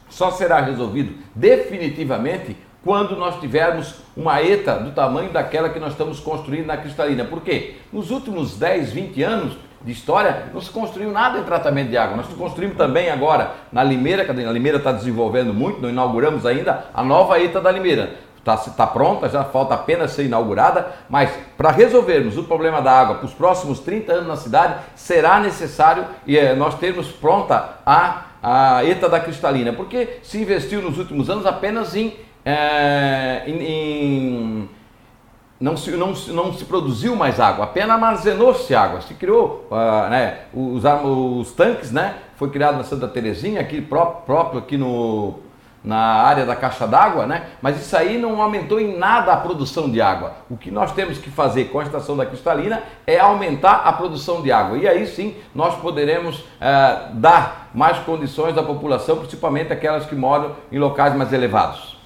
só 0.09 0.31
será 0.31 0.63
resolvido 0.63 1.13
definitivamente 1.35 2.57
quando 2.83 3.15
nós 3.15 3.39
tivermos 3.41 3.97
uma 4.17 4.41
ETA 4.43 4.77
do 4.77 4.93
tamanho 4.93 5.29
daquela 5.29 5.69
que 5.69 5.79
nós 5.79 5.93
estamos 5.93 6.19
construindo 6.19 6.65
na 6.65 6.79
cristalina. 6.79 7.27
Por 7.27 7.43
quê? 7.43 7.75
Nos 7.93 8.11
últimos 8.11 8.57
10, 8.57 8.93
20 8.95 9.23
anos 9.23 9.59
de 9.83 9.93
história, 9.93 10.45
não 10.55 10.63
se 10.63 10.71
construiu 10.71 11.11
nada 11.11 11.41
em 11.41 11.45
tratamento 11.45 11.91
de 11.91 11.97
água. 11.99 12.17
Nós 12.17 12.27
construímos 12.29 12.79
também 12.79 13.11
agora 13.11 13.53
na 13.71 13.85
Limeira, 13.85 14.25
que 14.25 14.31
a 14.31 14.51
Limeira 14.51 14.79
está 14.79 14.93
desenvolvendo 14.93 15.53
muito, 15.53 15.79
não 15.79 15.91
inauguramos 15.91 16.47
ainda 16.47 16.87
a 16.95 17.05
nova 17.05 17.39
ETA 17.39 17.61
da 17.61 17.71
Limeira 17.71 18.32
está 18.43 18.57
tá 18.57 18.87
pronta, 18.87 19.29
já 19.29 19.45
falta 19.45 19.75
apenas 19.75 20.11
ser 20.11 20.25
inaugurada, 20.25 20.93
mas 21.09 21.31
para 21.57 21.71
resolvermos 21.71 22.37
o 22.37 22.43
problema 22.43 22.83
da 22.83 22.93
água 22.93 23.17
para 23.17 23.27
os 23.27 23.33
próximos 23.33 23.79
30 23.81 24.13
anos 24.13 24.27
na 24.27 24.37
cidade, 24.37 24.75
será 24.97 25.39
necessário 25.39 26.05
é, 26.29 26.55
nós 26.55 26.75
termos 26.75 27.09
pronta 27.09 27.79
a, 27.87 28.23
a 28.43 28.85
ETA 28.85 29.09
da 29.09 29.21
Cristalina, 29.21 29.73
porque 29.73 30.19
se 30.23 30.41
investiu 30.41 30.83
nos 30.83 30.99
últimos 30.99 31.31
anos 31.31 31.47
apenas 31.47 31.95
em, 31.95 32.15
é, 32.45 33.45
em, 33.47 33.63
em 33.63 34.69
não 35.61 35.77
se, 35.77 35.93
não, 35.93 36.09
não 36.09 36.53
se 36.53 36.65
produziu 36.65 37.15
mais 37.15 37.39
água, 37.39 37.67
apenas 37.67 37.91
armazenou-se 37.91 38.75
água. 38.75 39.01
Se 39.01 39.15
criou 39.15 39.69
uh, 39.71 40.11
né, 40.11 40.39
os, 40.53 40.83
os 40.85 41.53
tanques, 41.53 41.93
né, 41.93 42.17
foi 42.35 42.51
criado 42.51 42.77
na 42.77 42.83
Santa 42.83 43.07
Terezinha, 43.07 43.61
aqui 43.61 43.81
próprio, 43.81 44.23
próprio 44.27 44.59
aqui 44.59 44.77
no, 44.77 45.39
na 45.85 45.97
área 45.97 46.47
da 46.47 46.55
caixa 46.55 46.87
d'água, 46.87 47.27
né? 47.27 47.47
Mas 47.61 47.81
isso 47.81 47.97
aí 47.97 48.17
não 48.19 48.41
aumentou 48.41 48.81
em 48.81 48.97
nada 48.97 49.33
a 49.33 49.37
produção 49.37 49.91
de 49.91 50.01
água. 50.01 50.35
O 50.49 50.57
que 50.57 50.71
nós 50.71 50.93
temos 50.93 51.19
que 51.19 51.31
fazer 51.31 51.65
com 51.67 51.81
a 51.81 51.83
estação 51.83 52.17
da 52.17 52.25
cristalina 52.25 52.83
é 53.07 53.19
aumentar 53.19 53.83
a 53.85 53.93
produção 53.93 54.43
de 54.43 54.53
água. 54.53 54.79
E 54.79 54.87
aí 54.87 55.07
sim 55.07 55.35
nós 55.55 55.75
poderemos 55.77 56.45
é, 56.61 57.09
dar 57.15 57.71
mais 57.75 57.99
condições 57.99 58.57
à 58.57 58.63
população, 58.63 59.17
principalmente 59.17 59.73
aquelas 59.73 60.07
que 60.07 60.15
moram 60.15 60.53
em 60.71 60.79
locais 60.79 61.15
mais 61.17 61.33
elevados. 61.33 62.01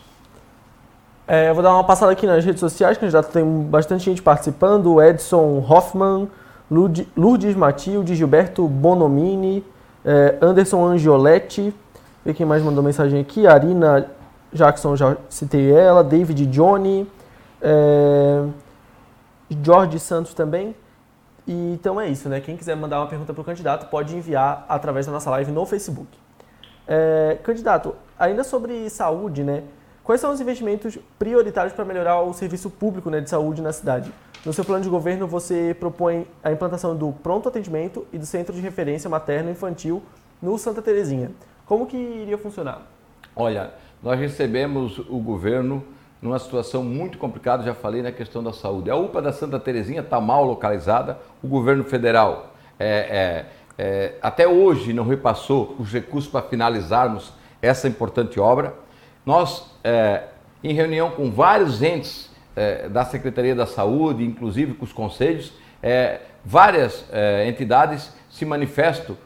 É, 1.28 1.50
eu 1.50 1.54
vou 1.54 1.62
dar 1.62 1.74
uma 1.74 1.84
passada 1.84 2.12
aqui 2.12 2.24
nas 2.24 2.44
redes 2.44 2.60
sociais, 2.60 2.96
que 2.96 3.10
já 3.10 3.22
tem 3.22 3.44
bastante 3.62 4.04
gente 4.04 4.22
participando. 4.22 5.02
Edson 5.02 5.64
Hoffman, 5.68 6.28
Lourdes 6.70 7.56
Matilde, 7.56 8.14
Gilberto 8.14 8.66
Bonomini, 8.68 9.64
é, 10.04 10.36
Anderson 10.40 10.84
Angioletti, 10.84 11.74
ver 12.26 12.34
quem 12.34 12.44
mais 12.44 12.62
mandou 12.62 12.82
mensagem 12.82 13.20
aqui. 13.20 13.46
Arina 13.46 14.10
Jackson, 14.52 14.96
já 14.96 15.16
citei 15.28 15.70
ela. 15.70 16.02
David 16.02 16.44
Johnny. 16.46 17.08
É, 17.62 18.44
Jorge 19.62 20.00
Santos 20.00 20.34
também. 20.34 20.74
E, 21.46 21.72
então 21.72 22.00
é 22.00 22.08
isso, 22.08 22.28
né? 22.28 22.40
Quem 22.40 22.56
quiser 22.56 22.76
mandar 22.76 22.98
uma 22.98 23.06
pergunta 23.06 23.32
para 23.32 23.40
o 23.40 23.44
candidato 23.44 23.88
pode 23.88 24.16
enviar 24.16 24.66
através 24.68 25.06
da 25.06 25.12
nossa 25.12 25.30
live 25.30 25.52
no 25.52 25.64
Facebook. 25.64 26.08
É, 26.88 27.38
candidato, 27.44 27.94
ainda 28.18 28.42
sobre 28.42 28.90
saúde, 28.90 29.44
né? 29.44 29.62
Quais 30.02 30.20
são 30.20 30.32
os 30.32 30.40
investimentos 30.40 30.98
prioritários 31.18 31.72
para 31.72 31.84
melhorar 31.84 32.20
o 32.22 32.32
serviço 32.32 32.70
público 32.70 33.08
né, 33.10 33.20
de 33.20 33.30
saúde 33.30 33.62
na 33.62 33.72
cidade? 33.72 34.12
No 34.44 34.52
seu 34.52 34.64
plano 34.64 34.82
de 34.82 34.88
governo, 34.88 35.26
você 35.26 35.76
propõe 35.78 36.26
a 36.42 36.52
implantação 36.52 36.96
do 36.96 37.12
pronto 37.12 37.48
atendimento 37.48 38.06
e 38.12 38.18
do 38.18 38.26
centro 38.26 38.54
de 38.54 38.60
referência 38.60 39.10
materno 39.10 39.50
infantil 39.50 40.02
no 40.40 40.56
Santa 40.58 40.80
Terezinha. 40.80 41.30
Como 41.66 41.86
que 41.86 41.96
iria 41.96 42.38
funcionar? 42.38 42.82
Olha, 43.34 43.72
nós 44.02 44.18
recebemos 44.18 44.98
o 45.00 45.18
governo 45.18 45.84
numa 46.22 46.38
situação 46.38 46.82
muito 46.82 47.18
complicada, 47.18 47.64
já 47.64 47.74
falei 47.74 48.02
na 48.02 48.12
questão 48.12 48.42
da 48.42 48.52
saúde. 48.52 48.88
A 48.88 48.96
UPA 48.96 49.20
da 49.20 49.32
Santa 49.32 49.58
Terezinha 49.58 50.00
está 50.00 50.20
mal 50.20 50.44
localizada, 50.44 51.18
o 51.42 51.48
governo 51.48 51.84
federal 51.84 52.54
é, 52.78 53.46
é, 53.78 53.84
é, 53.84 54.14
até 54.22 54.46
hoje 54.46 54.92
não 54.92 55.04
repassou 55.04 55.74
os 55.78 55.92
recursos 55.92 56.30
para 56.30 56.42
finalizarmos 56.42 57.32
essa 57.60 57.88
importante 57.88 58.38
obra. 58.38 58.74
Nós, 59.24 59.70
é, 59.82 60.22
em 60.62 60.72
reunião 60.72 61.10
com 61.10 61.30
vários 61.30 61.82
entes 61.82 62.30
é, 62.54 62.88
da 62.88 63.04
Secretaria 63.04 63.54
da 63.54 63.66
Saúde, 63.66 64.24
inclusive 64.24 64.74
com 64.74 64.84
os 64.84 64.92
conselhos, 64.92 65.52
é, 65.82 66.20
várias 66.44 67.04
entidades 67.46 68.12
se 68.30 68.44
manifestam 68.44 69.16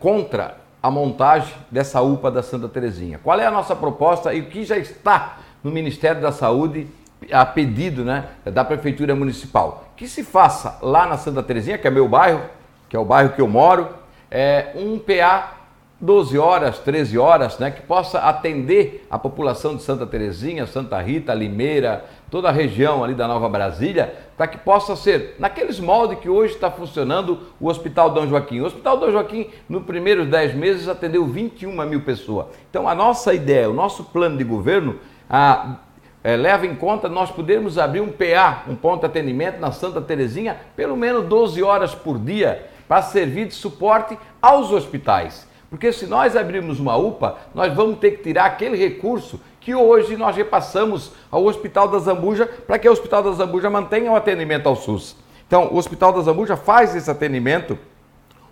contra 0.00 0.56
a 0.84 0.90
montagem 0.90 1.54
dessa 1.70 2.02
UPA 2.02 2.30
da 2.30 2.42
Santa 2.42 2.68
Terezinha. 2.68 3.18
Qual 3.24 3.40
é 3.40 3.46
a 3.46 3.50
nossa 3.50 3.74
proposta 3.74 4.34
e 4.34 4.42
o 4.42 4.50
que 4.50 4.64
já 4.64 4.76
está 4.76 5.38
no 5.62 5.70
Ministério 5.70 6.20
da 6.20 6.30
Saúde 6.30 6.86
a 7.32 7.46
pedido 7.46 8.04
né, 8.04 8.26
da 8.44 8.62
Prefeitura 8.62 9.14
Municipal? 9.14 9.88
Que 9.96 10.06
se 10.06 10.22
faça 10.22 10.78
lá 10.82 11.06
na 11.06 11.16
Santa 11.16 11.42
Terezinha, 11.42 11.78
que 11.78 11.88
é 11.88 11.90
meu 11.90 12.06
bairro, 12.06 12.42
que 12.86 12.94
é 12.94 12.98
o 12.98 13.04
bairro 13.04 13.30
que 13.30 13.40
eu 13.40 13.48
moro, 13.48 13.88
é, 14.30 14.72
um 14.74 14.98
PA 14.98 15.54
12 15.98 16.36
horas, 16.36 16.78
13 16.80 17.16
horas, 17.16 17.58
né, 17.58 17.70
que 17.70 17.80
possa 17.80 18.18
atender 18.18 19.06
a 19.10 19.18
população 19.18 19.76
de 19.76 19.82
Santa 19.82 20.04
Terezinha, 20.04 20.66
Santa 20.66 21.00
Rita, 21.00 21.32
Limeira, 21.32 22.04
toda 22.30 22.48
a 22.48 22.52
região 22.52 23.04
ali 23.04 23.14
da 23.14 23.28
Nova 23.28 23.48
Brasília, 23.48 24.14
para 24.36 24.46
que 24.46 24.58
possa 24.58 24.96
ser 24.96 25.36
naqueles 25.38 25.78
moldes 25.78 26.18
que 26.18 26.28
hoje 26.28 26.54
está 26.54 26.70
funcionando 26.70 27.40
o 27.60 27.68
Hospital 27.68 28.10
Dom 28.10 28.26
Joaquim. 28.26 28.60
O 28.60 28.66
Hospital 28.66 28.96
Dom 28.96 29.10
Joaquim, 29.10 29.48
nos 29.68 29.84
primeiros 29.84 30.26
10 30.26 30.54
meses, 30.54 30.88
atendeu 30.88 31.24
21 31.26 31.72
mil 31.86 32.00
pessoas. 32.02 32.46
Então, 32.68 32.88
a 32.88 32.94
nossa 32.94 33.32
ideia, 33.32 33.70
o 33.70 33.74
nosso 33.74 34.04
plano 34.04 34.36
de 34.36 34.44
governo, 34.44 34.98
a, 35.28 35.76
é, 36.22 36.36
leva 36.36 36.66
em 36.66 36.74
conta 36.74 37.08
nós 37.08 37.30
podermos 37.30 37.78
abrir 37.78 38.00
um 38.00 38.10
PA, 38.10 38.64
um 38.66 38.74
ponto 38.74 39.00
de 39.00 39.06
atendimento 39.06 39.60
na 39.60 39.70
Santa 39.70 40.00
Terezinha, 40.00 40.58
pelo 40.74 40.96
menos 40.96 41.26
12 41.26 41.62
horas 41.62 41.94
por 41.94 42.18
dia, 42.18 42.66
para 42.88 43.02
servir 43.02 43.46
de 43.46 43.54
suporte 43.54 44.18
aos 44.40 44.72
hospitais. 44.72 45.46
Porque 45.68 45.92
se 45.92 46.06
nós 46.06 46.36
abrirmos 46.36 46.78
uma 46.78 46.96
UPA, 46.96 47.36
nós 47.54 47.74
vamos 47.74 47.98
ter 47.98 48.12
que 48.12 48.22
tirar 48.22 48.44
aquele 48.44 48.76
recurso 48.76 49.40
que 49.64 49.74
hoje 49.74 50.14
nós 50.14 50.36
repassamos 50.36 51.10
ao 51.30 51.42
Hospital 51.46 51.88
da 51.88 51.98
Zambuja 51.98 52.46
para 52.46 52.78
que 52.78 52.86
o 52.86 52.92
Hospital 52.92 53.22
da 53.22 53.32
Zambuja 53.32 53.70
mantenha 53.70 54.12
o 54.12 54.14
atendimento 54.14 54.68
ao 54.68 54.76
SUS. 54.76 55.16
Então, 55.46 55.68
o 55.72 55.78
Hospital 55.78 56.12
da 56.12 56.20
Zambuja 56.20 56.54
faz 56.54 56.94
esse 56.94 57.10
atendimento 57.10 57.78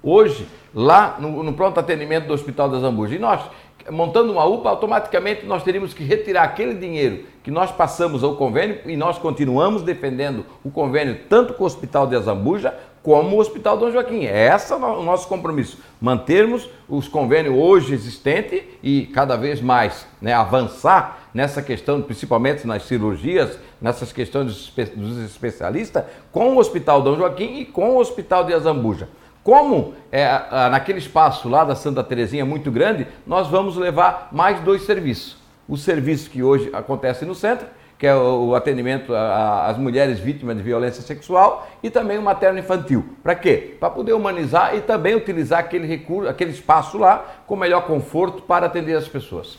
hoje 0.03 0.49
lá 0.75 1.17
no, 1.19 1.43
no 1.43 1.53
pronto 1.53 1.79
atendimento 1.79 2.27
do 2.29 2.33
Hospital 2.33 2.71
da 2.71 2.81
Zambuja. 2.81 3.15
E 3.15 3.19
nós, 3.19 3.43
montando 3.91 4.33
uma 4.33 4.47
UPA, 4.47 4.71
automaticamente 4.71 5.45
nós 5.45 5.63
teríamos 5.63 5.93
que 5.93 6.03
retirar 6.03 6.45
aquele 6.45 6.75
dinheiro 6.75 7.27
que 7.45 7.51
nós 7.51 7.71
passamos 7.71 8.25
ao 8.25 8.37
convênio 8.37 8.79
e 8.87 8.97
nós 8.97 9.19
continuamos 9.19 9.83
defendendo 9.83 10.47
o 10.65 10.71
convênio 10.71 11.21
tanto 11.29 11.53
com 11.53 11.65
o 11.65 11.67
Hospital 11.67 12.07
de 12.07 12.17
Azambuja 12.17 12.75
como 13.03 13.37
o 13.37 13.41
Hospital 13.41 13.77
Dom 13.77 13.91
Joaquim. 13.91 14.25
É 14.27 14.55
esse 14.55 14.73
o 14.73 15.03
nosso 15.03 15.27
compromisso, 15.29 15.79
mantermos 16.01 16.69
os 16.89 17.09
convênios 17.09 17.55
hoje 17.55 17.95
existentes 17.95 18.63
e 18.83 19.07
cada 19.07 19.37
vez 19.37 19.61
mais 19.61 20.07
né, 20.21 20.33
avançar 20.33 21.19
nessa 21.35 21.63
questão, 21.63 22.01
principalmente 22.01 22.67
nas 22.67 22.85
cirurgias, 22.85 23.59
nessas 23.81 24.13
questões 24.13 24.73
dos 24.95 25.19
especialistas, 25.19 26.05
com 26.31 26.55
o 26.55 26.59
Hospital 26.59 27.03
Dom 27.03 27.17
Joaquim 27.17 27.61
e 27.61 27.65
com 27.65 27.91
o 27.91 27.99
Hospital 27.99 28.45
de 28.45 28.55
Azambuja. 28.55 29.09
Como 29.43 29.95
é, 30.13 30.29
naquele 30.71 30.99
espaço 30.99 31.49
lá 31.49 31.65
da 31.65 31.75
Santa 31.75 32.05
Terezinha 32.05 32.45
muito 32.45 32.71
grande, 32.71 33.09
nós 33.27 33.49
vamos 33.49 33.77
levar 33.77 34.29
mais 34.31 34.61
dois 34.61 34.83
serviços. 34.83 35.37
O 35.69 35.77
serviço 35.77 36.31
que 36.31 36.43
hoje 36.43 36.71
acontece 36.73 37.25
no 37.25 37.35
centro, 37.35 37.67
que 38.03 38.07
é 38.09 38.17
o 38.17 38.53
atendimento 38.57 39.15
às 39.15 39.79
mulheres 39.79 40.19
vítimas 40.19 40.57
de 40.57 40.63
violência 40.65 41.01
sexual, 41.01 41.69
e 41.81 41.89
também 41.89 42.19
o 42.19 42.23
materno 42.23 42.59
infantil. 42.59 43.15
Para 43.23 43.37
quê? 43.37 43.77
Para 43.79 43.91
poder 43.91 44.13
humanizar 44.13 44.75
e 44.75 44.81
também 44.81 45.15
utilizar 45.15 45.61
aquele 45.61 45.87
recurso, 45.87 46.29
aquele 46.29 46.51
espaço 46.51 46.99
lá 46.99 47.25
com 47.47 47.55
melhor 47.55 47.87
conforto 47.87 48.43
para 48.43 48.67
atender 48.67 48.97
as 48.97 49.07
pessoas. 49.07 49.57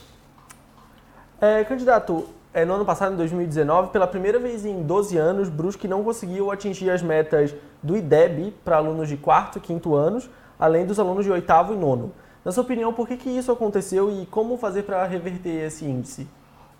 É, 1.39 1.63
candidato, 1.63 2.27
é, 2.53 2.65
no 2.65 2.73
ano 2.73 2.83
passado, 2.83 3.13
em 3.13 3.15
2019, 3.15 3.91
pela 3.91 4.07
primeira 4.07 4.37
vez 4.39 4.65
em 4.65 4.83
12 4.83 5.15
anos, 5.15 5.47
Brusque 5.47 5.87
não 5.87 6.03
conseguiu 6.03 6.51
atingir 6.51 6.89
as 6.89 7.01
metas 7.01 7.55
do 7.81 7.95
IDEB 7.95 8.53
para 8.65 8.75
alunos 8.75 9.07
de 9.07 9.15
quarto 9.15 9.57
e 9.57 9.61
quinto 9.61 9.95
anos, 9.95 10.29
além 10.59 10.85
dos 10.85 10.99
alunos 10.99 11.23
de 11.23 11.31
oitavo 11.31 11.73
e 11.73 11.77
nono. 11.77 12.11
Na 12.43 12.51
sua 12.51 12.63
opinião, 12.63 12.91
por 12.91 13.07
que, 13.07 13.15
que 13.15 13.29
isso 13.29 13.53
aconteceu 13.53 14.11
e 14.11 14.25
como 14.25 14.57
fazer 14.57 14.83
para 14.83 15.07
reverter 15.07 15.65
esse 15.65 15.85
índice? 15.85 16.27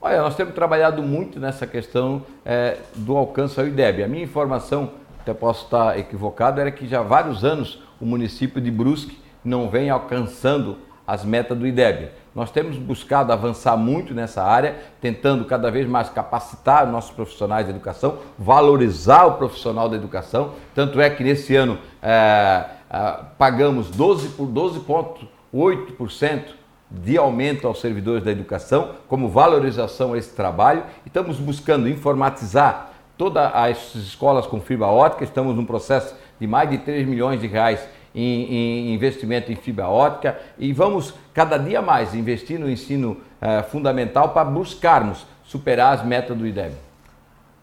Olha, 0.06 0.22
nós 0.22 0.36
temos 0.36 0.54
trabalhado 0.54 1.02
muito 1.02 1.39
nessa 1.39 1.66
questão 1.66 2.24
é, 2.44 2.76
do 2.94 3.16
alcance 3.16 3.58
ao 3.58 3.66
IDEB. 3.66 4.04
A 4.04 4.08
minha 4.08 4.26
informação, 4.26 4.92
até 5.22 5.34
posso 5.34 5.63
estar 5.63 5.98
equivocado, 5.98 6.60
era 6.60 6.70
que 6.70 6.86
já 6.86 7.00
há 7.00 7.04
vários 7.04 7.46
anos 7.46 7.82
o 8.02 8.06
município 8.06 8.60
de 8.60 8.70
Brusque 8.70 9.18
não 9.46 9.70
vem 9.70 9.89
alcançando 9.89 10.78
as 11.08 11.24
metas 11.24 11.58
do 11.58 11.66
IDEB. 11.66 12.10
Nós 12.36 12.52
temos 12.52 12.78
buscado 12.78 13.32
avançar 13.32 13.78
muito 13.78 14.13
nessa 14.13 14.44
área, 14.44 14.76
tentando 15.00 15.46
cada 15.46 15.72
vez 15.72 15.88
mais 15.88 16.10
capacitar 16.10 16.86
nossos 16.86 17.12
profissionais 17.12 17.66
de 17.66 17.72
educação, 17.72 18.18
valorizar 18.38 19.24
o 19.24 19.36
profissional 19.36 19.88
da 19.88 19.96
educação. 19.96 20.52
Tanto 20.76 21.00
é 21.00 21.10
que 21.10 21.24
nesse 21.24 21.56
ano 21.56 21.78
é, 22.02 22.66
é, 22.92 23.20
pagamos 23.38 23.89
12 23.89 24.32
por 24.32 24.48
12,8% 24.48 26.62
de 26.89 27.17
aumento 27.17 27.67
aos 27.67 27.82
servidores 27.82 28.24
da 28.24 28.32
educação, 28.32 28.96
como 29.08 29.30
valorização 29.30 30.13
a 30.13 30.17
esse 30.17 30.34
trabalho. 30.36 30.84
Estamos 31.06 31.38
buscando 31.39 31.89
informatizar 31.89 32.91
todas 33.17 33.52
as 33.54 33.96
escolas 33.96 34.46
com 34.46 34.60
fibra 34.60 34.88
ótica, 34.88 35.24
estamos 35.24 35.56
num 35.56 35.65
processo 35.65 36.15
de 36.39 36.48
mais 36.48 36.69
de 36.69 36.78
3 36.80 37.08
milhões 37.08 37.39
de 37.39 37.48
reais 37.48 37.80
em, 38.13 38.43
em, 38.43 38.93
investimento 38.93 39.52
em 39.52 39.56
fibra 39.56 39.88
ótica 39.88 40.39
e 40.58 40.72
vamos 40.72 41.13
cada 41.34 41.58
dia 41.58 41.82
mais 41.82 42.13
investir 42.13 42.60
no 42.60 42.69
ensino 42.69 43.17
eh, 43.41 43.63
fundamental 43.63 44.30
para 44.30 44.46
buscarmos 44.46 45.26
superar 45.43 45.93
as 45.93 46.06
metas 46.06 46.38
do 46.38 46.46
IDEB. 46.46 46.74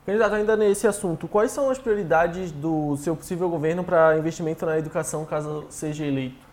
Candidato, 0.05 0.35
ainda 0.35 0.57
nesse 0.57 0.87
assunto, 0.87 1.29
quais 1.29 1.53
são 1.53 1.71
as 1.71 1.79
prioridades 1.79 2.51
do 2.51 2.97
seu 2.97 3.15
possível 3.15 3.49
governo 3.49 3.85
para 3.85 4.19
investimento 4.19 4.67
na 4.67 4.79
educação 4.79 5.25
caso 5.25 5.67
seja 5.69 6.05
eleito? 6.05 6.50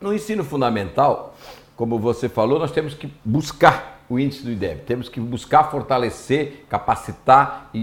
No 0.00 0.14
ensino 0.14 0.42
fundamental, 0.42 1.34
como 1.76 1.98
você 1.98 2.28
falou, 2.28 2.58
nós 2.58 2.72
temos 2.72 2.94
que 2.94 3.12
buscar 3.24 4.00
o 4.08 4.18
índice 4.18 4.42
do 4.42 4.50
IDEB. 4.50 4.80
Temos 4.86 5.08
que 5.08 5.20
buscar 5.20 5.70
fortalecer, 5.70 6.64
capacitar 6.68 7.68
e, 7.74 7.78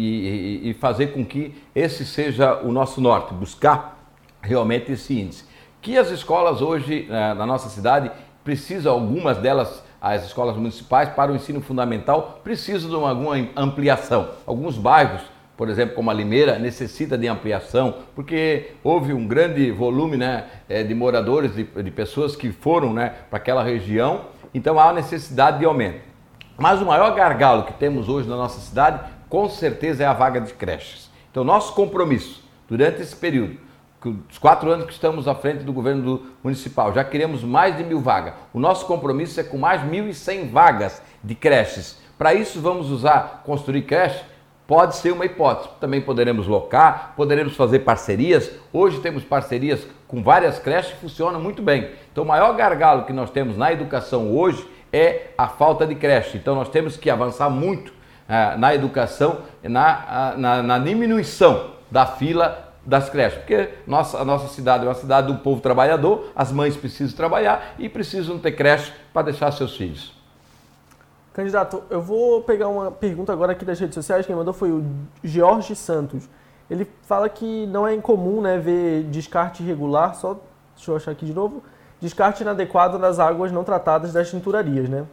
e, 0.65 0.69
e, 0.69 0.73
fazer 0.73 1.13
com 1.13 1.23
que 1.23 1.55
esse 1.75 2.05
seja 2.05 2.59
o 2.63 2.71
nosso 2.71 2.99
norte, 2.99 3.33
buscar 3.33 3.97
realmente 4.41 4.91
esse 4.91 5.19
índice. 5.19 5.45
Que 5.81 5.97
as 5.97 6.09
escolas 6.09 6.61
hoje 6.61 7.07
eh, 7.09 7.33
na 7.33 7.45
nossa 7.45 7.69
cidade 7.69 8.11
precisam, 8.43 8.93
algumas 8.93 9.37
delas, 9.37 9.83
as 10.01 10.25
escolas 10.25 10.57
municipais, 10.57 11.09
para 11.09 11.31
o 11.31 11.35
ensino 11.35 11.61
fundamental, 11.61 12.41
precisam 12.43 12.89
de 12.89 12.95
uma, 12.95 13.09
alguma 13.09 13.35
ampliação. 13.55 14.29
Alguns 14.45 14.77
bairros, 14.77 15.21
por 15.57 15.69
exemplo, 15.69 15.95
como 15.95 16.11
a 16.11 16.13
Limeira, 16.13 16.59
necessita 16.59 17.17
de 17.17 17.27
ampliação, 17.27 17.95
porque 18.15 18.71
houve 18.83 19.11
um 19.11 19.27
grande 19.27 19.71
volume 19.71 20.15
né, 20.15 20.45
eh, 20.69 20.83
de 20.83 20.93
moradores, 20.93 21.55
de, 21.55 21.63
de 21.63 21.91
pessoas 21.91 22.35
que 22.35 22.51
foram 22.51 22.93
né, 22.93 23.13
para 23.29 23.37
aquela 23.37 23.63
região, 23.63 24.25
então 24.53 24.79
há 24.79 24.93
necessidade 24.93 25.59
de 25.59 25.65
aumento. 25.65 26.01
Mas 26.57 26.81
o 26.81 26.85
maior 26.85 27.13
gargalo 27.15 27.63
que 27.63 27.73
temos 27.73 28.07
hoje 28.07 28.29
na 28.29 28.35
nossa 28.35 28.59
cidade, 28.61 29.01
com 29.27 29.49
certeza, 29.49 30.03
é 30.03 30.05
a 30.05 30.13
vaga 30.13 30.39
de 30.39 30.53
creches. 30.53 31.09
Então, 31.31 31.43
nosso 31.43 31.73
compromisso 31.73 32.43
durante 32.67 33.01
esse 33.01 33.15
período 33.15 33.67
os 34.29 34.37
quatro 34.37 34.71
anos 34.71 34.85
que 34.85 34.93
estamos 34.93 35.27
à 35.27 35.35
frente 35.35 35.63
do 35.63 35.73
governo 35.73 36.01
do 36.03 36.25
municipal, 36.43 36.93
já 36.93 37.03
queremos 37.03 37.43
mais 37.43 37.75
de 37.75 37.83
mil 37.83 37.99
vagas. 37.99 38.33
O 38.53 38.59
nosso 38.59 38.85
compromisso 38.85 39.39
é 39.39 39.43
com 39.43 39.57
mais 39.57 39.81
1.100 39.81 40.49
vagas 40.49 41.01
de 41.23 41.35
creches. 41.35 41.99
Para 42.17 42.33
isso, 42.33 42.61
vamos 42.61 42.89
usar, 42.89 43.43
construir 43.45 43.83
creche? 43.83 44.23
Pode 44.67 44.97
ser 44.97 45.11
uma 45.11 45.25
hipótese. 45.25 45.69
Também 45.79 46.01
poderemos 46.01 46.45
locar, 46.45 47.13
poderemos 47.15 47.55
fazer 47.55 47.79
parcerias. 47.79 48.51
Hoje 48.73 48.99
temos 48.99 49.23
parcerias 49.23 49.87
com 50.09 50.21
várias 50.21 50.59
creches 50.59 50.91
que 50.91 50.99
funcionam 50.99 51.39
muito 51.39 51.61
bem. 51.61 51.89
Então, 52.11 52.25
o 52.25 52.27
maior 52.27 52.53
gargalo 52.53 53.05
que 53.05 53.13
nós 53.13 53.29
temos 53.31 53.55
na 53.55 53.71
educação 53.71 54.35
hoje 54.35 54.67
é 54.91 55.27
a 55.37 55.47
falta 55.47 55.87
de 55.87 55.95
creche. 55.95 56.37
Então, 56.37 56.53
nós 56.53 56.67
temos 56.67 56.97
que 56.97 57.09
avançar 57.09 57.49
muito 57.49 57.93
ah, 58.27 58.57
na 58.57 58.75
educação, 58.75 59.39
na, 59.63 60.05
ah, 60.07 60.33
na, 60.37 60.61
na 60.61 60.79
diminuição 60.79 61.71
da 61.89 62.05
fila 62.05 62.65
das 62.85 63.09
creches, 63.09 63.39
porque 63.39 63.69
nossa, 63.85 64.17
a 64.17 64.23
nossa 64.23 64.47
cidade 64.47 64.85
é 64.85 64.87
uma 64.87 64.95
cidade 64.95 65.27
do 65.27 65.39
povo 65.39 65.59
trabalhador, 65.59 66.31
as 66.33 66.53
mães 66.53 66.75
precisam 66.77 67.15
trabalhar 67.17 67.75
e 67.77 67.89
precisam 67.89 68.39
ter 68.39 68.53
creche 68.53 68.93
para 69.13 69.23
deixar 69.23 69.51
seus 69.51 69.75
filhos. 69.75 70.16
Candidato, 71.37 71.83
eu 71.91 72.01
vou 72.01 72.41
pegar 72.41 72.67
uma 72.67 72.89
pergunta 72.89 73.31
agora 73.31 73.51
aqui 73.51 73.63
das 73.63 73.79
redes 73.79 73.93
sociais, 73.93 74.25
quem 74.25 74.35
mandou 74.35 74.55
foi 74.55 74.71
o 74.71 74.83
Jorge 75.23 75.75
Santos. 75.75 76.27
Ele 76.67 76.89
fala 77.03 77.29
que 77.29 77.67
não 77.67 77.87
é 77.87 77.93
incomum 77.93 78.41
né, 78.41 78.57
ver 78.57 79.03
descarte 79.03 79.61
irregular, 79.61 80.15
só 80.15 80.39
deixa 80.75 80.89
eu 80.89 80.95
achar 80.95 81.11
aqui 81.11 81.27
de 81.27 81.35
novo, 81.35 81.61
descarte 82.01 82.41
inadequado 82.41 82.97
nas 82.97 83.19
águas 83.19 83.51
não 83.51 83.63
tratadas 83.63 84.11
das 84.11 84.31
tinturarias, 84.31 84.89
né? 84.89 85.05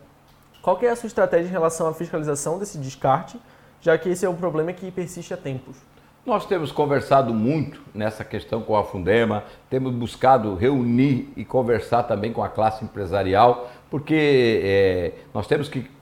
Qual 0.62 0.78
é 0.80 0.88
a 0.88 0.96
sua 0.96 1.08
estratégia 1.08 1.46
em 1.46 1.52
relação 1.52 1.87
à 1.87 1.92
fiscalização 1.92 2.58
desse 2.58 2.78
descarte, 2.78 3.38
já 3.82 3.98
que 3.98 4.08
esse 4.08 4.24
é 4.24 4.28
um 4.28 4.34
problema 4.34 4.72
que 4.72 4.90
persiste 4.90 5.34
há 5.34 5.37
tempos? 5.37 5.76
Nós 6.24 6.46
temos 6.46 6.72
conversado 6.72 7.34
muito 7.34 7.82
nessa 7.94 8.24
questão 8.24 8.62
com 8.62 8.74
a 8.74 8.82
Fundema, 8.82 9.44
temos 9.68 9.92
buscado 9.92 10.54
reunir 10.54 11.30
e 11.37 11.44
conversar 11.44 12.04
também 12.04 12.32
com 12.32 12.42
a 12.42 12.48
classe 12.48 12.82
empresarial, 12.82 13.68
porque 13.90 14.62
é, 14.64 15.12
nós 15.34 15.46
temos 15.46 15.68
que 15.68 15.92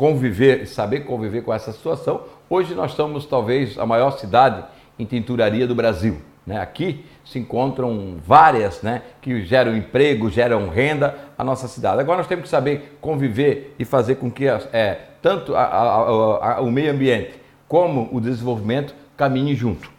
conviver, 0.00 0.66
saber 0.66 1.00
conviver 1.00 1.42
com 1.42 1.52
essa 1.52 1.72
situação. 1.72 2.22
Hoje 2.48 2.74
nós 2.74 2.92
somos 2.92 3.26
talvez 3.26 3.78
a 3.78 3.84
maior 3.84 4.12
cidade 4.12 4.64
em 4.98 5.04
tinturaria 5.04 5.66
do 5.66 5.74
Brasil. 5.74 6.16
Né? 6.46 6.58
Aqui 6.58 7.04
se 7.22 7.38
encontram 7.38 8.16
várias 8.26 8.80
né, 8.80 9.02
que 9.20 9.44
geram 9.44 9.76
emprego, 9.76 10.30
geram 10.30 10.70
renda 10.70 11.14
à 11.36 11.44
nossa 11.44 11.68
cidade. 11.68 12.00
Agora 12.00 12.16
nós 12.16 12.26
temos 12.26 12.44
que 12.44 12.48
saber 12.48 12.96
conviver 12.98 13.74
e 13.78 13.84
fazer 13.84 14.14
com 14.14 14.30
que 14.30 14.48
é, 14.48 15.08
tanto 15.20 15.54
a, 15.54 15.64
a, 15.64 16.54
a, 16.54 16.60
o 16.62 16.70
meio 16.70 16.92
ambiente 16.92 17.34
como 17.68 18.08
o 18.10 18.22
desenvolvimento 18.22 18.94
caminhe 19.18 19.54
junto. 19.54 19.90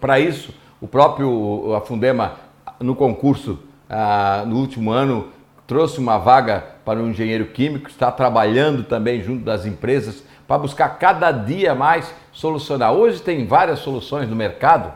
Para 0.00 0.20
isso, 0.20 0.54
o 0.80 0.86
próprio 0.86 1.74
a 1.74 1.80
Fundema, 1.80 2.36
no 2.78 2.94
concurso 2.94 3.58
ah, 3.90 4.44
no 4.46 4.54
último 4.54 4.92
ano, 4.92 5.30
trouxe 5.68 5.98
uma 5.98 6.16
vaga 6.16 6.64
para 6.82 6.98
um 6.98 7.10
engenheiro 7.10 7.44
químico, 7.48 7.90
está 7.90 8.10
trabalhando 8.10 8.82
também 8.84 9.22
junto 9.22 9.44
das 9.44 9.66
empresas 9.66 10.24
para 10.46 10.56
buscar 10.56 10.88
cada 10.98 11.30
dia 11.30 11.74
mais 11.74 12.12
solucionar. 12.32 12.94
Hoje 12.94 13.20
tem 13.20 13.46
várias 13.46 13.80
soluções 13.80 14.30
no 14.30 14.34
mercado 14.34 14.90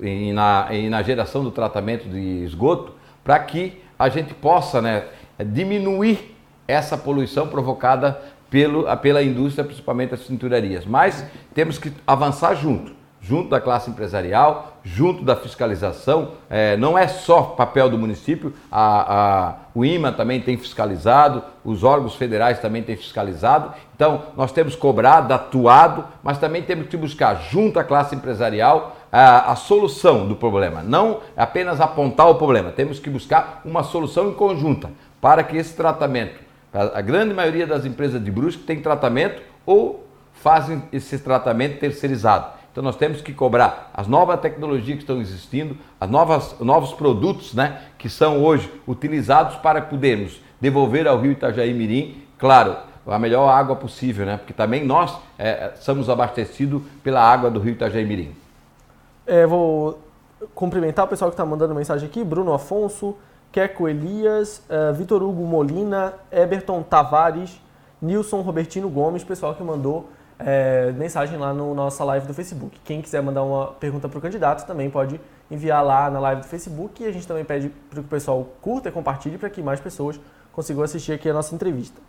e 0.00 0.32
na, 0.32 0.68
e 0.70 0.88
na 0.88 1.02
geração 1.02 1.44
do 1.44 1.50
tratamento 1.50 2.08
de 2.08 2.42
esgoto 2.42 2.94
para 3.22 3.38
que 3.38 3.82
a 3.98 4.08
gente 4.08 4.32
possa 4.32 4.80
né, 4.80 5.04
diminuir 5.38 6.34
essa 6.66 6.96
poluição 6.96 7.46
provocada 7.46 8.18
pelo, 8.48 8.84
pela 8.96 9.22
indústria, 9.22 9.62
principalmente 9.62 10.14
as 10.14 10.20
cinturarias. 10.20 10.86
Mas 10.86 11.22
temos 11.52 11.76
que 11.76 11.92
avançar 12.06 12.54
junto 12.54 13.03
junto 13.26 13.48
da 13.48 13.58
classe 13.58 13.88
empresarial, 13.88 14.76
junto 14.84 15.24
da 15.24 15.34
fiscalização. 15.34 16.32
É, 16.50 16.76
não 16.76 16.96
é 16.96 17.08
só 17.08 17.42
papel 17.42 17.88
do 17.88 17.96
município, 17.96 18.52
a, 18.70 19.14
a, 19.14 19.54
o 19.74 19.82
IMA 19.82 20.12
também 20.12 20.40
tem 20.40 20.58
fiscalizado, 20.58 21.42
os 21.64 21.82
órgãos 21.82 22.14
federais 22.14 22.58
também 22.58 22.82
têm 22.82 22.96
fiscalizado. 22.96 23.72
Então, 23.94 24.24
nós 24.36 24.52
temos 24.52 24.76
cobrado, 24.76 25.32
atuado, 25.32 26.04
mas 26.22 26.36
também 26.36 26.62
temos 26.62 26.86
que 26.88 26.96
buscar, 26.98 27.36
junto 27.50 27.78
à 27.78 27.84
classe 27.84 28.14
empresarial, 28.14 28.94
a, 29.10 29.52
a 29.52 29.56
solução 29.56 30.28
do 30.28 30.36
problema. 30.36 30.82
Não 30.82 31.20
apenas 31.34 31.80
apontar 31.80 32.28
o 32.28 32.34
problema, 32.34 32.70
temos 32.72 32.98
que 32.98 33.08
buscar 33.08 33.62
uma 33.64 33.82
solução 33.82 34.28
em 34.28 34.34
conjunta 34.34 34.90
para 35.20 35.42
que 35.42 35.56
esse 35.56 35.74
tratamento, 35.74 36.38
a 36.72 37.00
grande 37.00 37.32
maioria 37.32 37.66
das 37.66 37.86
empresas 37.86 38.22
de 38.22 38.30
Brusque 38.30 38.64
tem 38.64 38.82
tratamento 38.82 39.40
ou 39.64 40.06
fazem 40.34 40.82
esse 40.92 41.18
tratamento 41.20 41.78
terceirizado. 41.78 42.63
Então 42.74 42.82
nós 42.82 42.96
temos 42.96 43.20
que 43.20 43.32
cobrar 43.32 43.92
as 43.94 44.08
novas 44.08 44.40
tecnologias 44.40 44.96
que 44.96 45.04
estão 45.04 45.20
existindo, 45.20 45.76
as 46.00 46.10
novas 46.10 46.58
novos 46.58 46.92
produtos, 46.92 47.54
né, 47.54 47.80
que 47.96 48.08
são 48.08 48.42
hoje 48.42 48.68
utilizados 48.84 49.54
para 49.54 49.80
podermos 49.80 50.42
devolver 50.60 51.06
ao 51.06 51.20
Rio 51.20 51.30
Itajaí 51.30 51.72
Mirim, 51.72 52.24
claro, 52.36 52.76
a 53.06 53.16
melhor 53.16 53.48
água 53.48 53.76
possível, 53.76 54.26
né? 54.26 54.38
Porque 54.38 54.52
também 54.52 54.84
nós 54.84 55.16
é, 55.38 55.70
somos 55.76 56.10
abastecidos 56.10 56.82
pela 57.00 57.20
água 57.20 57.48
do 57.48 57.60
Rio 57.60 57.74
Itajaí 57.74 58.04
Mirim. 58.04 58.34
É, 59.24 59.46
vou 59.46 60.00
cumprimentar 60.52 61.04
o 61.04 61.08
pessoal 61.08 61.30
que 61.30 61.34
está 61.34 61.46
mandando 61.46 61.76
mensagem 61.76 62.08
aqui, 62.08 62.24
Bruno 62.24 62.52
Afonso, 62.52 63.14
Keco 63.52 63.88
Elias, 63.88 64.64
uh, 64.68 64.92
Vitor 64.92 65.22
Hugo 65.22 65.46
Molina, 65.46 66.14
Eberton 66.32 66.82
Tavares, 66.82 67.60
Nilson 68.02 68.40
Robertino 68.40 68.88
Gomes, 68.88 69.22
pessoal 69.22 69.54
que 69.54 69.62
mandou 69.62 70.08
é, 70.38 70.92
mensagem 70.92 71.38
lá 71.38 71.52
no 71.52 71.74
nossa 71.74 72.04
live 72.04 72.26
do 72.26 72.34
Facebook. 72.34 72.78
Quem 72.84 73.00
quiser 73.00 73.22
mandar 73.22 73.42
uma 73.42 73.68
pergunta 73.68 74.08
para 74.08 74.18
o 74.18 74.20
candidato 74.20 74.66
também 74.66 74.90
pode 74.90 75.20
enviar 75.50 75.84
lá 75.84 76.10
na 76.10 76.18
live 76.18 76.42
do 76.42 76.46
Facebook 76.46 77.02
e 77.02 77.06
a 77.06 77.12
gente 77.12 77.26
também 77.26 77.44
pede 77.44 77.68
para 77.68 78.00
que 78.00 78.06
o 78.06 78.08
pessoal 78.08 78.46
curta 78.60 78.88
e 78.88 78.92
compartilhe 78.92 79.38
para 79.38 79.50
que 79.50 79.62
mais 79.62 79.80
pessoas 79.80 80.18
consigam 80.52 80.82
assistir 80.82 81.12
aqui 81.12 81.28
a 81.28 81.32
nossa 81.32 81.54
entrevista. 81.54 82.00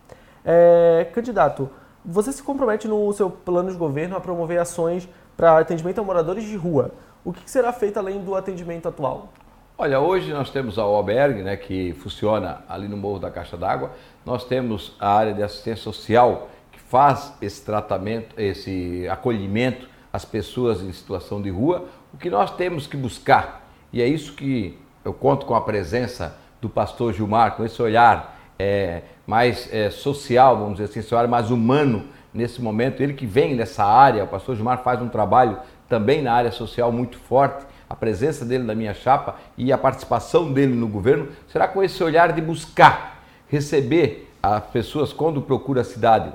É, 0.43 1.07
candidato, 1.13 1.69
você 2.03 2.31
se 2.31 2.43
compromete 2.43 2.87
no 2.87 3.11
seu 3.13 3.29
plano 3.29 3.71
de 3.71 3.77
governo 3.77 4.15
a 4.15 4.21
promover 4.21 4.59
ações 4.59 5.09
para 5.35 5.57
atendimento 5.57 5.99
a 5.99 6.03
moradores 6.03 6.43
de 6.43 6.55
rua. 6.55 6.91
O 7.23 7.33
que 7.33 7.49
será 7.49 7.73
feito 7.73 7.97
além 7.97 8.23
do 8.23 8.35
atendimento 8.35 8.87
atual? 8.87 9.29
Olha, 9.77 9.99
hoje 9.99 10.31
nós 10.31 10.49
temos 10.49 10.79
a 10.79 10.83
Albergue, 10.83 11.41
né, 11.41 11.57
que 11.57 11.91
funciona 11.93 12.63
ali 12.69 12.87
no 12.87 12.95
Morro 12.95 13.19
da 13.19 13.29
Caixa 13.29 13.57
d'Água. 13.57 13.91
Nós 14.23 14.45
temos 14.45 14.95
a 14.99 15.13
área 15.13 15.33
de 15.33 15.43
assistência 15.43 15.83
social 15.83 16.47
faz 16.95 17.33
esse 17.41 17.61
tratamento, 17.61 18.39
esse 18.39 19.05
acolhimento 19.09 19.85
às 20.13 20.23
pessoas 20.23 20.81
em 20.81 20.93
situação 20.93 21.41
de 21.41 21.49
rua, 21.49 21.89
o 22.13 22.17
que 22.17 22.29
nós 22.29 22.51
temos 22.51 22.87
que 22.87 22.95
buscar, 22.95 23.69
e 23.91 24.01
é 24.01 24.07
isso 24.07 24.31
que 24.31 24.79
eu 25.03 25.13
conto 25.13 25.45
com 25.45 25.53
a 25.53 25.59
presença 25.59 26.37
do 26.61 26.69
pastor 26.69 27.11
Gilmar, 27.11 27.57
com 27.57 27.65
esse 27.65 27.81
olhar 27.81 28.39
é, 28.57 29.01
mais 29.27 29.67
é, 29.73 29.89
social, 29.89 30.55
vamos 30.55 30.75
dizer 30.75 30.85
assim, 30.85 31.01
esse 31.01 31.13
olhar 31.13 31.27
mais 31.27 31.51
humano 31.51 32.05
nesse 32.33 32.61
momento, 32.61 33.03
ele 33.03 33.13
que 33.13 33.25
vem 33.25 33.57
dessa 33.57 33.83
área, 33.83 34.23
o 34.23 34.27
pastor 34.27 34.55
Gilmar 34.55 34.81
faz 34.81 35.01
um 35.01 35.09
trabalho 35.09 35.59
também 35.89 36.21
na 36.21 36.31
área 36.31 36.53
social 36.53 36.93
muito 36.93 37.17
forte, 37.17 37.65
a 37.89 37.93
presença 37.93 38.45
dele 38.45 38.63
na 38.63 38.73
minha 38.73 38.93
chapa 38.93 39.35
e 39.57 39.73
a 39.73 39.77
participação 39.77 40.53
dele 40.53 40.73
no 40.73 40.87
governo 40.87 41.27
será 41.51 41.67
com 41.67 41.83
esse 41.83 42.01
olhar 42.01 42.31
de 42.31 42.39
buscar 42.39 43.21
receber 43.49 44.31
as 44.41 44.63
pessoas 44.67 45.11
quando 45.11 45.41
procura 45.41 45.81
a 45.81 45.83
cidade 45.83 46.31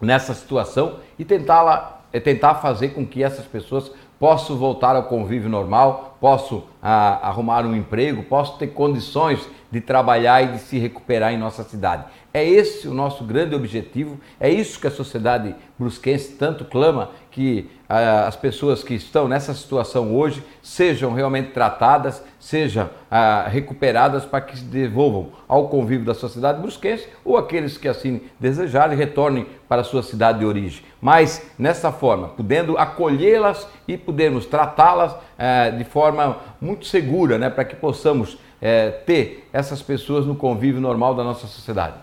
nessa 0.00 0.34
situação 0.34 0.96
e 1.18 1.24
tentar, 1.24 2.02
é 2.12 2.20
tentar 2.20 2.56
fazer 2.56 2.90
com 2.90 3.06
que 3.06 3.22
essas 3.22 3.46
pessoas 3.46 3.90
possam 4.18 4.56
voltar 4.56 4.96
ao 4.96 5.04
convívio 5.04 5.48
normal, 5.48 6.15
possam 6.20 6.64
ah, 6.82 7.28
arrumar 7.28 7.64
um 7.64 7.74
emprego, 7.74 8.22
possam 8.22 8.56
ter 8.56 8.68
condições 8.68 9.48
de 9.70 9.80
trabalhar 9.80 10.42
e 10.42 10.52
de 10.52 10.58
se 10.58 10.78
recuperar 10.78 11.32
em 11.32 11.38
nossa 11.38 11.62
cidade. 11.64 12.04
É 12.32 12.44
esse 12.44 12.86
o 12.86 12.94
nosso 12.94 13.24
grande 13.24 13.54
objetivo, 13.54 14.20
é 14.38 14.50
isso 14.50 14.78
que 14.78 14.86
a 14.86 14.90
sociedade 14.90 15.54
brusquense 15.78 16.32
tanto 16.34 16.64
clama, 16.64 17.10
que 17.30 17.70
ah, 17.88 18.26
as 18.26 18.36
pessoas 18.36 18.82
que 18.82 18.94
estão 18.94 19.26
nessa 19.26 19.54
situação 19.54 20.14
hoje 20.14 20.42
sejam 20.62 21.12
realmente 21.12 21.52
tratadas, 21.52 22.22
sejam 22.38 22.88
ah, 23.10 23.46
recuperadas 23.48 24.24
para 24.24 24.40
que 24.40 24.56
se 24.56 24.64
devolvam 24.64 25.30
ao 25.48 25.68
convívio 25.68 26.04
da 26.04 26.14
sociedade 26.14 26.60
brusquense 26.60 27.08
ou 27.24 27.36
aqueles 27.36 27.78
que 27.78 27.88
assim 27.88 28.20
desejarem 28.38 28.96
retornem 28.96 29.46
para 29.68 29.80
a 29.80 29.84
sua 29.84 30.02
cidade 30.02 30.40
de 30.40 30.44
origem. 30.44 30.84
Mas 31.00 31.42
nessa 31.58 31.90
forma, 31.92 32.28
podendo 32.28 32.76
acolhê-las 32.76 33.66
e 33.86 33.96
podermos 33.96 34.46
tratá-las 34.46 35.14
eh, 35.38 35.70
de 35.70 35.84
forma 35.84 36.38
muito 36.60 36.86
segura, 36.86 37.38
né, 37.38 37.50
para 37.50 37.64
que 37.64 37.76
possamos 37.76 38.38
é, 38.60 38.90
ter 38.90 39.48
essas 39.52 39.82
pessoas 39.82 40.26
no 40.26 40.34
convívio 40.34 40.80
normal 40.80 41.14
da 41.14 41.22
nossa 41.22 41.46
sociedade? 41.46 41.94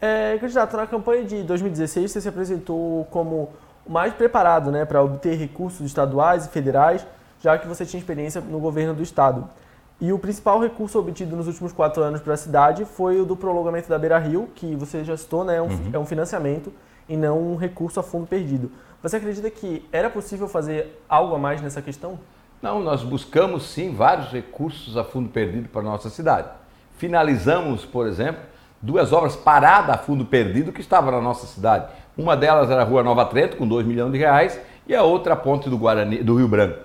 É, 0.00 0.38
candidato, 0.38 0.76
na 0.76 0.86
campanha 0.86 1.24
de 1.24 1.42
2016 1.42 2.10
você 2.10 2.20
se 2.20 2.28
apresentou 2.28 3.04
como 3.10 3.50
o 3.84 3.92
mais 3.92 4.14
preparado 4.14 4.70
né, 4.70 4.84
para 4.84 5.02
obter 5.02 5.36
recursos 5.36 5.84
estaduais 5.84 6.46
e 6.46 6.48
federais, 6.50 7.06
já 7.40 7.56
que 7.58 7.66
você 7.66 7.84
tinha 7.84 7.98
experiência 7.98 8.40
no 8.40 8.60
governo 8.60 8.94
do 8.94 9.02
estado. 9.02 9.48
E 10.00 10.12
o 10.12 10.18
principal 10.18 10.60
recurso 10.60 10.98
obtido 10.98 11.34
nos 11.34 11.48
últimos 11.48 11.72
quatro 11.72 12.02
anos 12.02 12.20
para 12.20 12.34
a 12.34 12.36
cidade 12.36 12.84
foi 12.84 13.20
o 13.20 13.24
do 13.24 13.34
prolongamento 13.34 13.88
da 13.88 13.98
Beira 13.98 14.18
Rio, 14.18 14.48
que 14.54 14.76
você 14.76 15.02
já 15.02 15.16
citou, 15.16 15.44
né, 15.44 15.56
é, 15.56 15.62
um, 15.62 15.66
uhum. 15.66 15.90
é 15.92 15.98
um 15.98 16.06
financiamento 16.06 16.72
e 17.08 17.16
não 17.16 17.40
um 17.40 17.56
recurso 17.56 17.98
a 17.98 18.02
fundo 18.02 18.26
perdido. 18.26 18.70
Você 19.00 19.16
acredita 19.16 19.48
que 19.48 19.86
era 19.92 20.10
possível 20.10 20.48
fazer 20.48 21.00
algo 21.08 21.32
a 21.36 21.38
mais 21.38 21.62
nessa 21.62 21.80
questão? 21.80 22.18
Não, 22.60 22.82
nós 22.82 23.04
buscamos 23.04 23.62
sim 23.62 23.94
vários 23.94 24.32
recursos 24.32 24.96
a 24.96 25.04
fundo 25.04 25.28
perdido 25.28 25.68
para 25.68 25.82
a 25.82 25.84
nossa 25.84 26.10
cidade. 26.10 26.48
Finalizamos, 26.96 27.84
por 27.84 28.08
exemplo, 28.08 28.40
duas 28.82 29.12
obras 29.12 29.36
paradas 29.36 29.94
a 29.94 29.98
fundo 29.98 30.24
perdido 30.24 30.72
que 30.72 30.80
estavam 30.80 31.12
na 31.12 31.20
nossa 31.20 31.46
cidade. 31.46 31.92
Uma 32.16 32.36
delas 32.36 32.72
era 32.72 32.82
a 32.82 32.84
Rua 32.84 33.04
Nova 33.04 33.24
Trento, 33.24 33.56
com 33.56 33.68
2 33.68 33.86
milhões 33.86 34.10
de 34.10 34.18
reais, 34.18 34.60
e 34.84 34.96
a 34.96 35.04
outra 35.04 35.34
a 35.34 35.36
ponte 35.36 35.70
do, 35.70 35.78
Guarani, 35.78 36.24
do 36.24 36.34
Rio 36.34 36.48
Branco. 36.48 36.80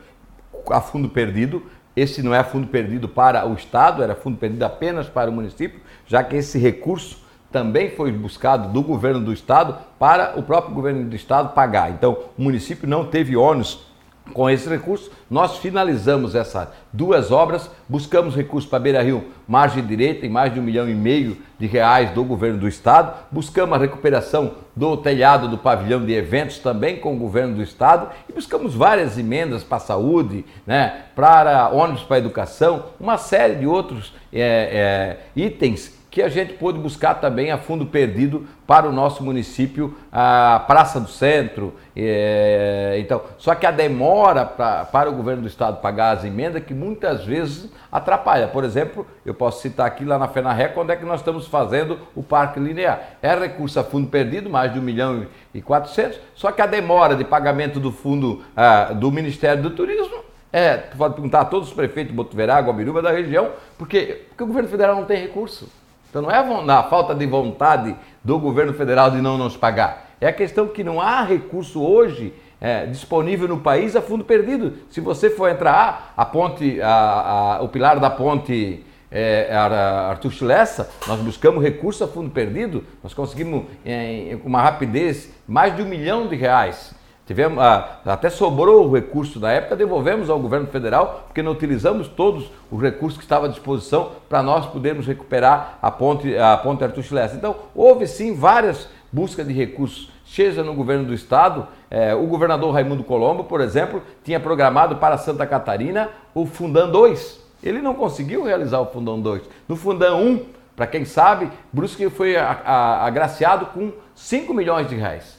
A 0.69 0.79
fundo 0.79 1.09
perdido, 1.09 1.63
esse 1.95 2.21
não 2.21 2.35
é 2.35 2.43
fundo 2.43 2.67
perdido 2.67 3.09
para 3.09 3.43
o 3.47 3.55
Estado, 3.55 4.03
era 4.03 4.13
fundo 4.13 4.37
perdido 4.37 4.61
apenas 4.61 5.09
para 5.09 5.31
o 5.31 5.33
município, 5.33 5.81
já 6.05 6.23
que 6.23 6.35
esse 6.35 6.59
recurso 6.59 7.22
também 7.53 7.91
foi 7.91 8.11
buscado 8.11 8.67
do 8.69 8.81
governo 8.81 9.21
do 9.21 9.31
Estado 9.31 9.77
para 9.97 10.33
o 10.37 10.43
próprio 10.43 10.73
governo 10.73 11.05
do 11.05 11.15
Estado 11.15 11.53
pagar. 11.53 11.91
Então, 11.91 12.17
o 12.37 12.41
município 12.41 12.89
não 12.89 13.05
teve 13.05 13.37
ônus 13.37 13.93
com 14.31 14.49
esse 14.49 14.69
recurso, 14.69 15.11
nós 15.29 15.57
finalizamos 15.57 16.33
essas 16.33 16.69
duas 16.93 17.29
obras, 17.29 17.69
buscamos 17.89 18.35
recursos 18.35 18.69
para 18.69 18.79
Beira 18.79 19.01
Rio, 19.01 19.25
margem 19.45 19.85
direita, 19.85 20.25
em 20.25 20.29
mais 20.29 20.53
de 20.53 20.59
um 20.59 20.63
milhão 20.63 20.89
e 20.89 20.95
meio 20.95 21.37
de 21.59 21.67
reais 21.67 22.09
do 22.11 22.23
governo 22.23 22.57
do 22.57 22.67
estado, 22.67 23.13
buscamos 23.29 23.75
a 23.75 23.81
recuperação 23.81 24.53
do 24.75 24.95
telhado 24.95 25.49
do 25.49 25.57
pavilhão 25.57 26.03
de 26.05 26.13
eventos 26.13 26.57
também 26.59 26.97
com 26.97 27.13
o 27.13 27.19
governo 27.19 27.55
do 27.55 27.61
estado. 27.61 28.09
E 28.27 28.33
buscamos 28.33 28.73
várias 28.73 29.17
emendas 29.17 29.63
para 29.63 29.77
a 29.77 29.81
saúde, 29.81 30.45
né, 30.65 31.03
para 31.15 31.69
ônibus 31.69 32.03
para 32.03 32.15
a 32.15 32.19
educação, 32.19 32.85
uma 32.99 33.17
série 33.17 33.55
de 33.55 33.67
outros 33.67 34.13
é, 34.31 34.39
é, 34.41 35.19
itens 35.35 36.01
que 36.13 36.21
a 36.21 36.29
gente 36.29 36.53
pôde 36.53 36.77
buscar 36.77 37.15
também 37.15 37.49
a 37.49 37.57
fundo 37.57 37.87
perdido 37.87 38.45
para 38.67 38.87
o 38.87 38.91
nosso 38.91 39.23
município, 39.23 39.97
a 40.11 40.63
Praça 40.67 40.99
do 40.99 41.09
Centro. 41.09 41.73
É, 41.95 42.97
então, 42.99 43.19
só 43.39 43.55
que 43.55 43.65
a 43.65 43.71
demora 43.71 44.45
pra, 44.45 44.85
para 44.85 45.09
o 45.09 45.13
governo 45.13 45.41
do 45.41 45.47
estado 45.47 45.81
pagar 45.81 46.15
as 46.15 46.23
emendas 46.23 46.63
que 46.63 46.71
muitas 46.71 47.25
vezes 47.25 47.67
atrapalha. 47.91 48.47
Por 48.47 48.63
exemplo, 48.63 49.07
eu 49.25 49.33
posso 49.33 49.63
citar 49.63 49.87
aqui 49.87 50.05
lá 50.05 50.19
na 50.19 50.27
FENARRE, 50.27 50.73
quando 50.75 50.91
é 50.91 50.95
que 50.95 51.03
nós 51.03 51.19
estamos 51.19 51.47
fazendo 51.47 51.97
o 52.15 52.21
Parque 52.21 52.59
Linear. 52.59 53.17
É 53.19 53.33
recurso 53.33 53.79
a 53.79 53.83
fundo 53.83 54.07
perdido, 54.07 54.51
mais 54.51 54.71
de 54.71 54.77
1 54.77 54.81
milhão 54.83 55.25
e 55.51 55.63
400, 55.63 56.19
só 56.35 56.51
que 56.51 56.61
a 56.61 56.67
demora 56.67 57.15
de 57.15 57.23
pagamento 57.23 57.79
do 57.79 57.91
fundo 57.91 58.43
ah, 58.55 58.93
do 58.93 59.11
Ministério 59.11 59.63
do 59.63 59.71
Turismo 59.71 60.23
é, 60.51 60.77
pode 60.77 61.15
perguntar 61.15 61.41
a 61.41 61.45
todos 61.45 61.69
os 61.69 61.73
prefeitos 61.73 62.11
de 62.11 62.15
Botuverá, 62.15 62.59
Guabiruba 62.59 63.01
da 63.01 63.09
região, 63.09 63.49
porque, 63.79 64.25
porque 64.29 64.43
o 64.43 64.47
governo 64.47 64.69
federal 64.69 64.95
não 64.95 65.05
tem 65.05 65.19
recurso. 65.19 65.67
Então 66.13 66.21
não 66.21 66.29
é 66.29 66.37
a 66.37 66.83
falta 66.83 67.15
de 67.15 67.25
vontade 67.25 67.95
do 68.23 68.37
governo 68.37 68.71
federal 68.71 69.09
de 69.09 69.19
não 69.19 69.35
nos 69.35 69.57
pagar. 69.57 70.11
É 70.21 70.27
a 70.27 70.31
questão 70.31 70.67
que 70.67 70.83
não 70.83 71.01
há 71.01 71.23
recurso 71.23 71.81
hoje 71.81 72.31
é, 72.61 72.85
disponível 72.85 73.47
no 73.47 73.61
país 73.61 73.95
a 73.95 74.01
fundo 74.01 74.23
perdido. 74.23 74.73
Se 74.91 75.01
você 75.01 75.31
for 75.31 75.49
entrar, 75.49 76.13
a 76.15 76.23
ponte, 76.23 76.79
a, 76.79 77.57
a, 77.57 77.63
o 77.63 77.67
pilar 77.67 77.99
da 77.99 78.11
ponte 78.11 78.85
é, 79.09 79.51
Arthur 79.55 80.29
Schlessa, 80.29 80.91
nós 81.07 81.19
buscamos 81.19 81.63
recurso 81.63 82.03
a 82.03 82.07
fundo 82.07 82.29
perdido, 82.29 82.83
nós 83.01 83.15
conseguimos 83.15 83.63
é, 83.83 84.37
com 84.39 84.47
uma 84.47 84.61
rapidez 84.61 85.33
mais 85.47 85.75
de 85.75 85.81
um 85.81 85.87
milhão 85.87 86.27
de 86.27 86.35
reais. 86.35 86.93
Tivemos, 87.25 87.57
ah, 87.63 87.99
até 88.05 88.29
sobrou 88.29 88.85
o 88.85 88.93
recurso 88.93 89.39
na 89.39 89.49
época, 89.49 89.77
devolvemos 89.77 90.29
ao 90.29 90.37
governo 90.39 90.67
federal, 90.67 91.23
porque 91.27 91.41
não 91.41 91.53
utilizamos 91.53 92.09
todos 92.09 92.51
os 92.69 92.81
recursos 92.81 93.17
que 93.17 93.23
estavam 93.23 93.47
à 93.47 93.51
disposição 93.51 94.11
para 94.27 94.43
nós 94.43 94.65
podermos 94.65 95.07
recuperar 95.07 95.77
a 95.81 95.89
ponte, 95.89 96.37
a 96.37 96.57
ponte 96.57 96.83
Artur 96.83 97.01
Schlesser. 97.01 97.37
Então, 97.37 97.55
houve 97.73 98.07
sim 98.07 98.35
várias 98.35 98.89
buscas 99.09 99.47
de 99.47 99.53
recursos. 99.53 100.11
seja 100.25 100.63
no 100.63 100.73
governo 100.73 101.05
do 101.05 101.13
estado. 101.13 101.67
É, 101.89 102.13
o 102.13 102.25
governador 102.25 102.73
Raimundo 102.73 103.03
Colombo, 103.03 103.45
por 103.45 103.61
exemplo, 103.61 104.01
tinha 104.23 104.39
programado 104.39 104.97
para 104.97 105.17
Santa 105.17 105.45
Catarina 105.45 106.09
o 106.33 106.45
Fundão 106.45 106.91
2. 106.91 107.41
Ele 107.63 107.81
não 107.81 107.93
conseguiu 107.93 108.43
realizar 108.43 108.81
o 108.81 108.87
Fundão 108.87 109.21
2. 109.21 109.43
No 109.67 109.77
Fundão 109.77 110.21
1, 110.21 110.45
para 110.75 110.87
quem 110.87 111.05
sabe, 111.05 111.49
Brusque 111.71 112.09
foi 112.09 112.35
agraciado 112.35 113.67
com 113.67 113.93
5 114.15 114.53
milhões 114.53 114.89
de 114.89 114.95
reais. 114.95 115.37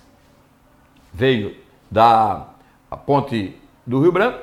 Veio 1.12 1.63
da 1.90 2.46
ponte 3.06 3.56
do 3.86 4.00
Rio 4.00 4.12
Branco 4.12 4.38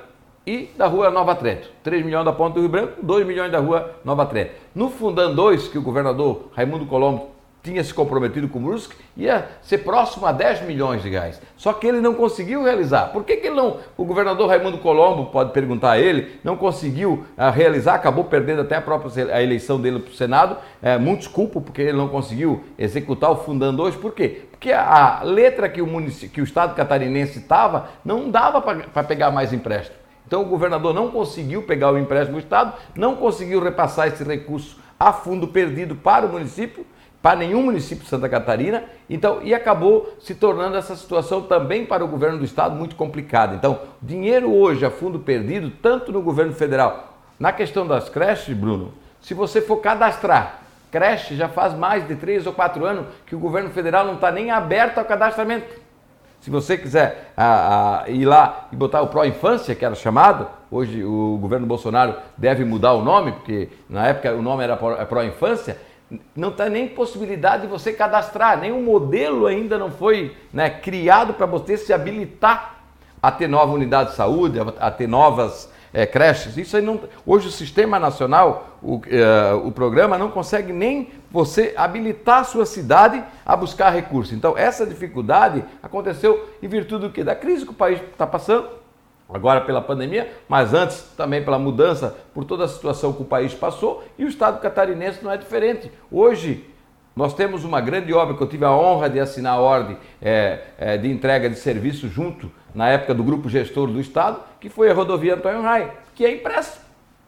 e 0.45 0.69
da 0.77 0.88
rua 0.88 1.10
Nova 1.10 1.36
Trento. 1.36 1.69
3 1.84 2.06
milhões 2.06 2.25
da 2.25 2.32
ponte 2.32 2.54
do 2.54 2.62
Rio 2.62 2.69
Branco, 2.69 2.93
2 3.04 3.25
milhões 3.25 3.51
da 3.51 3.60
rua 3.60 3.95
Nova 4.04 4.25
Trento. 4.25 4.51
No 4.73 4.89
Fundão 4.89 5.34
2, 5.34 5.67
que 5.67 5.77
o 5.77 5.82
governador 5.82 6.49
Raimundo 6.54 6.86
Colombo 6.86 7.31
tinha 7.63 7.84
se 7.84 7.93
comprometido 7.93 8.47
com 8.47 8.60
o 8.60 8.62
Brusque, 8.62 8.95
ia 9.15 9.47
ser 9.62 9.80
próximo 9.80 10.26
a 10.26 10.32
10 10.32 10.63
milhões 10.63 11.04
de 11.04 11.10
reais. 11.10 11.39
Só 11.56 11.74
que 11.74 11.86
ele 11.86 12.02
não 12.02 12.13
conseguiu 12.13 12.63
realizar. 12.63 13.08
Por 13.12 13.24
que, 13.24 13.38
que 13.38 13.47
ele 13.47 13.56
não, 13.56 13.78
o 13.95 14.04
governador 14.04 14.50
Raimundo 14.50 14.80
Colombo, 14.80 15.28
pode 15.28 15.52
perguntar 15.52 15.91
a 15.91 16.00
ele, 16.00 16.39
não 16.43 16.58
conseguiu 16.58 17.26
uh, 17.38 17.52
realizar, 17.52 17.95
acabou 17.95 18.24
perdendo 18.24 18.62
até 18.62 18.76
a 18.76 18.82
própria 18.82 19.34
a 19.34 19.41
eleição 19.41 19.80
dele 19.80 20.00
para 20.00 20.12
o 20.12 20.15
Senado. 20.15 20.58
Uh, 20.82 21.00
muitos 21.00 21.28
culpam 21.28 21.62
porque 21.62 21.82
ele 21.82 21.97
não 21.97 22.08
conseguiu 22.08 22.63
executar 22.78 23.30
o 23.32 23.36
Fundando 23.36 23.84
hoje. 23.84 23.97
Por 23.97 24.13
quê? 24.13 24.41
Porque 24.50 24.71
a, 24.71 25.19
a 25.19 25.24
letra 25.24 25.69
que 25.69 25.82
o, 25.82 25.88
município, 25.88 26.30
que 26.30 26.41
o 26.41 26.43
Estado 26.43 26.76
catarinense 26.76 27.39
estava 27.39 27.89
não 28.04 28.30
dava 28.30 28.62
para 28.62 29.04
pegar 29.04 29.30
mais 29.30 29.54
empréstimo. 29.54 30.02
Então 30.26 30.41
o 30.41 30.45
governador 30.45 30.93
não 30.93 31.12
conseguiu 31.12 31.63
pegar 31.63 31.91
o 31.91 31.97
empréstimo 31.97 32.38
do 32.38 32.43
Estado, 32.43 32.74
não 32.95 33.15
conseguiu 33.15 33.62
repassar 33.62 34.08
esse 34.08 34.24
recurso 34.24 34.80
a 35.00 35.12
fundo 35.12 35.47
perdido 35.47 35.95
para 35.95 36.26
o 36.26 36.30
município 36.30 36.86
para 37.21 37.39
nenhum 37.39 37.62
município 37.63 38.03
de 38.03 38.10
Santa 38.10 38.27
Catarina, 38.27 38.84
então 39.10 39.41
e 39.43 39.53
acabou 39.53 40.15
se 40.19 40.34
tornando 40.34 40.75
essa 40.75 40.95
situação 40.95 41.43
também 41.43 41.86
para 41.86 42.03
o 42.03 42.07
governo 42.07 42.39
do 42.39 42.45
estado 42.45 42.75
muito 42.75 42.95
complicada. 42.95 43.55
Então, 43.55 43.79
dinheiro 44.01 44.51
hoje 44.51 44.86
a 44.86 44.89
fundo 44.89 45.19
perdido, 45.19 45.69
tanto 45.69 46.12
no 46.12 46.21
governo 46.21 46.53
federal, 46.53 47.17
na 47.39 47.51
questão 47.51 47.86
das 47.86 48.10
creches, 48.10 48.55
Bruno, 48.55 48.93
se 49.21 49.34
você 49.34 49.62
for 49.62 49.77
cadastrar 49.77 50.62
creche, 50.91 51.36
já 51.36 51.47
faz 51.47 51.73
mais 51.73 52.05
de 52.05 52.15
três 52.15 52.45
ou 52.45 52.53
quatro 52.53 52.86
anos 52.86 53.05
que 53.25 53.36
o 53.36 53.39
governo 53.39 53.69
federal 53.69 54.05
não 54.05 54.15
está 54.15 54.29
nem 54.29 54.51
aberto 54.51 54.97
ao 54.97 55.05
cadastramento. 55.05 55.79
Se 56.41 56.49
você 56.49 56.77
quiser 56.77 57.31
a, 57.38 58.03
a, 58.03 58.10
ir 58.10 58.25
lá 58.25 58.67
e 58.71 58.75
botar 58.75 59.01
o 59.01 59.07
Pro 59.07 59.23
Infância, 59.23 59.75
que 59.75 59.86
era 59.86 59.95
chamado, 59.95 60.47
hoje 60.71 61.03
o 61.03 61.38
governo 61.39 61.67
Bolsonaro 61.67 62.15
deve 62.36 62.65
mudar 62.65 62.93
o 62.93 63.03
nome, 63.03 63.31
porque 63.31 63.69
na 63.88 64.07
época 64.07 64.34
o 64.34 64.41
nome 64.41 64.63
era 64.63 64.75
Pro 64.75 65.23
Infância, 65.23 65.77
não 66.36 66.52
tem 66.52 66.69
nem 66.69 66.88
possibilidade 66.88 67.63
de 67.63 67.67
você 67.67 67.93
cadastrar, 67.93 68.60
nenhum 68.60 68.82
modelo 68.82 69.47
ainda 69.47 69.78
não 69.78 69.91
foi 69.91 70.36
né, 70.52 70.69
criado 70.69 71.34
para 71.34 71.45
você 71.45 71.78
se 71.78 71.93
habilitar 71.93 72.84
a 73.21 73.32
ter 73.32 73.47
nova 73.47 73.71
unidade 73.71 74.12
de 74.12 74.15
saúde, 74.15 74.60
a 74.80 74.91
ter 74.91 75.08
novas 75.08 75.71
é, 75.93 76.06
creches. 76.06 76.58
Isso 76.58 76.76
aí 76.76 76.82
não, 76.82 77.00
hoje 77.26 77.47
o 77.47 77.52
Sistema 77.52 78.00
Nacional, 78.00 78.78
o, 78.82 79.02
é, 79.08 79.54
o 79.54 79.71
programa 79.71 80.17
não 80.17 80.32
consegue 80.32 80.74
nem 80.74 81.10
você 81.30 81.74
habilitar 81.78 82.39
a 82.39 82.43
sua 82.43 82.65
cidade 82.65 83.24
a 83.45 83.56
buscar 83.56 83.91
recursos. 83.91 84.34
Então 84.34 84.58
essa 84.58 84.86
dificuldade 84.86 85.63
aconteceu 85.82 86.50
em 86.62 86.67
virtude 86.67 87.08
do 87.08 87.13
que? 87.13 87.24
Da 87.24 87.36
crise 87.36 87.65
que 87.65 87.71
o 87.71 87.76
país 87.76 88.02
está 88.02 88.26
passando 88.26 88.81
agora 89.34 89.62
pela 89.62 89.82
pandemia, 89.82 90.32
mas 90.48 90.74
antes 90.74 91.02
também 91.15 91.44
pela 91.44 91.58
mudança, 91.58 92.15
por 92.34 92.44
toda 92.44 92.65
a 92.65 92.67
situação 92.67 93.13
que 93.13 93.22
o 93.22 93.26
país 93.26 93.54
passou, 93.54 94.04
e 94.17 94.26
o 94.26 94.28
Estado 94.28 94.60
catarinense 94.60 95.24
não 95.24 95.32
é 95.32 95.38
diferente. 95.38 95.91
Hoje, 96.12 96.65
nós 97.15 97.34
temos 97.34 97.63
uma 97.65 97.82
grande 97.82 98.13
obra 98.13 98.36
que 98.36 98.41
eu 98.41 98.48
tive 98.48 98.65
a 98.65 98.72
honra 98.72 99.10
de 99.10 99.20
assinar 99.20 99.54
a 99.54 99.62
ordem 99.62 99.98
é, 100.22 100.62
é, 100.78 100.98
de 100.98 101.10
entrega 101.12 101.50
de 101.50 101.56
serviço 101.56 102.08
junto, 102.08 102.52
na 102.74 102.88
época 102.88 103.13
do 103.13 103.24
grupo 103.24 103.50
gestor 103.50 103.88
do 103.88 104.00
Estado, 104.00 104.39
que 104.60 104.70
foi 104.70 104.89
a 104.89 104.94
rodovia 104.94 105.36
Antônio 105.36 105.62
Rai, 105.62 105.91
que 106.15 106.26
é 106.26 106.34
impressa. 106.34 106.80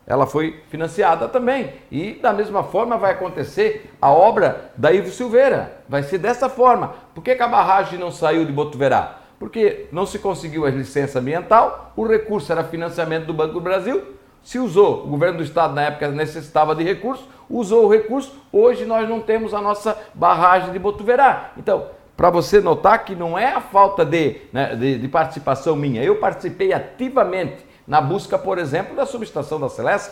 Ela 0.06 0.26
foi 0.26 0.62
financiada 0.70 1.28
também. 1.28 1.74
E 1.92 2.14
da 2.14 2.34
mesma 2.34 2.64
forma 2.64 2.98
vai 2.98 3.12
acontecer 3.12 3.92
a 4.02 4.12
obra 4.12 4.72
da 4.76 4.92
Ivo 4.92 5.10
Silveira. 5.10 5.78
Vai 5.88 6.04
ser 6.04 6.18
dessa 6.18 6.50
forma. 6.50 6.94
Por 7.16 7.24
que, 7.24 7.36
que 7.36 7.44
a 7.44 7.48
barragem 7.48 7.98
não 7.98 8.12
saiu 8.12 8.46
de 8.46 8.52
Botuverá? 8.52 9.20
Porque 9.40 9.88
não 9.92 10.06
se 10.06 10.20
conseguiu 10.20 10.66
a 10.66 10.70
licença 10.70 11.20
ambiental, 11.20 11.92
o 11.96 12.06
recurso 12.06 12.52
era 12.52 12.64
financiamento 12.64 13.26
do 13.26 13.34
Banco 13.34 13.54
do 13.54 13.62
Brasil, 13.62 14.04
se 14.44 14.60
usou, 14.60 15.06
o 15.06 15.08
governo 15.08 15.38
do 15.38 15.44
estado 15.44 15.74
na 15.74 15.84
época 15.84 16.10
necessitava 16.10 16.76
de 16.76 16.84
recurso, 16.84 17.28
usou 17.50 17.86
o 17.86 17.90
recurso, 17.90 18.36
hoje 18.52 18.86
nós 18.86 19.08
não 19.08 19.22
temos 19.22 19.54
a 19.54 19.62
nossa 19.62 19.98
barragem 20.14 20.72
de 20.72 20.80
Botuverá. 20.80 21.52
Então, 21.58 21.88
para 22.16 22.30
você 22.30 22.60
notar 22.60 23.06
que 23.06 23.16
não 23.16 23.38
é 23.38 23.54
a 23.54 23.62
falta 23.62 24.06
de, 24.06 24.42
né, 24.52 24.76
de, 24.76 25.00
de, 25.00 25.08
participação 25.08 25.76
minha, 25.76 26.04
eu 26.04 26.18
participei 26.18 26.74
ativamente 26.74 27.66
na 27.88 28.02
busca, 28.02 28.38
por 28.38 28.58
exemplo, 28.58 28.96
da 28.96 29.06
subestação 29.06 29.60
da 29.60 29.70
Celeste. 29.70 30.12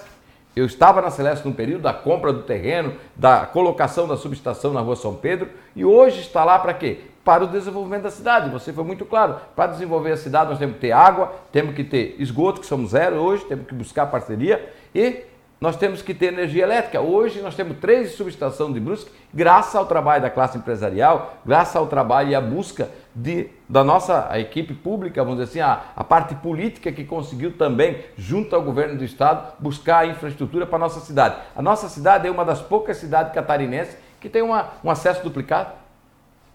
Eu 0.55 0.65
estava 0.65 1.01
na 1.01 1.09
Celeste 1.09 1.47
no 1.47 1.53
período 1.53 1.83
da 1.83 1.93
compra 1.93 2.33
do 2.33 2.43
terreno, 2.43 2.93
da 3.15 3.45
colocação 3.45 4.07
da 4.07 4.17
subestação 4.17 4.73
na 4.73 4.81
rua 4.81 4.95
São 4.95 5.15
Pedro, 5.15 5.49
e 5.75 5.85
hoje 5.85 6.21
está 6.21 6.43
lá 6.43 6.59
para 6.59 6.73
quê? 6.73 6.99
para 7.23 7.43
o 7.43 7.47
desenvolvimento 7.47 8.03
da 8.03 8.11
cidade. 8.11 8.49
Você 8.49 8.73
foi 8.73 8.83
muito 8.83 9.05
claro. 9.05 9.35
Para 9.55 9.71
desenvolver 9.71 10.11
a 10.11 10.17
cidade, 10.17 10.49
nós 10.49 10.59
temos 10.59 10.75
que 10.75 10.81
ter 10.81 10.91
água, 10.91 11.33
temos 11.51 11.75
que 11.75 11.83
ter 11.83 12.15
esgoto, 12.19 12.59
que 12.59 12.65
somos 12.65 12.91
zero 12.91 13.17
hoje, 13.17 13.45
temos 13.45 13.67
que 13.67 13.75
buscar 13.75 14.07
parceria 14.07 14.73
e 14.93 15.23
nós 15.61 15.75
temos 15.75 16.01
que 16.01 16.15
ter 16.15 16.33
energia 16.33 16.63
elétrica. 16.63 16.99
Hoje 16.99 17.39
nós 17.39 17.53
temos 17.53 17.77
três 17.77 18.13
subestações 18.13 18.73
de 18.73 18.79
Brusque, 18.79 19.11
graças 19.31 19.75
ao 19.75 19.85
trabalho 19.85 20.23
da 20.23 20.29
classe 20.31 20.57
empresarial, 20.57 21.37
graças 21.45 21.75
ao 21.75 21.85
trabalho 21.85 22.29
e 22.29 22.35
à 22.35 22.41
busca 22.41 22.89
de, 23.13 23.47
da 23.69 23.83
nossa 23.83 24.27
equipe 24.39 24.73
pública, 24.73 25.23
vamos 25.23 25.39
dizer 25.39 25.51
assim, 25.51 25.71
a, 25.71 25.83
a 25.95 26.03
parte 26.03 26.33
política 26.33 26.91
que 26.91 27.05
conseguiu 27.05 27.55
também, 27.55 28.03
junto 28.17 28.55
ao 28.55 28.63
governo 28.63 28.97
do 28.97 29.03
estado, 29.03 29.53
buscar 29.59 29.99
a 29.99 30.07
infraestrutura 30.07 30.65
para 30.65 30.77
a 30.77 30.79
nossa 30.79 30.99
cidade. 30.99 31.35
A 31.55 31.61
nossa 31.61 31.87
cidade 31.87 32.27
é 32.27 32.31
uma 32.31 32.43
das 32.43 32.59
poucas 32.59 32.97
cidades 32.97 33.31
catarinenses 33.31 33.95
que 34.19 34.29
tem 34.29 34.41
uma, 34.41 34.69
um 34.83 34.89
acesso 34.89 35.21
duplicado. 35.21 35.73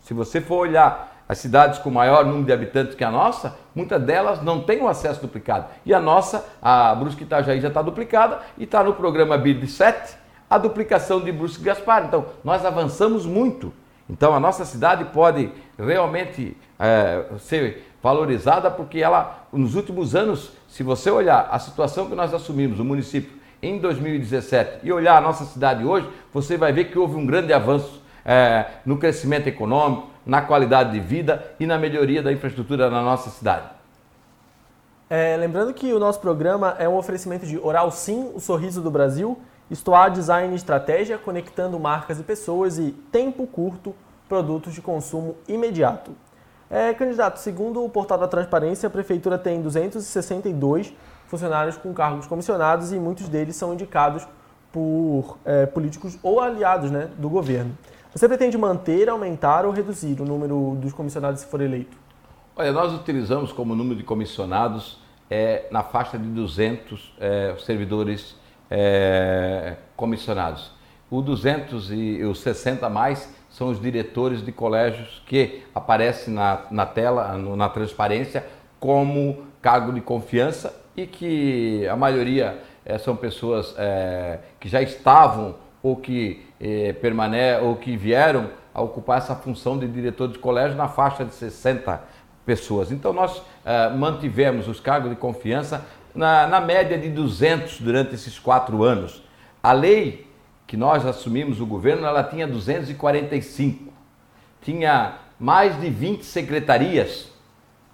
Se 0.01 0.13
você 0.13 0.41
for 0.41 0.57
olhar 0.57 1.16
as 1.29 1.39
cidades 1.39 1.79
com 1.79 1.91
maior 1.91 2.25
número 2.25 2.45
de 2.45 2.53
habitantes 2.53 2.95
que 2.95 3.03
a 3.03 3.11
nossa, 3.11 3.57
muitas 3.75 4.03
delas 4.03 4.43
não 4.43 4.63
têm 4.63 4.81
o 4.81 4.89
acesso 4.89 5.21
duplicado. 5.21 5.67
E 5.85 5.93
a 5.93 6.01
nossa, 6.01 6.47
a 6.63 6.95
Brusque 6.95 7.25
Itajaí 7.25 7.61
já 7.61 7.69
está 7.69 7.83
duplicada 7.83 8.41
e 8.57 8.65
está 8.65 8.83
no 8.85 8.95
programa 8.95 9.37
BID 9.37 9.67
7 9.67 10.17
a 10.49 10.59
duplicação 10.59 11.21
de 11.21 11.33
Brusque 11.33 11.65
Gaspar. 11.65 12.05
Então, 12.05 12.27
nós 12.45 12.65
avançamos 12.65 13.27
muito. 13.27 13.73
Então, 14.09 14.35
a 14.35 14.39
nossa 14.39 14.65
cidade 14.65 15.05
pode 15.07 15.51
realmente 15.77 16.57
é, 16.79 17.25
ser 17.41 17.85
valorizada 18.01 18.71
porque 18.71 19.01
ela, 19.01 19.47
nos 19.53 19.75
últimos 19.75 20.15
anos, 20.15 20.53
se 20.69 20.85
você 20.85 21.11
olhar 21.11 21.49
a 21.51 21.59
situação 21.59 22.07
que 22.07 22.15
nós 22.15 22.33
assumimos, 22.33 22.79
o 22.79 22.85
município, 22.85 23.37
em 23.61 23.79
2017 23.79 24.81
e 24.85 24.93
olhar 24.93 25.17
a 25.17 25.21
nossa 25.21 25.45
cidade 25.45 25.85
hoje, 25.85 26.09
você 26.33 26.57
vai 26.57 26.73
ver 26.73 26.85
que 26.85 26.99
houve 26.99 27.17
um 27.17 27.27
grande 27.27 27.53
avanço 27.53 28.01
é, 28.25 28.67
no 28.85 28.97
crescimento 28.97 29.49
econômico, 29.49 30.09
na 30.27 30.43
qualidade 30.43 30.91
de 30.91 31.01
vida 31.01 31.55
e 31.59 31.67
na 31.67 31.79
melhoria 31.79 32.23
da 32.23 32.33
infraestrutura 32.33 32.91
na 32.91 33.01
nossa 33.01 33.31
cidade. 33.31 33.71
É, 35.09 35.37
lembrando 35.37 35.73
que 35.73 35.93
o 35.93 36.01
nosso 36.01 36.19
programa 36.19 36.75
é 36.81 36.89
um 36.89 36.97
oferecimento 36.97 37.47
de 37.47 37.57
Oral 37.59 37.93
Sim, 37.93 38.33
o 38.35 38.41
sorriso 38.41 38.83
do 38.83 38.91
Brasil, 38.91 39.39
Estoar 39.71 40.11
Design 40.11 40.53
e 40.53 40.57
Estratégia, 40.57 41.17
conectando 41.17 41.79
marcas 41.79 42.19
e 42.19 42.25
pessoas 42.25 42.77
e 42.77 42.91
tempo 43.13 43.47
curto, 43.47 43.95
produtos 44.29 44.75
de 44.75 44.83
consumo 44.83 45.37
imediato. 45.47 46.11
É, 46.69 46.93
candidato, 46.93 47.39
segundo 47.39 47.85
o 47.85 47.89
portal 47.89 48.19
da 48.19 48.27
Transparência, 48.27 48.89
a 48.89 48.91
Prefeitura 48.91 49.39
tem 49.39 49.63
262 49.63 50.93
funcionários 51.29 51.77
com 51.77 51.95
cargos 51.95 52.27
comissionados 52.27 52.93
e 52.93 52.99
muitos 52.99 53.29
deles 53.29 53.55
são 53.55 53.73
indicados 53.73 54.27
por 54.73 55.39
é, 55.45 55.67
políticos 55.67 56.19
ou 56.23 56.41
aliados 56.41 56.91
né, 56.91 57.09
do 57.17 57.29
governo. 57.29 57.77
Você 58.17 58.27
pretende 58.27 58.57
manter, 58.57 59.11
aumentar 59.11 59.67
ou 59.67 59.71
reduzir 59.71 60.19
o 60.23 60.25
número 60.25 60.75
dos 60.81 60.95
comissionados 60.95 61.43
se 61.43 61.47
for 61.49 61.61
eleito? 61.61 61.99
Olha, 62.57 62.73
nós 62.73 62.95
utilizamos 62.95 63.53
como 63.53 63.75
número 63.75 63.95
de 63.95 64.05
comissionados 64.05 64.99
é, 65.29 65.67
na 65.71 65.83
faixa 65.83 66.19
de 66.19 66.25
200 66.25 67.15
é, 67.21 67.55
servidores 67.59 68.35
é, 68.71 69.77
comissionados. 69.95 70.71
O 71.11 71.21
200 71.21 71.93
e 71.93 72.25
os 72.25 72.41
60 72.41 72.89
mais 72.89 73.31
são 73.51 73.69
os 73.69 73.79
diretores 73.79 74.43
de 74.43 74.51
colégios 74.51 75.23
que 75.27 75.63
aparecem 75.75 76.33
na, 76.33 76.63
na 76.71 76.87
tela, 76.87 77.35
no, 77.35 77.55
na 77.55 77.69
transparência, 77.69 78.47
como 78.81 79.45
cargo 79.61 79.93
de 79.93 80.01
confiança 80.01 80.75
e 80.97 81.07
que 81.07 81.87
a 81.87 81.97
maioria 81.97 82.63
é, 82.83 82.97
são 82.97 83.15
pessoas 83.15 83.75
é, 83.77 84.39
que 84.59 84.71
já 84.71 84.81
estavam 84.81 85.66
ou 85.87 85.95
que 85.95 86.45
eh, 86.61 86.93
permane 86.95 87.61
ou 87.63 87.77
que 87.77 87.97
vieram 87.97 88.51
a 88.75 88.83
ocupar 88.83 89.19
essa 89.19 89.37
função 89.37 89.79
de 89.79 89.87
diretor 89.87 90.27
de 90.27 90.37
colégio 90.37 90.77
na 90.77 90.89
faixa 90.89 91.25
de 91.25 91.33
60 91.33 92.03
pessoas. 92.45 92.91
Então 92.91 93.13
nós 93.13 93.41
eh, 93.65 93.91
mantivemos 93.91 94.67
os 94.67 94.81
cargos 94.81 95.11
de 95.11 95.17
confiança 95.17 95.87
na, 96.13 96.49
na 96.49 96.61
média 96.61 96.99
de 96.99 97.09
200 97.09 97.81
durante 97.81 98.17
esses 98.17 98.37
quatro 98.37 98.83
anos. 98.83 99.23
A 99.63 99.73
lei 99.73 100.27
que 100.67 100.77
nós 100.77 101.07
assumimos 101.07 101.61
o 101.61 101.67
governo, 101.67 102.05
ela 102.05 102.25
tinha 102.25 102.49
245. 102.49 103.93
Tinha 104.61 105.19
mais 105.39 105.81
de 105.81 105.89
20 105.89 106.25
secretarias. 106.25 107.29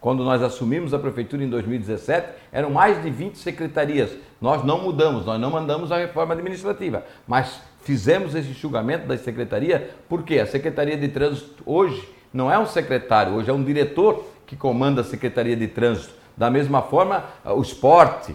Quando 0.01 0.25
nós 0.25 0.43
assumimos 0.43 0.95
a 0.95 0.99
prefeitura 0.99 1.45
em 1.45 1.51
2017, 1.51 2.27
eram 2.51 2.71
mais 2.71 3.03
de 3.03 3.11
20 3.11 3.37
secretarias. 3.37 4.11
Nós 4.41 4.65
não 4.65 4.81
mudamos, 4.81 5.27
nós 5.27 5.39
não 5.39 5.51
mandamos 5.51 5.93
a 5.93 5.99
reforma 5.99 6.33
administrativa, 6.33 7.05
mas 7.29 7.61
fizemos 7.83 8.35
esse 8.35 8.53
julgamento 8.53 9.07
da 9.07 9.17
secretaria, 9.17 9.91
porque 10.09 10.39
a 10.39 10.47
Secretaria 10.47 10.97
de 10.97 11.09
Trânsito 11.09 11.63
hoje 11.67 12.09
não 12.33 12.51
é 12.51 12.59
um 12.59 12.67
secretário, 12.67 13.35
hoje 13.35 13.51
é 13.51 13.53
um 13.53 13.63
diretor 13.63 14.25
que 14.47 14.57
comanda 14.57 15.01
a 15.01 15.05
Secretaria 15.05 15.57
de 15.57 15.69
Trânsito. 15.69 16.15
Da 16.37 16.51
mesma 16.51 16.83
forma, 16.83 17.25
o 17.45 17.61
esporte, 17.61 18.35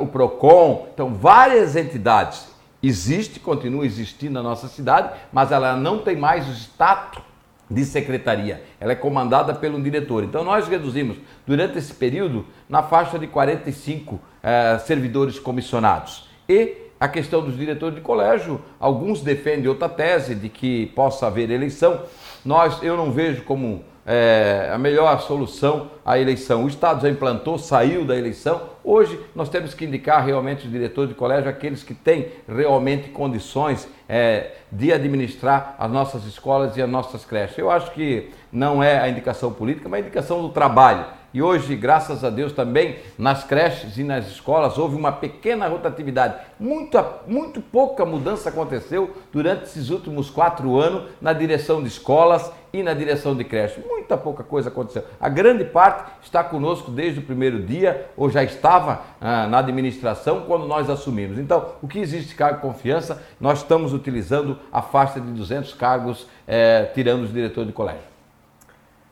o 0.00 0.06
PROCON, 0.06 0.88
então 0.94 1.14
várias 1.14 1.76
entidades 1.76 2.48
existe, 2.82 3.40
continua 3.40 3.84
existindo 3.84 4.34
na 4.34 4.42
nossa 4.42 4.68
cidade, 4.68 5.10
mas 5.32 5.52
ela 5.52 5.76
não 5.76 5.98
tem 5.98 6.16
mais 6.16 6.48
o 6.48 6.52
status 6.52 7.22
de 7.68 7.84
secretaria. 7.84 8.62
Ela 8.78 8.92
é 8.92 8.94
comandada 8.94 9.54
pelo 9.54 9.82
diretor. 9.82 10.22
Então 10.22 10.44
nós 10.44 10.68
reduzimos 10.68 11.16
durante 11.46 11.78
esse 11.78 11.94
período 11.94 12.46
na 12.68 12.82
faixa 12.82 13.18
de 13.18 13.26
45 13.26 14.20
eh, 14.42 14.78
servidores 14.84 15.38
comissionados. 15.38 16.28
E 16.48 16.83
a 17.04 17.08
questão 17.08 17.42
dos 17.42 17.54
diretores 17.54 17.94
de 17.94 18.00
colégio, 18.00 18.58
alguns 18.80 19.20
defendem 19.20 19.68
outra 19.68 19.90
tese 19.90 20.34
de 20.34 20.48
que 20.48 20.86
possa 20.96 21.26
haver 21.26 21.50
eleição. 21.50 22.00
Nós, 22.42 22.82
eu 22.82 22.96
não 22.96 23.12
vejo 23.12 23.42
como 23.42 23.84
é, 24.06 24.70
a 24.72 24.78
melhor 24.78 25.20
solução 25.20 25.90
à 26.02 26.18
eleição. 26.18 26.64
O 26.64 26.68
Estado 26.68 27.02
já 27.02 27.10
implantou, 27.10 27.58
saiu 27.58 28.06
da 28.06 28.16
eleição. 28.16 28.70
Hoje 28.82 29.20
nós 29.34 29.50
temos 29.50 29.74
que 29.74 29.84
indicar 29.84 30.24
realmente 30.24 30.64
os 30.64 30.72
diretores 30.72 31.10
de 31.10 31.14
colégio, 31.14 31.50
aqueles 31.50 31.82
que 31.82 31.92
têm 31.92 32.28
realmente 32.48 33.10
condições 33.10 33.86
é, 34.08 34.52
de 34.72 34.90
administrar 34.90 35.76
as 35.78 35.90
nossas 35.90 36.24
escolas 36.24 36.74
e 36.78 36.80
as 36.80 36.88
nossas 36.88 37.22
creches. 37.22 37.58
Eu 37.58 37.70
acho 37.70 37.90
que 37.90 38.30
não 38.50 38.82
é 38.82 38.98
a 38.98 39.10
indicação 39.10 39.52
política, 39.52 39.90
mas 39.90 39.98
a 39.98 40.06
indicação 40.06 40.40
do 40.40 40.48
trabalho. 40.48 41.04
E 41.34 41.42
hoje, 41.42 41.74
graças 41.74 42.22
a 42.22 42.30
Deus, 42.30 42.52
também 42.52 42.98
nas 43.18 43.42
creches 43.42 43.98
e 43.98 44.04
nas 44.04 44.28
escolas 44.28 44.78
houve 44.78 44.94
uma 44.94 45.10
pequena 45.10 45.66
rotatividade. 45.66 46.36
Muito, 46.60 47.04
muito 47.26 47.60
pouca 47.60 48.06
mudança 48.06 48.50
aconteceu 48.50 49.10
durante 49.32 49.64
esses 49.64 49.90
últimos 49.90 50.30
quatro 50.30 50.78
anos 50.78 51.10
na 51.20 51.32
direção 51.32 51.82
de 51.82 51.88
escolas 51.88 52.52
e 52.72 52.84
na 52.84 52.94
direção 52.94 53.34
de 53.34 53.42
creche. 53.42 53.80
Muita 53.84 54.16
pouca 54.16 54.44
coisa 54.44 54.68
aconteceu. 54.68 55.02
A 55.20 55.28
grande 55.28 55.64
parte 55.64 56.08
está 56.22 56.44
conosco 56.44 56.92
desde 56.92 57.18
o 57.18 57.24
primeiro 57.24 57.64
dia, 57.64 58.06
ou 58.16 58.30
já 58.30 58.44
estava 58.44 59.02
ah, 59.20 59.48
na 59.48 59.58
administração 59.58 60.42
quando 60.42 60.68
nós 60.68 60.88
assumimos. 60.88 61.36
Então, 61.36 61.70
o 61.82 61.88
que 61.88 61.98
existe 61.98 62.36
cargo 62.36 62.60
confiança, 62.60 63.20
nós 63.40 63.58
estamos 63.58 63.92
utilizando 63.92 64.56
a 64.72 64.80
faixa 64.80 65.20
de 65.20 65.32
200 65.32 65.74
cargos, 65.74 66.28
eh, 66.46 66.88
tirando 66.94 67.24
os 67.24 67.32
diretores 67.32 67.66
de 67.66 67.74
colégio. 67.74 68.13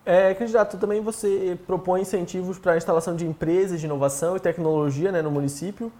É, 0.05 0.35
candidato, 0.35 0.79
também 0.79 1.01
você 1.01 1.57
propõe 1.65 2.01
incentivos 2.01 2.59
para 2.59 2.73
a 2.73 2.77
instalação 2.77 3.15
de 3.15 3.25
empresas 3.25 3.79
de 3.79 3.87
inovação 3.87 4.37
e 4.37 4.41
tecnologia 4.41 5.13
né, 5.13 5.23
no 5.23 5.31
município. 5.31 5.93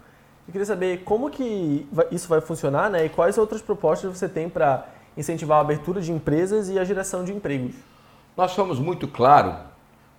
Eu 0.45 0.51
queria 0.51 0.65
saber 0.65 1.03
como 1.05 1.29
que 1.29 1.87
isso 2.11 2.27
vai 2.27 2.41
funcionar 2.41 2.89
né, 2.89 3.05
e 3.05 3.09
quais 3.09 3.37
outras 3.37 3.61
propostas 3.61 4.17
você 4.17 4.27
tem 4.27 4.49
para 4.49 4.85
incentivar 5.15 5.59
a 5.59 5.61
abertura 5.61 6.01
de 6.01 6.11
empresas 6.11 6.69
e 6.69 6.77
a 6.77 6.83
geração 6.83 7.23
de 7.23 7.31
empregos. 7.31 7.75
Nós 8.35 8.51
somos 8.51 8.77
muito 8.77 9.07
claros 9.07 9.55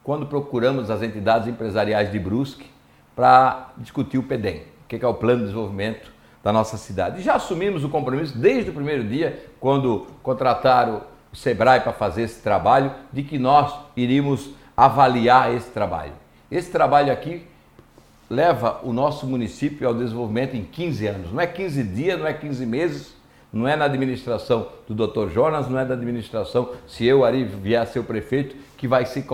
quando 0.03 0.27
procuramos 0.27 0.91
as 0.91 1.03
entidades 1.03 1.47
empresariais 1.47 2.11
de 2.11 2.19
Brusque 2.19 2.71
para 3.15 3.71
discutir 3.77 4.17
o 4.17 4.23
PEDEM, 4.23 4.63
que 4.89 4.97
é 4.97 5.07
o 5.07 5.15
Plano 5.15 5.41
de 5.41 5.45
Desenvolvimento 5.47 6.11
da 6.43 6.53
nossa 6.53 6.79
cidade. 6.79 7.21
E 7.21 7.23
já 7.23 7.35
assumimos 7.35 7.85
o 7.85 7.89
compromisso 7.89 8.37
desde 8.39 8.71
o 8.71 8.75
primeiro 8.75 9.05
dia, 9.05 9.45
quando 9.61 10.07
contrataram 10.23 11.03
SEBRAE 11.35 11.81
para 11.81 11.93
fazer 11.93 12.23
esse 12.23 12.41
trabalho, 12.41 12.93
de 13.13 13.23
que 13.23 13.39
nós 13.39 13.75
iríamos 13.97 14.51
avaliar 14.77 15.53
esse 15.55 15.71
trabalho. 15.71 16.13
Esse 16.51 16.71
trabalho 16.71 17.13
aqui 17.13 17.47
leva 18.29 18.81
o 18.83 18.93
nosso 18.93 19.27
município 19.27 19.87
ao 19.87 19.95
desenvolvimento 19.95 20.57
em 20.57 20.65
15 20.65 21.07
anos. 21.07 21.33
Não 21.33 21.41
é 21.41 21.47
15 21.47 21.83
dias, 21.85 22.19
não 22.19 22.27
é 22.27 22.33
15 22.33 22.67
meses, 22.67 23.15
não 23.53 23.69
é 23.69 23.77
na 23.77 23.85
administração 23.85 24.69
do 24.89 25.07
Dr. 25.07 25.31
Jonas, 25.31 25.69
não 25.69 25.79
é 25.79 25.85
da 25.85 25.95
administração, 25.95 26.71
se 26.89 27.05
eu, 27.07 27.25
Ari, 27.25 27.45
vier 27.45 27.81
a 27.81 27.87
ser 27.87 28.01
o 28.01 28.05
prefeito, 28.05 28.57
que 28.77 28.89
vai 28.89 29.07
ser 29.07 29.25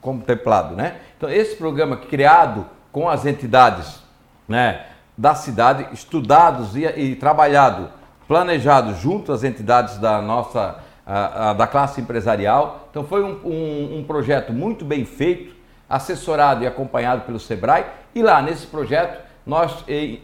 contemplado. 0.00 0.74
Né? 0.74 0.96
Então, 1.16 1.28
esse 1.28 1.56
programa 1.56 1.96
criado 1.96 2.64
com 2.90 3.08
as 3.08 3.26
entidades 3.26 4.02
né, 4.48 4.86
da 5.16 5.34
cidade, 5.34 5.86
estudados 5.92 6.74
e, 6.74 6.84
e 6.84 7.16
trabalhado, 7.16 7.90
planejado 8.26 8.94
junto 8.94 9.32
às 9.32 9.44
entidades 9.44 9.98
da 9.98 10.22
nossa 10.22 10.78
a, 11.08 11.52
da 11.54 11.66
classe 11.66 12.00
empresarial. 12.00 12.88
Então 12.90 13.02
foi 13.02 13.24
um, 13.24 13.40
um, 13.44 13.98
um, 13.98 14.04
projeto 14.04 14.52
muito 14.52 14.84
bem 14.84 15.06
feito, 15.06 15.54
assessorado 15.88 16.62
e 16.62 16.66
acompanhado 16.66 17.22
pelo 17.22 17.40
Sebrae. 17.40 17.86
E 18.14 18.22
lá 18.22 18.42
nesse 18.42 18.66
projeto 18.66 19.26
nós 19.46 19.82
eh, 19.88 20.18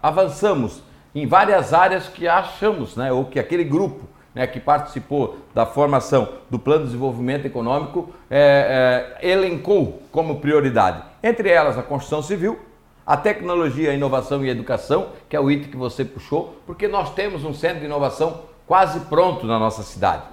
avançamos 0.00 0.80
em 1.12 1.26
várias 1.26 1.74
áreas 1.74 2.06
que 2.06 2.28
achamos, 2.28 2.94
né, 2.94 3.12
ou 3.12 3.24
que 3.24 3.40
aquele 3.40 3.64
grupo 3.64 4.08
né, 4.32 4.46
que 4.46 4.60
participou 4.60 5.38
da 5.52 5.66
formação 5.66 6.28
do 6.48 6.56
Plano 6.56 6.82
de 6.82 6.86
Desenvolvimento 6.86 7.46
Econômico 7.46 8.10
eh, 8.30 9.16
eh, 9.20 9.28
elencou 9.30 10.00
como 10.12 10.38
prioridade. 10.38 11.02
Entre 11.20 11.48
elas 11.48 11.76
a 11.76 11.82
construção 11.82 12.22
civil, 12.22 12.60
a 13.04 13.16
tecnologia, 13.16 13.90
a 13.90 13.94
inovação 13.94 14.44
e 14.44 14.48
a 14.48 14.52
educação, 14.52 15.08
que 15.28 15.34
é 15.34 15.40
o 15.40 15.50
item 15.50 15.70
que 15.70 15.76
você 15.76 16.04
puxou, 16.04 16.56
porque 16.64 16.86
nós 16.86 17.12
temos 17.12 17.44
um 17.44 17.52
centro 17.52 17.80
de 17.80 17.86
inovação 17.86 18.42
quase 18.66 19.00
pronto 19.00 19.46
na 19.46 19.58
nossa 19.58 19.82
cidade, 19.82 20.24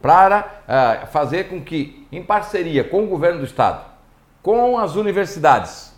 para 0.00 0.62
uh, 0.64 1.06
fazer 1.08 1.48
com 1.48 1.60
que, 1.60 2.06
em 2.12 2.22
parceria 2.22 2.84
com 2.84 3.04
o 3.04 3.06
governo 3.06 3.40
do 3.40 3.44
estado, 3.44 3.84
com 4.42 4.78
as 4.78 4.94
universidades, 4.94 5.92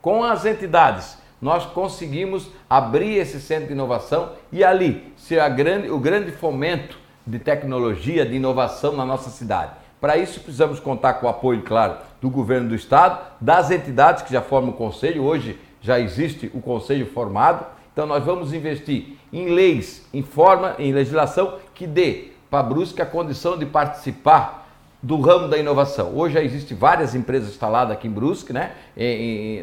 com 0.00 0.24
as 0.24 0.44
entidades, 0.44 1.18
nós 1.40 1.66
conseguimos 1.66 2.48
abrir 2.70 3.16
esse 3.16 3.40
centro 3.40 3.66
de 3.66 3.72
inovação 3.72 4.30
e 4.52 4.62
ali 4.62 5.12
ser 5.16 5.48
grande, 5.50 5.90
o 5.90 5.98
grande 5.98 6.30
fomento 6.30 6.96
de 7.26 7.38
tecnologia, 7.38 8.24
de 8.24 8.36
inovação 8.36 8.96
na 8.96 9.04
nossa 9.04 9.28
cidade. 9.30 9.72
Para 10.00 10.16
isso 10.16 10.40
precisamos 10.40 10.80
contar 10.80 11.14
com 11.14 11.26
o 11.26 11.28
apoio, 11.28 11.62
claro, 11.62 11.96
do 12.20 12.30
governo 12.30 12.68
do 12.68 12.74
estado, 12.74 13.20
das 13.40 13.70
entidades 13.70 14.22
que 14.22 14.32
já 14.32 14.40
formam 14.40 14.70
o 14.70 14.76
conselho. 14.76 15.22
Hoje 15.22 15.58
já 15.80 15.98
existe 15.98 16.50
o 16.54 16.60
conselho 16.60 17.06
formado 17.06 17.66
então 17.92 18.06
nós 18.06 18.24
vamos 18.24 18.52
investir 18.52 19.16
em 19.32 19.50
leis, 19.50 20.06
em 20.12 20.22
forma, 20.22 20.74
em 20.78 20.92
legislação 20.92 21.58
que 21.74 21.86
dê 21.86 22.28
para 22.50 22.60
a 22.60 22.62
Brusque 22.62 23.02
a 23.02 23.06
condição 23.06 23.56
de 23.56 23.66
participar 23.66 24.62
do 25.02 25.20
ramo 25.20 25.48
da 25.48 25.58
inovação. 25.58 26.12
Hoje 26.14 26.34
já 26.34 26.42
existem 26.42 26.76
várias 26.76 27.14
empresas 27.14 27.48
instaladas 27.48 27.92
aqui 27.92 28.06
em 28.06 28.10
Brusque, 28.10 28.52
né, 28.52 28.70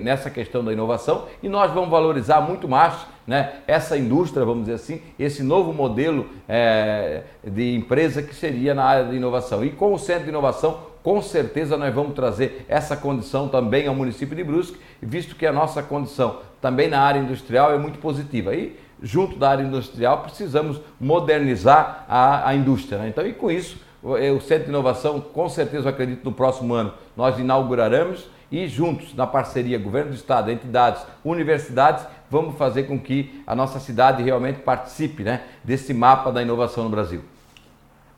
nessa 0.02 0.30
questão 0.30 0.64
da 0.64 0.74
inovação, 0.74 1.28
e 1.42 1.48
nós 1.48 1.72
vamos 1.72 1.90
valorizar 1.90 2.42
muito 2.42 2.68
mais 2.68 2.94
né, 3.26 3.54
essa 3.66 3.98
indústria, 3.98 4.46
vamos 4.46 4.66
dizer 4.66 4.74
assim, 4.74 5.02
esse 5.18 5.42
novo 5.42 5.72
modelo 5.72 6.28
é, 6.48 7.22
de 7.44 7.74
empresa 7.74 8.22
que 8.22 8.36
seria 8.36 8.74
na 8.74 8.84
área 8.84 9.06
de 9.06 9.16
inovação. 9.16 9.64
E 9.64 9.70
com 9.70 9.94
o 9.94 10.00
Centro 10.00 10.24
de 10.24 10.30
Inovação, 10.30 10.80
com 11.02 11.22
certeza 11.22 11.78
nós 11.78 11.94
vamos 11.94 12.14
trazer 12.14 12.66
essa 12.68 12.98
condição 12.98 13.48
também 13.48 13.88
ao 13.88 13.96
município 13.96 14.36
de 14.36 14.44
Brusque, 14.44 14.78
visto 15.02 15.36
que 15.36 15.46
a 15.46 15.54
nossa 15.54 15.82
condição 15.82 16.40
também 16.62 16.88
na 16.88 16.99
área 16.99 17.20
industrial 17.20 17.72
é 17.74 17.78
muito 17.78 17.99
positiva. 17.99 18.53
E 18.53 18.78
junto 19.01 19.38
da 19.38 19.49
área 19.49 19.64
industrial 19.64 20.24
precisamos 20.24 20.82
modernizar 20.99 22.05
a, 22.07 22.49
a 22.49 22.55
indústria. 22.55 22.99
Né? 22.99 23.10
Então, 23.10 23.26
e 23.26 23.34
com 23.34 23.49
isso, 23.49 23.78
o, 24.03 24.14
o 24.14 24.41
Centro 24.41 24.66
de 24.66 24.70
Inovação, 24.70 25.20
com 25.20 25.49
certeza, 25.49 25.86
eu 25.86 25.89
acredito, 25.89 26.24
no 26.24 26.32
próximo 26.32 26.74
ano 26.74 26.93
nós 27.16 27.38
inauguraremos 27.39 28.28
e 28.51 28.68
juntos, 28.68 29.14
na 29.14 29.28
parceria 29.28 29.78
governo 29.78 30.10
do 30.10 30.16
estado, 30.16 30.49
entidades, 30.49 31.05
universidades, 31.24 32.05
vamos 32.30 32.57
fazer 32.57 32.84
com 32.84 32.99
que 32.99 33.43
a 33.45 33.55
nossa 33.55 33.80
cidade 33.80 34.24
realmente 34.24 34.60
participe 34.62 35.24
né, 35.24 35.43
desse 35.64 35.93
mapa 35.93 36.32
da 36.32 36.41
inovação 36.41 36.84
no 36.84 36.89
Brasil. 36.89 37.24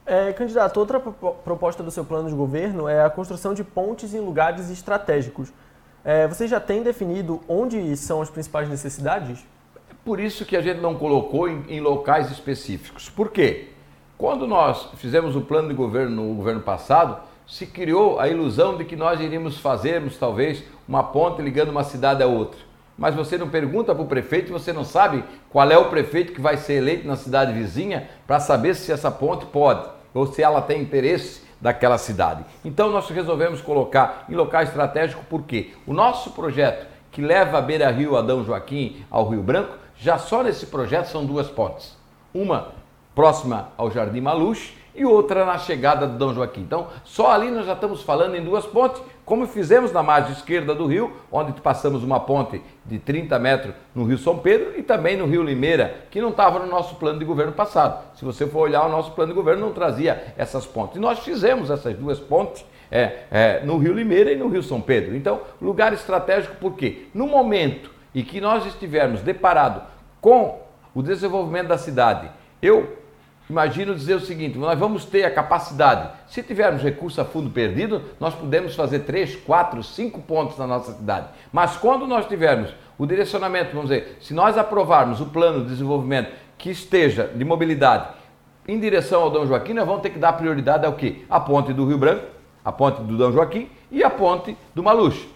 É, 0.06 0.32
candidato, 0.34 0.78
outra 0.78 1.00
proposta 1.00 1.84
do 1.84 1.92
seu 1.92 2.04
plano 2.04 2.30
de 2.30 2.36
governo 2.36 2.88
é 2.88 3.04
a 3.04 3.10
construção 3.10 3.54
de 3.54 3.64
pontes 3.64 4.14
em 4.14 4.20
lugares 4.20 4.70
estratégicos. 4.70 5.52
É, 6.04 6.28
você 6.28 6.48
já 6.48 6.60
tem 6.60 6.82
definido 6.82 7.42
onde 7.48 7.96
são 7.96 8.22
as 8.22 8.30
principais 8.30 8.68
necessidades? 8.68 9.46
Por 10.04 10.20
isso 10.20 10.46
que 10.46 10.58
a 10.58 10.62
gente 10.62 10.80
não 10.80 10.96
colocou 10.96 11.48
em, 11.48 11.64
em 11.70 11.80
locais 11.80 12.32
específicos. 12.32 13.10
Por 13.10 13.30
quê? 13.30 13.68
Quando 14.18 14.48
nós 14.48 14.90
fizemos 14.98 15.36
o 15.36 15.42
plano 15.42 15.68
de 15.70 15.76
governo 15.76 16.28
no 16.28 16.34
governo 16.34 16.62
passado, 16.62 17.22
se 17.48 17.68
criou 17.68 18.20
a 18.20 18.28
ilusão 18.28 18.78
de 18.78 18.86
que 18.86 18.96
nós 18.96 19.20
iríamos 19.20 19.60
fazermos 19.60 20.18
talvez 20.18 20.64
uma 20.88 21.04
ponte 21.04 21.42
ligando 21.42 21.70
uma 21.70 21.84
cidade 21.84 22.24
a 22.24 22.28
outra. 22.28 22.60
Mas 22.98 23.14
você 23.14 23.38
não 23.38 23.50
pergunta 23.50 23.94
para 23.94 24.04
o 24.04 24.08
prefeito, 24.08 24.52
você 24.52 24.72
não 24.72 24.84
sabe 24.84 25.24
qual 25.50 25.70
é 25.70 25.78
o 25.78 25.90
prefeito 25.90 26.34
que 26.34 26.42
vai 26.42 26.58
ser 26.58 26.74
eleito 26.74 27.08
na 27.08 27.16
cidade 27.16 27.52
vizinha 27.54 28.10
para 28.26 28.40
saber 28.40 28.76
se 28.76 28.92
essa 28.92 29.12
ponte 29.12 29.46
pode 29.46 29.88
ou 30.14 30.28
se 30.28 30.42
ela 30.42 30.62
tem 30.62 30.82
interesse 30.82 31.42
daquela 31.62 31.98
cidade. 31.98 32.44
Então 32.66 32.90
nós 32.90 33.08
resolvemos 33.10 33.62
colocar 33.62 34.26
em 34.28 34.34
local 34.34 34.64
estratégico 34.64 35.24
porque 35.30 35.74
o 35.86 35.94
nosso 35.94 36.32
projeto 36.32 36.88
que 37.12 37.22
leva 37.22 37.58
a 37.58 37.62
Beira 37.62 37.92
Rio 37.92 38.16
Adão 38.16 38.44
Joaquim 38.44 39.04
ao 39.12 39.28
Rio 39.30 39.44
Branco, 39.44 39.76
já 39.98 40.18
só 40.18 40.42
nesse 40.42 40.66
projeto 40.68 41.08
são 41.08 41.26
duas 41.26 41.48
pontes. 41.48 41.98
Uma 42.34 42.70
próxima 43.14 43.70
ao 43.78 43.92
Jardim 43.92 44.22
Maluche 44.22 44.74
e 44.96 45.06
outra 45.06 45.46
na 45.46 45.58
chegada 45.58 46.08
do 46.08 46.18
Dom 46.18 46.34
Joaquim. 46.34 46.62
Então, 46.62 46.88
só 47.04 47.32
ali 47.32 47.52
nós 47.52 47.66
já 47.66 47.74
estamos 47.74 48.02
falando 48.02 48.36
em 48.36 48.44
duas 48.44 48.66
pontes, 48.66 49.02
como 49.26 49.48
fizemos 49.48 49.92
na 49.92 50.04
margem 50.04 50.32
esquerda 50.34 50.74
do 50.74 50.86
rio, 50.86 51.14
onde 51.32 51.54
passamos 51.62 52.04
uma 52.04 52.20
ponte 52.20 52.62
de 52.86 53.00
30 53.00 53.38
metros 53.40 53.74
no 53.94 54.04
Rio 54.04 54.18
São 54.18 54.38
Pedro 54.38 54.78
e 54.78 54.84
também 54.84 55.16
no 55.16 55.26
Rio 55.26 55.44
Limeira, 55.44 55.96
que 56.10 56.22
não 56.22 56.30
estava 56.30 56.60
no 56.60 56.68
nosso 56.68 56.96
plano 56.96 57.20
de 57.20 57.26
governo 57.26 57.54
passado. 57.54 58.04
Se 58.16 58.26
você 58.26 58.48
for 58.48 58.62
olhar 58.62 58.86
o 58.86 58.90
nosso 58.90 59.12
plano 59.12 59.32
de 59.32 59.36
governo, 59.36 59.66
não 59.66 59.74
trazia 59.74 60.34
essas 60.38 60.66
pontes. 60.66 60.98
E 60.98 61.00
nós 61.00 61.20
fizemos 61.20 61.70
essas 61.70 61.96
duas 61.96 62.20
pontes 62.20 62.66
é, 62.92 63.20
é, 63.32 63.62
no 63.64 63.78
Rio 63.78 63.94
Limeira 63.94 64.32
e 64.32 64.36
no 64.36 64.50
Rio 64.50 64.62
São 64.62 64.82
Pedro. 64.82 65.16
Então, 65.16 65.42
lugar 65.62 65.94
estratégico 65.94 66.56
por 66.56 66.74
quê? 66.74 67.06
No 67.14 67.28
momento 67.28 67.92
em 68.14 68.24
que 68.24 68.42
nós 68.42 68.66
estivermos 68.66 69.22
deparados 69.22 69.84
com 70.20 70.60
o 70.94 71.02
desenvolvimento 71.02 71.68
da 71.68 71.78
cidade, 71.78 72.30
eu 72.62 73.01
imagino 73.52 73.94
dizer 73.94 74.16
o 74.16 74.20
seguinte: 74.20 74.58
nós 74.58 74.80
vamos 74.80 75.06
ter 75.06 75.24
a 75.24 75.32
capacidade, 75.32 76.10
se 76.28 76.42
tivermos 76.42 76.82
recurso 76.82 77.20
a 77.22 77.26
fundo 77.26 77.50
perdido, 77.50 78.02
nós 78.20 78.34
podemos 78.34 78.74
fazer 78.76 79.00
três, 79.00 79.36
quatro, 79.36 79.84
cinco 79.84 80.22
pontos 80.22 80.58
na 80.58 80.66
nossa 80.66 80.94
cidade. 80.94 81.28
Mas 81.52 81.76
quando 81.76 82.08
nós 82.08 82.26
tivermos 82.26 82.74
o 82.98 83.06
direcionamento, 83.06 83.74
vamos 83.74 83.90
dizer, 83.90 84.18
se 84.22 84.34
nós 84.34 84.58
aprovarmos 84.58 85.20
o 85.20 85.26
plano 85.26 85.64
de 85.64 85.72
desenvolvimento 85.72 86.32
que 86.58 86.70
esteja 86.70 87.28
de 87.28 87.44
mobilidade 87.44 88.08
em 88.68 88.80
direção 88.80 89.24
ao 89.24 89.30
Dom 89.30 89.46
Joaquim, 89.46 89.74
nós 89.74 89.86
vamos 89.86 90.02
ter 90.02 90.12
que 90.12 90.20
dar 90.20 90.34
prioridade 90.34 90.86
ao 90.86 90.94
quê? 90.94 91.26
A 91.30 91.40
ponte 91.40 91.74
do 91.74 91.86
Rio 91.86 91.98
Branco, 91.98 92.26
a 92.64 92.72
ponte 92.72 93.02
do 93.02 93.18
Dom 93.18 93.32
Joaquim 93.32 93.70
e 93.92 94.04
a 94.04 94.10
ponte 94.10 94.56
do 94.74 94.82
Maluxo. 94.82 95.28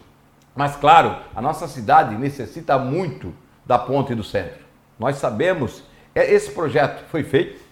Mas 0.56 0.76
claro, 0.76 1.18
a 1.36 1.42
nossa 1.42 1.68
cidade 1.68 2.16
necessita 2.16 2.78
muito 2.78 3.34
da 3.66 3.78
ponte 3.78 4.16
do 4.16 4.24
centro. 4.24 4.64
Nós 4.98 5.18
sabemos, 5.18 5.84
é, 6.14 6.32
esse 6.32 6.52
projeto 6.52 7.04
foi 7.10 7.24
feito, 7.24 7.65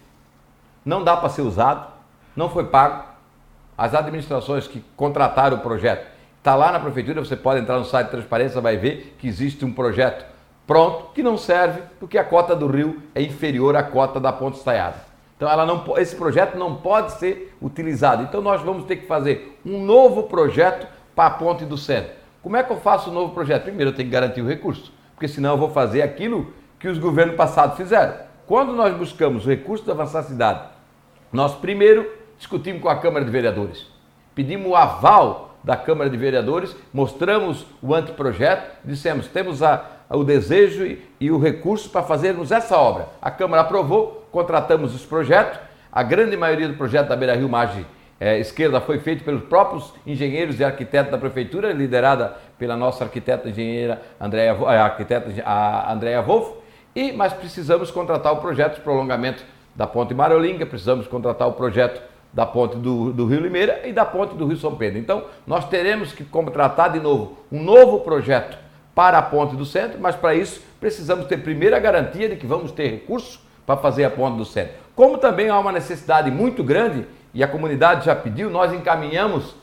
não 0.84 1.02
dá 1.02 1.16
para 1.16 1.28
ser 1.28 1.42
usado, 1.42 1.86
não 2.36 2.48
foi 2.48 2.64
pago. 2.64 3.04
As 3.76 3.94
administrações 3.94 4.68
que 4.68 4.84
contrataram 4.96 5.56
o 5.56 5.60
projeto, 5.60 6.06
está 6.38 6.54
lá 6.54 6.70
na 6.70 6.78
prefeitura, 6.78 7.24
você 7.24 7.36
pode 7.36 7.60
entrar 7.60 7.78
no 7.78 7.84
site 7.84 8.06
de 8.06 8.12
transparência, 8.12 8.60
vai 8.60 8.76
ver 8.76 9.16
que 9.18 9.26
existe 9.26 9.64
um 9.64 9.72
projeto 9.72 10.24
pronto 10.66 11.12
que 11.14 11.22
não 11.22 11.36
serve 11.36 11.82
porque 12.00 12.16
a 12.16 12.24
cota 12.24 12.54
do 12.54 12.66
rio 12.66 13.02
é 13.14 13.22
inferior 13.22 13.76
à 13.76 13.82
cota 13.82 14.20
da 14.20 14.32
ponte 14.32 14.58
estaiada. 14.58 14.96
Então 15.36 15.50
ela 15.50 15.66
não, 15.66 15.84
esse 15.98 16.14
projeto 16.14 16.56
não 16.56 16.76
pode 16.76 17.12
ser 17.12 17.54
utilizado. 17.60 18.22
Então 18.22 18.40
nós 18.40 18.62
vamos 18.62 18.84
ter 18.84 18.96
que 18.96 19.06
fazer 19.06 19.58
um 19.64 19.84
novo 19.84 20.24
projeto 20.24 20.86
para 21.14 21.26
a 21.26 21.30
ponte 21.30 21.64
do 21.64 21.76
centro. 21.76 22.12
Como 22.42 22.56
é 22.56 22.62
que 22.62 22.72
eu 22.72 22.76
faço 22.78 23.08
o 23.08 23.12
um 23.12 23.14
novo 23.14 23.34
projeto? 23.34 23.64
Primeiro 23.64 23.90
eu 23.90 23.94
tenho 23.94 24.08
que 24.08 24.12
garantir 24.12 24.42
o 24.42 24.46
recurso, 24.46 24.92
porque 25.14 25.26
senão 25.26 25.52
eu 25.52 25.58
vou 25.58 25.70
fazer 25.70 26.02
aquilo 26.02 26.52
que 26.78 26.88
os 26.88 26.98
governos 26.98 27.36
passados 27.36 27.76
fizeram. 27.76 28.14
Quando 28.46 28.72
nós 28.72 28.94
buscamos 28.94 29.46
o 29.46 29.48
recurso 29.48 29.84
da 29.84 29.92
avançar 29.92 30.22
cidade, 30.22 30.68
nós 31.34 31.52
primeiro 31.56 32.08
discutimos 32.38 32.80
com 32.80 32.88
a 32.88 32.94
Câmara 32.94 33.24
de 33.24 33.30
Vereadores, 33.30 33.88
pedimos 34.36 34.70
o 34.70 34.76
aval 34.76 35.56
da 35.64 35.76
Câmara 35.76 36.08
de 36.08 36.16
Vereadores, 36.16 36.76
mostramos 36.92 37.66
o 37.82 37.92
anteprojeto, 37.92 38.70
dissemos 38.84 39.26
temos 39.26 39.60
a, 39.60 39.84
o 40.10 40.22
desejo 40.22 40.86
e, 40.86 41.02
e 41.18 41.32
o 41.32 41.38
recurso 41.38 41.90
para 41.90 42.04
fazermos 42.04 42.52
essa 42.52 42.78
obra. 42.78 43.08
A 43.20 43.32
Câmara 43.32 43.62
aprovou, 43.62 44.28
contratamos 44.30 44.94
os 44.94 45.04
projetos, 45.04 45.58
a 45.90 46.04
grande 46.04 46.36
maioria 46.36 46.68
do 46.68 46.74
projeto 46.74 47.08
da 47.08 47.16
Beira 47.16 47.34
Rio 47.34 47.48
Margem 47.48 47.84
é, 48.20 48.38
esquerda 48.38 48.80
foi 48.80 49.00
feito 49.00 49.24
pelos 49.24 49.42
próprios 49.42 49.92
engenheiros 50.06 50.60
e 50.60 50.64
arquitetos 50.64 51.10
da 51.10 51.18
prefeitura, 51.18 51.72
liderada 51.72 52.36
pela 52.56 52.76
nossa 52.76 53.02
arquiteta 53.02 53.48
engenheira 53.48 54.00
Andréa, 54.20 54.52
a 54.52 54.84
arquiteta 54.84 55.32
a 55.44 55.92
Andrea 55.92 56.22
Wolff, 56.22 56.54
e 56.94 57.10
mas 57.10 57.32
precisamos 57.32 57.90
contratar 57.90 58.32
o 58.32 58.36
projeto 58.36 58.76
de 58.76 58.82
prolongamento 58.82 59.42
da 59.74 59.86
ponte 59.86 60.14
Marolinga, 60.14 60.64
precisamos 60.66 61.06
contratar 61.06 61.48
o 61.48 61.52
projeto 61.52 62.00
da 62.32 62.44
ponte 62.44 62.76
do, 62.76 63.12
do, 63.12 63.26
Rio 63.26 63.40
Limeira 63.40 63.82
e 63.84 63.92
da 63.92 64.04
ponte 64.04 64.34
do 64.34 64.46
Rio 64.46 64.56
São 64.56 64.74
Pedro. 64.74 64.98
Então, 64.98 65.24
nós 65.46 65.68
teremos 65.68 66.12
que 66.12 66.24
contratar 66.24 66.92
de 66.92 66.98
novo 66.98 67.38
um 67.50 67.62
novo 67.62 68.00
projeto 68.00 68.58
para 68.94 69.18
a 69.18 69.22
ponte 69.22 69.56
do 69.56 69.64
centro, 69.64 69.98
mas 70.00 70.16
para 70.16 70.34
isso 70.34 70.60
precisamos 70.80 71.26
ter 71.26 71.38
primeiro 71.38 71.74
a 71.74 71.78
garantia 71.78 72.28
de 72.28 72.36
que 72.36 72.46
vamos 72.46 72.72
ter 72.72 72.88
recurso 72.88 73.40
para 73.64 73.76
fazer 73.76 74.04
a 74.04 74.10
ponte 74.10 74.36
do 74.36 74.44
centro. 74.44 74.74
Como 74.94 75.18
também 75.18 75.48
há 75.48 75.58
uma 75.58 75.72
necessidade 75.72 76.30
muito 76.30 76.62
grande 76.62 77.06
e 77.32 77.42
a 77.42 77.48
comunidade 77.48 78.06
já 78.06 78.14
pediu, 78.14 78.50
nós 78.50 78.72
encaminhamos 78.72 79.54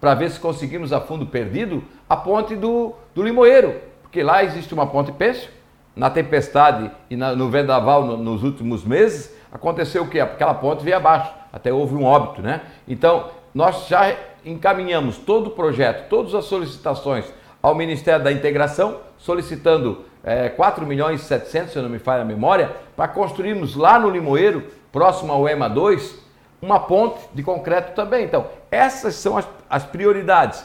para 0.00 0.14
ver 0.14 0.30
se 0.30 0.38
conseguimos 0.38 0.92
a 0.92 1.00
fundo 1.00 1.26
perdido 1.26 1.82
a 2.08 2.16
ponte 2.16 2.54
do, 2.54 2.94
do 3.14 3.22
Limoeiro, 3.22 3.76
porque 4.02 4.22
lá 4.22 4.44
existe 4.44 4.74
uma 4.74 4.86
ponte 4.86 5.12
pêssego. 5.12 5.52
Na 5.96 6.10
tempestade 6.10 6.90
e 7.08 7.16
na, 7.16 7.36
no 7.36 7.48
vendaval 7.48 8.04
no, 8.04 8.16
nos 8.16 8.42
últimos 8.42 8.84
meses, 8.84 9.33
aconteceu 9.54 10.02
o 10.02 10.08
quê? 10.08 10.18
Aquela 10.18 10.52
ponte 10.52 10.84
veio 10.84 10.96
abaixo, 10.96 11.32
até 11.52 11.72
houve 11.72 11.94
um 11.94 12.04
óbito, 12.04 12.42
né? 12.42 12.62
Então, 12.88 13.30
nós 13.54 13.86
já 13.86 14.12
encaminhamos 14.44 15.16
todo 15.16 15.46
o 15.46 15.50
projeto, 15.50 16.08
todas 16.08 16.34
as 16.34 16.44
solicitações 16.46 17.24
ao 17.62 17.74
Ministério 17.74 18.22
da 18.22 18.32
Integração, 18.32 18.98
solicitando 19.16 20.04
é, 20.24 20.48
4 20.48 20.84
milhões 20.84 21.22
e 21.22 21.24
700, 21.24 21.72
se 21.72 21.78
eu 21.78 21.82
não 21.82 21.88
me 21.88 22.00
falha 22.00 22.22
a 22.22 22.24
memória, 22.24 22.72
para 22.96 23.06
construirmos 23.08 23.76
lá 23.76 23.98
no 23.98 24.10
Limoeiro, 24.10 24.64
próximo 24.90 25.32
ao 25.32 25.48
EMA 25.48 25.70
2, 25.70 26.18
uma 26.60 26.80
ponte 26.80 27.20
de 27.32 27.42
concreto 27.42 27.94
também. 27.94 28.24
Então, 28.24 28.48
essas 28.70 29.14
são 29.14 29.38
as, 29.38 29.48
as 29.70 29.84
prioridades. 29.84 30.64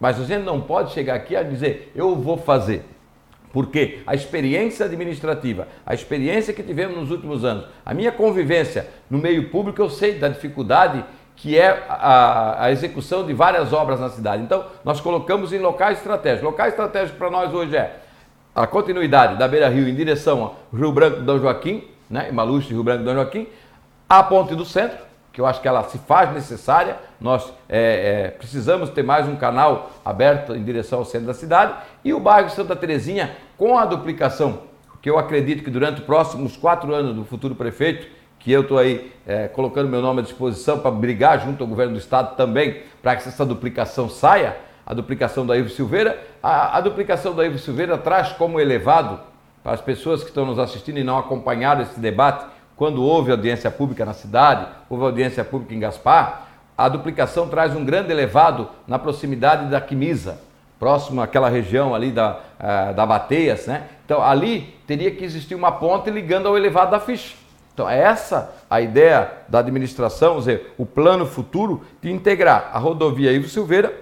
Mas 0.00 0.20
a 0.20 0.24
gente 0.24 0.44
não 0.44 0.60
pode 0.60 0.92
chegar 0.92 1.14
aqui 1.14 1.36
a 1.36 1.42
dizer, 1.42 1.92
eu 1.94 2.16
vou 2.16 2.36
fazer. 2.36 2.84
Porque 3.54 4.00
a 4.04 4.16
experiência 4.16 4.84
administrativa, 4.84 5.68
a 5.86 5.94
experiência 5.94 6.52
que 6.52 6.60
tivemos 6.60 6.96
nos 6.96 7.12
últimos 7.12 7.44
anos, 7.44 7.66
a 7.86 7.94
minha 7.94 8.10
convivência 8.10 8.88
no 9.08 9.16
meio 9.16 9.48
público, 9.48 9.80
eu 9.80 9.88
sei 9.88 10.18
da 10.18 10.26
dificuldade 10.26 11.04
que 11.36 11.56
é 11.56 11.86
a, 11.88 12.64
a, 12.64 12.72
execução 12.72 13.24
de 13.24 13.32
várias 13.32 13.72
obras 13.72 14.00
na 14.00 14.08
cidade. 14.08 14.42
Então, 14.42 14.64
nós 14.84 15.00
colocamos 15.00 15.52
em 15.52 15.58
locais 15.58 15.98
estratégicos. 15.98 16.44
Locais 16.44 16.70
estratégicos 16.72 17.16
para 17.16 17.30
nós 17.30 17.54
hoje 17.54 17.76
é 17.76 18.00
a 18.52 18.66
continuidade 18.66 19.38
da 19.38 19.46
Beira 19.46 19.68
Rio 19.68 19.88
em 19.88 19.94
direção 19.94 20.42
ao 20.42 20.56
Rio 20.76 20.90
Branco 20.90 21.18
do 21.18 21.22
Dom 21.24 21.38
Joaquim, 21.38 21.84
né, 22.10 22.32
Maluxo 22.32 22.70
Rio 22.70 22.82
Branco 22.82 23.04
do 23.04 23.04
Dom 23.04 23.14
Joaquim, 23.14 23.46
a 24.08 24.20
ponte 24.24 24.56
do 24.56 24.64
centro, 24.64 24.98
que 25.34 25.40
eu 25.40 25.46
acho 25.46 25.60
que 25.60 25.66
ela 25.66 25.82
se 25.82 25.98
faz 25.98 26.32
necessária. 26.32 26.96
Nós 27.20 27.52
é, 27.68 28.28
é, 28.28 28.30
precisamos 28.30 28.88
ter 28.90 29.02
mais 29.02 29.26
um 29.26 29.34
canal 29.34 29.90
aberto 30.04 30.54
em 30.54 30.62
direção 30.62 31.00
ao 31.00 31.04
centro 31.04 31.26
da 31.26 31.34
cidade. 31.34 31.74
E 32.04 32.14
o 32.14 32.20
bairro 32.20 32.48
Santa 32.50 32.76
Terezinha, 32.76 33.36
com 33.58 33.76
a 33.76 33.84
duplicação, 33.84 34.60
que 35.02 35.10
eu 35.10 35.18
acredito 35.18 35.64
que 35.64 35.70
durante 35.70 35.98
os 35.98 36.06
próximos 36.06 36.56
quatro 36.56 36.94
anos 36.94 37.16
do 37.16 37.24
futuro 37.24 37.56
prefeito, 37.56 38.06
que 38.38 38.52
eu 38.52 38.60
estou 38.60 38.78
aí 38.78 39.12
é, 39.26 39.48
colocando 39.48 39.88
meu 39.88 40.00
nome 40.00 40.20
à 40.20 40.22
disposição 40.22 40.78
para 40.78 40.92
brigar 40.92 41.40
junto 41.40 41.64
ao 41.64 41.68
governo 41.68 41.94
do 41.94 41.98
estado 41.98 42.36
também, 42.36 42.82
para 43.02 43.16
que 43.16 43.28
essa 43.28 43.44
duplicação 43.44 44.08
saia, 44.08 44.56
a 44.86 44.94
duplicação 44.94 45.44
da 45.44 45.56
Ivo 45.56 45.68
Silveira. 45.68 46.16
A, 46.40 46.78
a 46.78 46.80
duplicação 46.80 47.34
da 47.34 47.44
Ivo 47.44 47.58
Silveira 47.58 47.98
traz 47.98 48.30
como 48.32 48.60
elevado, 48.60 49.18
para 49.64 49.72
as 49.72 49.80
pessoas 49.80 50.22
que 50.22 50.28
estão 50.28 50.46
nos 50.46 50.60
assistindo 50.60 50.98
e 50.98 51.02
não 51.02 51.18
acompanharam 51.18 51.82
esse 51.82 51.98
debate, 51.98 52.44
quando 52.76 53.02
houve 53.02 53.30
audiência 53.30 53.70
pública 53.70 54.04
na 54.04 54.12
cidade, 54.12 54.66
houve 54.88 55.04
audiência 55.04 55.44
pública 55.44 55.74
em 55.74 55.80
Gaspar, 55.80 56.48
a 56.76 56.88
duplicação 56.88 57.48
traz 57.48 57.74
um 57.74 57.84
grande 57.84 58.10
elevado 58.10 58.68
na 58.86 58.98
proximidade 58.98 59.70
da 59.70 59.80
Quimisa, 59.80 60.40
próximo 60.78 61.22
àquela 61.22 61.48
região 61.48 61.94
ali 61.94 62.10
da, 62.10 62.40
uh, 62.58 62.94
da 62.94 63.06
Bateias, 63.06 63.66
né? 63.66 63.84
Então 64.04 64.20
ali 64.22 64.74
teria 64.86 65.10
que 65.10 65.24
existir 65.24 65.54
uma 65.54 65.70
ponte 65.70 66.10
ligando 66.10 66.48
ao 66.48 66.56
elevado 66.56 66.90
da 66.90 66.98
ficha. 66.98 67.36
Então 67.72 67.88
é 67.88 67.98
essa 67.98 68.54
a 68.68 68.80
ideia 68.80 69.30
da 69.48 69.60
administração, 69.60 70.38
dizer, 70.38 70.74
o 70.76 70.84
plano 70.84 71.26
futuro 71.26 71.84
de 72.02 72.10
integrar 72.10 72.70
a 72.72 72.78
rodovia 72.78 73.32
Ivo 73.32 73.48
Silveira 73.48 73.94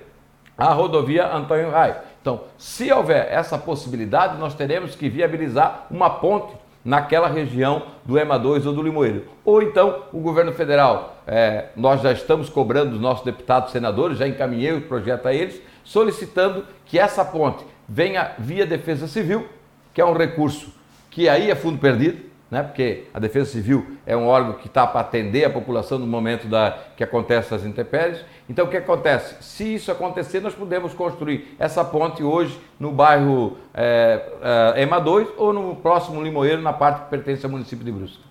à 0.57 0.73
rodovia 0.73 1.31
Antônio 1.31 1.71
Raio. 1.71 1.97
Então, 2.21 2.43
se 2.57 2.91
houver 2.93 3.29
essa 3.33 3.59
possibilidade, 3.59 4.39
nós 4.39 4.55
teremos 4.55 4.95
que 4.95 5.09
viabilizar 5.09 5.87
uma 5.91 6.09
ponte 6.09 6.55
naquela 6.85 7.29
região 7.29 7.83
do 8.05 8.19
EMA 8.19 8.39
2 8.39 8.67
ou 8.67 8.73
do 8.73 8.83
Limoeiro. 8.83 9.25
Ou 9.45 9.63
então 9.63 10.05
o 10.13 10.19
governo 10.19 10.53
federal, 10.53 11.23
é, 11.27 11.67
nós 11.77 12.01
já 12.03 12.13
estamos 12.13 12.49
cobrando 12.49 12.97
os 12.97 13.01
nossos 13.01 13.25
deputados 13.25 13.73
senadores, 13.73 14.19
já 14.19 14.27
encaminhei 14.27 14.73
o 14.73 14.83
projeto 14.83 15.27
a 15.27 15.35
eles, 15.35 15.61
solicitando 15.85 16.65
que 16.85 16.99
essa 16.99 17.25
ponte 17.25 17.65
venha 17.89 18.33
via 18.39 18.67
Defesa 18.67 19.07
Civil, 19.07 19.47
que 19.95 20.01
é 20.01 20.05
um 20.05 20.13
recurso 20.13 20.73
que 21.11 21.29
aí 21.29 21.51
é 21.51 21.55
fundo 21.55 21.79
perdido, 21.79 22.23
né? 22.51 22.63
porque 22.63 23.05
a 23.13 23.19
Defesa 23.19 23.51
Civil 23.51 23.97
é 24.07 24.17
um 24.17 24.27
órgão 24.27 24.55
que 24.55 24.67
está 24.67 24.87
para 24.87 25.01
atender 25.01 25.45
a 25.45 25.51
população 25.51 25.99
no 25.99 26.07
momento 26.07 26.47
da, 26.49 26.79
que 26.97 27.05
acontece 27.05 27.55
as 27.55 27.65
intempéries. 27.65 28.25
Então, 28.53 28.67
o 28.67 28.69
que 28.69 28.77
acontece? 28.77 29.35
Se 29.41 29.77
isso 29.77 29.91
acontecer, 29.91 30.41
nós 30.41 30.55
podemos 30.55 30.93
construir 30.93 31.57
essa 31.59 31.83
ponte 31.83 32.23
hoje 32.23 32.61
no 32.79 32.93
bairro 32.93 33.57
é, 33.73 34.75
é, 34.77 34.83
EMA 34.83 35.01
2 35.01 35.29
ou 35.39 35.55
no 35.55 35.77
próximo 35.77 36.23
Limoeiro, 36.23 36.61
na 36.61 36.75
parte 36.75 37.05
que 37.05 37.09
pertence 37.09 37.47
ao 37.47 37.51
município 37.51 37.83
de 37.83 37.91
Brusque. 37.91 38.23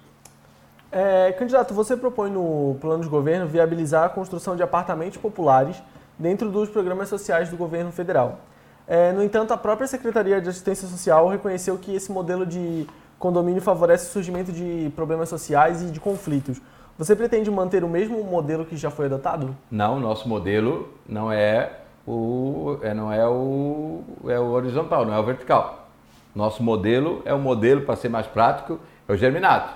É, 0.92 1.32
candidato, 1.32 1.74
você 1.74 1.98
propõe 1.98 2.30
no 2.30 2.78
plano 2.80 3.02
de 3.02 3.10
governo 3.10 3.48
viabilizar 3.48 4.04
a 4.04 4.10
construção 4.10 4.56
de 4.56 4.62
apartamentos 4.62 5.18
populares 5.18 5.82
dentro 6.20 6.52
dos 6.52 6.70
programas 6.70 7.10
sociais 7.10 7.50
do 7.50 7.58
governo 7.58 7.92
federal. 7.92 8.42
É, 8.88 9.12
no 9.12 9.24
entanto, 9.24 9.54
a 9.54 9.58
própria 9.58 9.88
Secretaria 9.88 10.40
de 10.40 10.50
Assistência 10.50 10.88
Social 10.88 11.30
reconheceu 11.30 11.80
que 11.80 11.96
esse 11.96 12.12
modelo 12.12 12.46
de 12.46 12.86
condomínio 13.18 13.62
favorece 13.62 14.08
o 14.08 14.12
surgimento 14.12 14.52
de 14.52 14.92
problemas 14.96 15.30
sociais 15.30 15.82
e 15.82 15.86
de 15.86 16.00
conflitos. 16.00 16.62
Você 16.98 17.16
pretende 17.16 17.50
manter 17.50 17.84
o 17.84 17.90
mesmo 17.90 18.24
modelo 18.24 18.66
que 18.66 18.78
já 18.78 18.92
foi 18.92 19.06
adotado? 19.06 19.56
Não, 19.70 20.00
nosso 20.00 20.28
modelo 20.28 20.90
não 21.08 21.32
é 21.32 21.72
o, 22.06 22.78
é, 22.82 22.94
não 22.94 23.12
é 23.12 23.28
o, 23.28 24.02
é 24.28 24.40
o 24.40 24.52
horizontal, 24.52 25.06
não 25.06 25.14
é 25.14 25.20
o 25.20 25.24
vertical. 25.24 25.90
Nosso 26.36 26.64
modelo 26.64 27.22
é 27.26 27.34
o 27.34 27.40
modelo, 27.40 27.82
para 27.82 27.96
ser 27.96 28.10
mais 28.10 28.28
prático, 28.28 28.80
é 29.08 29.14
o 29.14 29.18
germinado. 29.18 29.70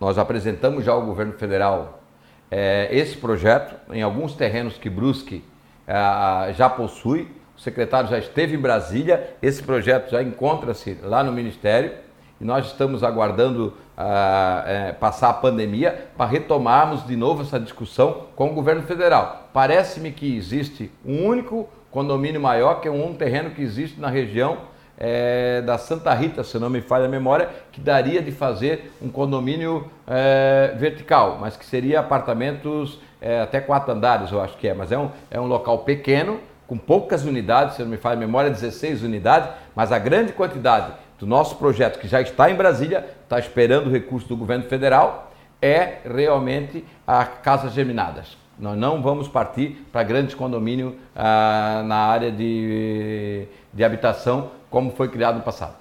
Nós 0.00 0.18
apresentamos 0.18 0.84
já 0.84 0.92
ao 0.92 1.02
governo 1.02 1.32
federal 1.34 2.00
é, 2.50 2.88
esse 2.90 3.16
projeto 3.16 3.74
em 3.92 4.02
alguns 4.02 4.34
terrenos 4.34 4.76
que 4.76 4.90
Brusque 4.90 5.44
é, 5.86 6.52
já 6.52 6.68
possui. 6.68 7.28
O 7.56 7.60
secretário 7.60 8.10
já 8.10 8.18
esteve 8.18 8.56
em 8.56 8.58
Brasília, 8.58 9.34
esse 9.40 9.62
projeto 9.62 10.10
já 10.10 10.22
encontra-se 10.22 10.98
lá 11.02 11.22
no 11.22 11.32
Ministério 11.32 11.92
e 12.42 12.44
nós 12.44 12.66
estamos 12.66 13.04
aguardando 13.04 13.72
ah, 13.96 14.64
é, 14.66 14.92
passar 14.92 15.30
a 15.30 15.32
pandemia 15.32 16.08
para 16.16 16.28
retomarmos 16.28 17.06
de 17.06 17.14
novo 17.14 17.42
essa 17.42 17.58
discussão 17.58 18.26
com 18.34 18.50
o 18.50 18.52
governo 18.52 18.82
federal. 18.82 19.48
Parece-me 19.52 20.10
que 20.10 20.36
existe 20.36 20.90
um 21.06 21.24
único 21.24 21.68
condomínio 21.88 22.40
maior, 22.40 22.80
que 22.80 22.88
é 22.88 22.90
um 22.90 23.14
terreno 23.14 23.50
que 23.50 23.62
existe 23.62 24.00
na 24.00 24.08
região 24.08 24.58
é, 24.98 25.62
da 25.62 25.78
Santa 25.78 26.12
Rita, 26.14 26.42
se 26.42 26.58
não 26.58 26.68
me 26.68 26.80
falha 26.80 27.04
a 27.04 27.08
memória, 27.08 27.48
que 27.70 27.80
daria 27.80 28.20
de 28.20 28.32
fazer 28.32 28.92
um 29.00 29.08
condomínio 29.08 29.88
é, 30.06 30.74
vertical, 30.76 31.38
mas 31.40 31.56
que 31.56 31.64
seria 31.64 32.00
apartamentos 32.00 32.98
é, 33.20 33.40
até 33.40 33.60
quatro 33.60 33.92
andares, 33.92 34.32
eu 34.32 34.40
acho 34.40 34.56
que 34.56 34.66
é, 34.66 34.74
mas 34.74 34.90
é 34.90 34.98
um, 34.98 35.10
é 35.30 35.40
um 35.40 35.46
local 35.46 35.78
pequeno, 35.78 36.40
com 36.66 36.76
poucas 36.76 37.24
unidades, 37.24 37.76
se 37.76 37.82
não 37.82 37.88
me 37.88 37.98
falha 37.98 38.16
a 38.16 38.20
memória, 38.20 38.50
16 38.50 39.02
unidades, 39.02 39.48
mas 39.76 39.92
a 39.92 39.98
grande 39.98 40.32
quantidade 40.32 40.92
do 41.22 41.26
nosso 41.26 41.54
projeto, 41.54 42.00
que 42.00 42.08
já 42.08 42.20
está 42.20 42.50
em 42.50 42.56
Brasília, 42.56 43.06
está 43.22 43.38
esperando 43.38 43.86
o 43.86 43.90
recurso 43.92 44.26
do 44.26 44.36
governo 44.36 44.64
federal, 44.64 45.30
é 45.62 45.98
realmente 46.04 46.84
a 47.06 47.24
Casas 47.24 47.72
Germinadas. 47.72 48.36
Nós 48.58 48.76
não 48.76 49.00
vamos 49.00 49.28
partir 49.28 49.86
para 49.92 50.02
grandes 50.02 50.34
condomínios 50.34 50.94
ah, 51.14 51.84
na 51.86 51.94
área 51.94 52.32
de, 52.32 53.46
de 53.72 53.84
habitação, 53.84 54.50
como 54.68 54.90
foi 54.90 55.08
criado 55.08 55.36
no 55.36 55.42
passado. 55.42 55.76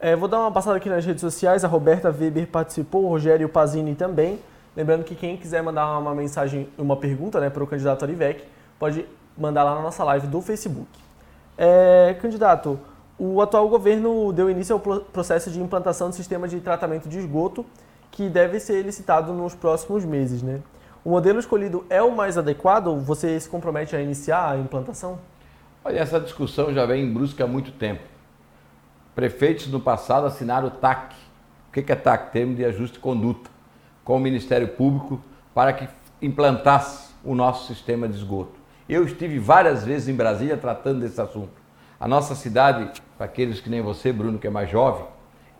É, 0.00 0.16
vou 0.16 0.28
dar 0.28 0.40
uma 0.40 0.50
passada 0.50 0.78
aqui 0.78 0.88
nas 0.88 1.04
redes 1.04 1.20
sociais. 1.20 1.62
A 1.62 1.68
Roberta 1.68 2.08
Weber 2.08 2.46
participou, 2.46 3.04
o 3.04 3.08
Rogério 3.08 3.50
Pazini 3.50 3.94
também. 3.94 4.38
Lembrando 4.74 5.04
que 5.04 5.14
quem 5.14 5.36
quiser 5.36 5.62
mandar 5.62 5.98
uma 5.98 6.14
mensagem, 6.14 6.70
uma 6.78 6.96
pergunta 6.96 7.38
né, 7.38 7.50
para 7.50 7.62
o 7.62 7.66
candidato 7.66 8.02
Arivec, 8.02 8.42
pode 8.78 9.04
mandar 9.36 9.62
lá 9.62 9.74
na 9.74 9.82
nossa 9.82 10.02
live 10.04 10.26
do 10.26 10.40
Facebook. 10.40 10.88
É, 11.58 12.16
candidato, 12.18 12.80
o 13.24 13.40
atual 13.40 13.68
governo 13.68 14.32
deu 14.32 14.50
início 14.50 14.74
ao 14.74 14.80
processo 14.80 15.48
de 15.48 15.60
implantação 15.60 16.08
do 16.08 16.14
sistema 16.16 16.48
de 16.48 16.58
tratamento 16.58 17.08
de 17.08 17.20
esgoto, 17.20 17.64
que 18.10 18.28
deve 18.28 18.58
ser 18.58 18.82
licitado 18.82 19.32
nos 19.32 19.54
próximos 19.54 20.04
meses. 20.04 20.42
Né? 20.42 20.58
O 21.04 21.10
modelo 21.10 21.38
escolhido 21.38 21.86
é 21.88 22.02
o 22.02 22.10
mais 22.10 22.36
adequado? 22.36 22.98
Você 22.98 23.38
se 23.38 23.48
compromete 23.48 23.94
a 23.94 24.02
iniciar 24.02 24.50
a 24.50 24.58
implantação? 24.58 25.20
Olha, 25.84 26.00
essa 26.00 26.18
discussão 26.18 26.74
já 26.74 26.84
vem 26.84 27.04
em 27.04 27.14
Brusque 27.14 27.40
há 27.40 27.46
muito 27.46 27.70
tempo. 27.70 28.02
Prefeitos 29.14 29.68
no 29.68 29.78
passado 29.78 30.26
assinaram 30.26 30.66
o 30.66 30.70
TAC. 30.72 31.14
O 31.68 31.72
que 31.72 31.92
é 31.92 31.94
TAC? 31.94 32.32
Termo 32.32 32.56
de 32.56 32.64
Ajuste 32.64 32.94
de 32.94 32.98
Conduta, 32.98 33.48
com 34.02 34.16
o 34.16 34.20
Ministério 34.20 34.66
Público 34.66 35.20
para 35.54 35.72
que 35.72 35.88
implantasse 36.20 37.12
o 37.22 37.36
nosso 37.36 37.68
sistema 37.72 38.08
de 38.08 38.16
esgoto. 38.16 38.58
Eu 38.88 39.04
estive 39.04 39.38
várias 39.38 39.84
vezes 39.84 40.08
em 40.08 40.14
Brasília 40.16 40.56
tratando 40.56 40.98
desse 40.98 41.20
assunto. 41.20 41.62
A 42.02 42.08
nossa 42.08 42.34
cidade, 42.34 42.90
para 43.22 43.30
aqueles 43.30 43.60
que 43.60 43.70
nem 43.70 43.80
você, 43.80 44.12
Bruno, 44.12 44.36
que 44.36 44.48
é 44.48 44.50
mais 44.50 44.68
jovem, 44.68 45.04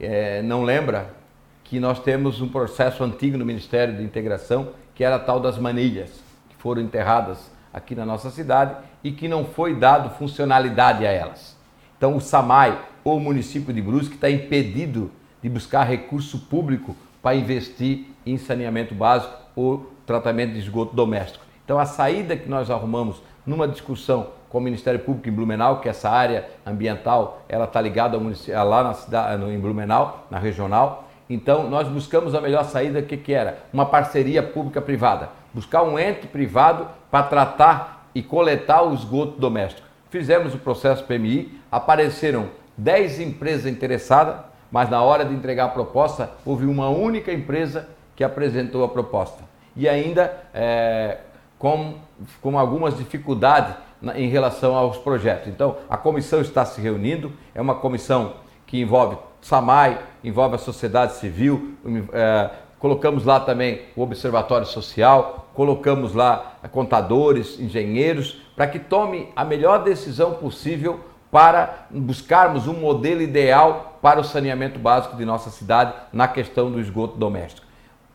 é, 0.01 0.43
não 0.43 0.65
lembra 0.65 1.15
que 1.63 1.79
nós 1.79 2.01
temos 2.01 2.41
um 2.41 2.49
processo 2.49 3.05
antigo 3.05 3.39
no 3.39 3.47
Ministério 3.47 3.97
de 3.97 4.03
Integração, 4.03 4.71
que 4.97 5.05
era 5.05 5.17
tal 5.17 5.39
das 5.39 5.59
manilhas, 5.59 6.11
que 6.49 6.57
foram 6.57 6.83
enterradas 6.83 7.53
aqui 7.73 7.95
na 7.95 8.05
nossa 8.05 8.31
cidade 8.31 8.75
e 9.05 9.13
que 9.13 9.29
não 9.29 9.45
foi 9.45 9.77
dado 9.77 10.11
funcionalidade 10.19 11.07
a 11.07 11.13
elas. 11.13 11.57
Então 11.97 12.17
o 12.17 12.21
SAMAI, 12.21 12.77
ou 13.05 13.19
o 13.19 13.21
município 13.21 13.73
de 13.73 13.81
Brusque, 13.81 14.17
está 14.17 14.29
impedido 14.29 15.13
de 15.41 15.49
buscar 15.49 15.85
recurso 15.85 16.41
público 16.41 16.97
para 17.23 17.37
investir 17.37 18.07
em 18.27 18.39
saneamento 18.39 18.93
básico 18.93 19.37
ou 19.55 19.93
tratamento 20.05 20.55
de 20.55 20.59
esgoto 20.59 20.97
doméstico. 20.97 21.45
Então 21.65 21.79
a 21.79 21.87
saída 21.87 22.37
que 22.37 22.49
nós 22.49 22.73
arrumamos 22.73 23.23
numa 23.47 23.69
discussão 23.69 24.31
com 24.53 24.59
o 24.59 24.61
Ministério 24.61 25.01
Público 25.01 25.31
em 25.31 25.33
Blumenau, 25.33 25.81
que 25.81 25.89
essa 25.89 26.11
área 26.11 26.47
ambiental 26.65 27.41
ela 27.49 27.65
está 27.65 27.81
ligada 27.81 28.19
ao 28.19 28.69
lá 28.69 28.85
na 28.85 28.93
cidade, 28.93 29.43
em 29.51 29.59
Blumenau, 29.59 30.27
na 30.31 30.39
regional. 30.39 31.09
Então 31.29 31.71
nós 31.71 31.89
buscamos 31.89 32.35
a 32.35 32.41
melhor 32.41 32.65
saída 32.65 33.01
que, 33.01 33.17
que 33.17 33.33
era 33.33 33.61
uma 33.73 33.87
parceria 33.87 34.43
pública-privada, 34.43 35.31
buscar 35.55 35.83
um 35.83 35.99
ente 35.99 36.27
privado 36.27 36.87
para 37.11 37.23
tratar 37.23 38.11
e 38.15 38.23
coletar 38.23 38.83
o 38.83 38.93
esgoto 38.93 39.41
doméstico. 39.41 39.89
Fizemos 40.11 40.55
o 40.55 40.59
processo 40.59 41.03
PMI, 41.05 41.59
apareceram 41.71 42.51
10 42.77 43.21
empresas 43.21 43.65
interessadas, 43.65 44.37
mas 44.71 44.91
na 44.91 45.01
hora 45.01 45.25
de 45.25 45.33
entregar 45.33 45.65
a 45.65 45.69
proposta 45.69 46.31
houve 46.45 46.67
uma 46.67 46.91
única 46.91 47.33
empresa 47.33 47.89
que 48.15 48.23
apresentou 48.23 48.85
a 48.85 48.89
proposta. 48.89 49.43
E 49.75 49.89
ainda 49.89 50.31
é, 50.53 51.21
com, 51.59 51.95
com 52.43 52.59
algumas 52.59 52.99
dificuldades 52.99 53.75
em 54.15 54.29
relação 54.29 54.75
aos 54.75 54.97
projetos. 54.99 55.49
Então, 55.49 55.77
a 55.89 55.97
comissão 55.97 56.41
está 56.41 56.65
se 56.65 56.81
reunindo, 56.81 57.33
é 57.55 57.61
uma 57.61 57.77
comissão 57.77 58.35
que 58.67 58.81
envolve 58.81 59.17
SAMAI, 59.41 59.99
envolve 60.25 60.57
a 60.57 60.59
sociedade 60.59 61.15
civil, 61.15 61.75
é, 62.13 62.51
colocamos 62.79 63.25
lá 63.25 63.39
também 63.39 63.83
o 63.95 64.03
Observatório 64.03 64.67
Social, 64.67 65.49
colocamos 65.55 66.15
lá 66.15 66.57
contadores, 66.71 67.61
engenheiros, 67.61 68.43
para 68.57 68.67
que 68.67 68.79
tome 68.79 69.29
a 69.37 69.45
melhor 69.45 69.83
decisão 69.83 70.35
possível 70.35 71.01
para 71.31 71.87
buscarmos 71.91 72.67
um 72.67 72.75
modelo 72.75 73.23
ideal 73.23 73.99
para 74.03 74.21
o 74.21 74.25
saneamento 74.25 74.79
básico 74.79 75.17
de 75.17 75.25
nossa 75.25 75.51
cidade 75.51 75.95
na 76.13 76.29
questão 76.29 76.71
do 76.71 76.81
esgoto 76.81 77.17
doméstico. 77.17 77.67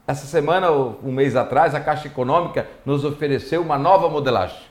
Essa 0.06 0.26
semana, 0.26 0.72
um 0.72 1.12
mês 1.12 1.36
atrás, 1.36 1.76
a 1.76 1.80
Caixa 1.80 2.08
Econômica 2.08 2.68
nos 2.86 3.04
ofereceu 3.04 3.62
uma 3.62 3.78
nova 3.78 4.08
modelagem 4.08 4.67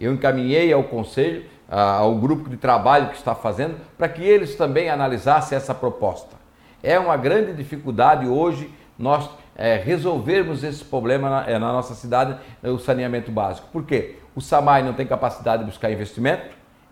eu 0.00 0.12
encaminhei 0.12 0.72
ao 0.72 0.82
conselho, 0.84 1.44
ao 1.68 2.16
grupo 2.16 2.48
de 2.48 2.56
trabalho 2.56 3.10
que 3.10 3.16
está 3.16 3.34
fazendo, 3.34 3.76
para 3.96 4.08
que 4.08 4.22
eles 4.22 4.56
também 4.56 4.88
analisassem 4.88 5.56
essa 5.56 5.74
proposta. 5.74 6.34
É 6.82 6.98
uma 6.98 7.16
grande 7.16 7.52
dificuldade 7.52 8.26
hoje 8.26 8.72
nós 8.98 9.30
é, 9.56 9.76
resolvermos 9.76 10.64
esse 10.64 10.82
problema 10.84 11.28
na, 11.28 11.50
é, 11.50 11.58
na, 11.58 11.72
nossa 11.72 11.94
cidade, 11.94 12.36
o 12.62 12.78
saneamento 12.78 13.30
básico. 13.30 13.68
Por 13.70 13.84
quê? 13.84 14.16
O 14.34 14.40
SAMAI 14.40 14.82
não 14.82 14.94
tem 14.94 15.06
capacidade 15.06 15.64
de 15.64 15.70
buscar 15.70 15.90
investimento 15.90 16.44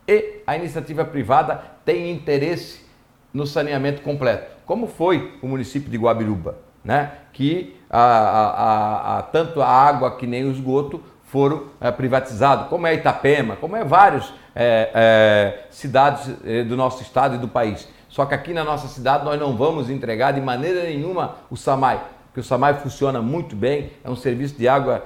e 0.06 0.42
a 0.46 0.56
iniciativa 0.56 1.04
privada 1.04 1.62
tem 1.84 2.11
interesse 2.11 2.86
no 3.32 3.46
saneamento 3.46 4.02
completo, 4.02 4.50
como 4.66 4.86
foi 4.86 5.38
o 5.42 5.48
município 5.48 5.90
de 5.90 5.96
Guabiruba, 5.96 6.56
né? 6.82 7.12
que 7.32 7.76
a, 7.90 8.00
a, 8.00 9.18
a, 9.18 9.22
tanto 9.22 9.62
a 9.62 9.68
água 9.68 10.16
que 10.16 10.26
nem 10.26 10.44
o 10.44 10.50
esgoto 10.50 11.02
foram 11.29 11.64
é, 11.81 11.91
privatizados, 11.91 12.68
como 12.68 12.87
é 12.87 12.95
Itapema, 12.95 13.57
como 13.57 13.76
é 13.76 13.85
várias 13.85 14.33
é, 14.55 14.91
é, 14.95 15.66
cidades 15.70 16.31
é, 16.45 16.64
do 16.64 16.76
nosso 16.76 17.03
estado 17.03 17.37
e 17.37 17.39
do 17.39 17.49
país. 17.49 17.89
Só 18.09 18.24
que 18.24 18.35
aqui 18.35 18.53
na 18.53 18.64
nossa 18.64 18.89
cidade 18.89 19.24
nós 19.24 19.39
não 19.39 19.57
vamos 19.57 19.91
entregar 19.91 20.33
de 20.33 20.41
maneira 20.41 20.85
nenhuma 20.85 21.37
o 21.51 21.57
SAMAI, 21.57 22.01
porque 22.26 22.41
o 22.41 22.43
SAMAI 22.45 22.74
funciona 22.74 23.20
muito 23.20 23.55
bem, 23.55 23.93
é 24.03 24.11
um 24.11 24.16
serviço 24.16 24.57
de 24.57 24.66
água, 24.66 25.05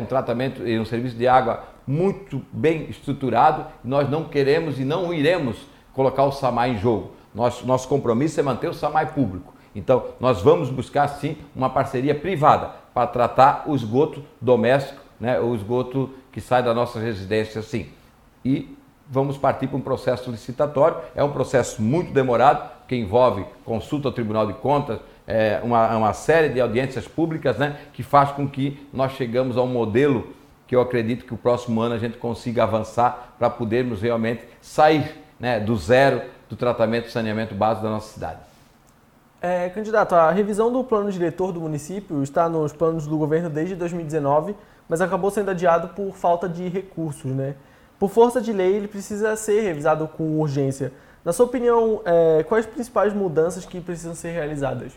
um 0.00 0.06
tratamento 0.06 0.66
e 0.66 0.78
um 0.78 0.84
serviço 0.84 1.14
de 1.14 1.28
água 1.28 1.62
muito 1.86 2.42
bem 2.50 2.86
estruturado. 2.88 3.66
Nós 3.84 4.08
não 4.08 4.24
queremos 4.24 4.80
e 4.80 4.84
não 4.84 5.12
iremos 5.12 5.58
colocar 5.92 6.24
o 6.24 6.32
SAMAI 6.32 6.70
em 6.70 6.78
jogo. 6.78 7.12
Nosso, 7.34 7.66
nosso 7.66 7.86
compromisso 7.86 8.40
é 8.40 8.42
manter 8.42 8.68
o 8.68 8.74
SAMAI 8.74 9.06
público. 9.12 9.54
Então, 9.74 10.06
nós 10.18 10.40
vamos 10.40 10.70
buscar 10.70 11.06
sim 11.08 11.36
uma 11.54 11.68
parceria 11.68 12.14
privada 12.14 12.70
para 12.94 13.06
tratar 13.06 13.64
o 13.66 13.76
esgoto 13.76 14.24
doméstico 14.40 15.07
né, 15.20 15.40
o 15.40 15.54
esgoto 15.54 16.10
que 16.32 16.40
sai 16.40 16.62
da 16.62 16.72
nossa 16.72 16.98
residência 16.98 17.62
sim. 17.62 17.88
E 18.44 18.76
vamos 19.08 19.36
partir 19.36 19.66
para 19.66 19.76
um 19.76 19.80
processo 19.80 20.30
licitatório. 20.30 20.98
É 21.14 21.24
um 21.24 21.32
processo 21.32 21.82
muito 21.82 22.12
demorado, 22.12 22.70
que 22.86 22.96
envolve 22.96 23.44
consulta 23.64 24.08
ao 24.08 24.12
Tribunal 24.12 24.46
de 24.46 24.54
Contas, 24.54 24.98
é, 25.26 25.60
uma, 25.62 25.94
uma 25.96 26.12
série 26.14 26.48
de 26.48 26.60
audiências 26.60 27.06
públicas, 27.06 27.58
né, 27.58 27.78
que 27.92 28.02
faz 28.02 28.30
com 28.30 28.48
que 28.48 28.86
nós 28.92 29.12
chegamos 29.12 29.58
a 29.58 29.62
um 29.62 29.66
modelo 29.66 30.28
que 30.66 30.74
eu 30.74 30.80
acredito 30.80 31.24
que 31.24 31.34
o 31.34 31.36
próximo 31.36 31.80
ano 31.80 31.94
a 31.94 31.98
gente 31.98 32.16
consiga 32.18 32.62
avançar 32.62 33.34
para 33.38 33.50
podermos 33.50 34.02
realmente 34.02 34.42
sair 34.60 35.16
né, 35.38 35.60
do 35.60 35.76
zero 35.76 36.22
do 36.48 36.56
tratamento 36.56 37.08
e 37.08 37.10
saneamento 37.10 37.54
básico 37.54 37.84
da 37.84 37.90
nossa 37.90 38.12
cidade. 38.12 38.38
É, 39.40 39.68
candidato, 39.68 40.14
a 40.14 40.30
revisão 40.30 40.72
do 40.72 40.82
plano 40.82 41.12
diretor 41.12 41.52
do 41.52 41.60
município 41.60 42.22
está 42.22 42.48
nos 42.48 42.72
planos 42.72 43.06
do 43.06 43.16
governo 43.16 43.48
desde 43.48 43.76
2019 43.76 44.56
mas 44.88 45.00
acabou 45.00 45.30
sendo 45.30 45.50
adiado 45.50 45.88
por 45.88 46.14
falta 46.14 46.48
de 46.48 46.68
recursos, 46.68 47.30
né? 47.30 47.54
Por 47.98 48.08
força 48.08 48.40
de 48.40 48.52
lei, 48.52 48.74
ele 48.74 48.88
precisa 48.88 49.34
ser 49.36 49.60
revisado 49.62 50.06
com 50.06 50.38
urgência. 50.38 50.92
Na 51.24 51.32
sua 51.32 51.46
opinião, 51.46 52.00
é, 52.04 52.44
quais 52.44 52.64
as 52.64 52.72
principais 52.72 53.12
mudanças 53.12 53.66
que 53.66 53.80
precisam 53.80 54.14
ser 54.14 54.30
realizadas? 54.30 54.92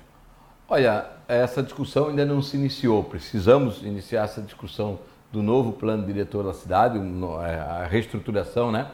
Olha, 0.69 1.05
essa 1.27 1.61
discussão 1.61 2.07
ainda 2.07 2.23
não 2.25 2.41
se 2.41 2.55
iniciou. 2.55 3.03
Precisamos 3.03 3.81
iniciar 3.81 4.23
essa 4.23 4.41
discussão 4.41 4.99
do 5.31 5.41
novo 5.41 5.73
plano 5.73 6.05
diretor 6.05 6.43
da 6.43 6.53
cidade, 6.53 6.99
é, 6.99 7.55
a 7.55 7.87
reestruturação, 7.89 8.71
né? 8.71 8.87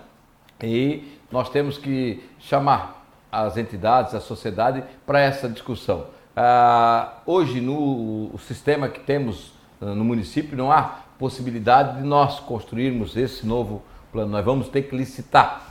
E 0.64 1.20
nós 1.32 1.50
temos 1.50 1.78
que 1.78 2.24
chamar 2.40 3.06
as 3.32 3.58
entidades, 3.58 4.16
a 4.16 4.20
sociedade 4.20 4.84
para 5.06 5.20
essa 5.20 5.50
discussão. 5.50 6.08
Ah, 6.36 7.18
hoje, 7.26 7.60
no 7.60 8.32
sistema 8.40 8.88
que 8.88 9.00
temos 9.00 9.57
no 9.80 10.04
município, 10.04 10.58
não 10.58 10.72
há 10.72 10.84
possibilidade 11.18 11.98
de 11.98 12.04
nós 12.04 12.40
construirmos 12.40 13.16
esse 13.16 13.46
novo 13.46 13.82
plano. 14.12 14.32
Nós 14.32 14.46
vamos 14.46 14.70
ter 14.70 14.84
que 14.84 14.96
licitar 14.96 15.68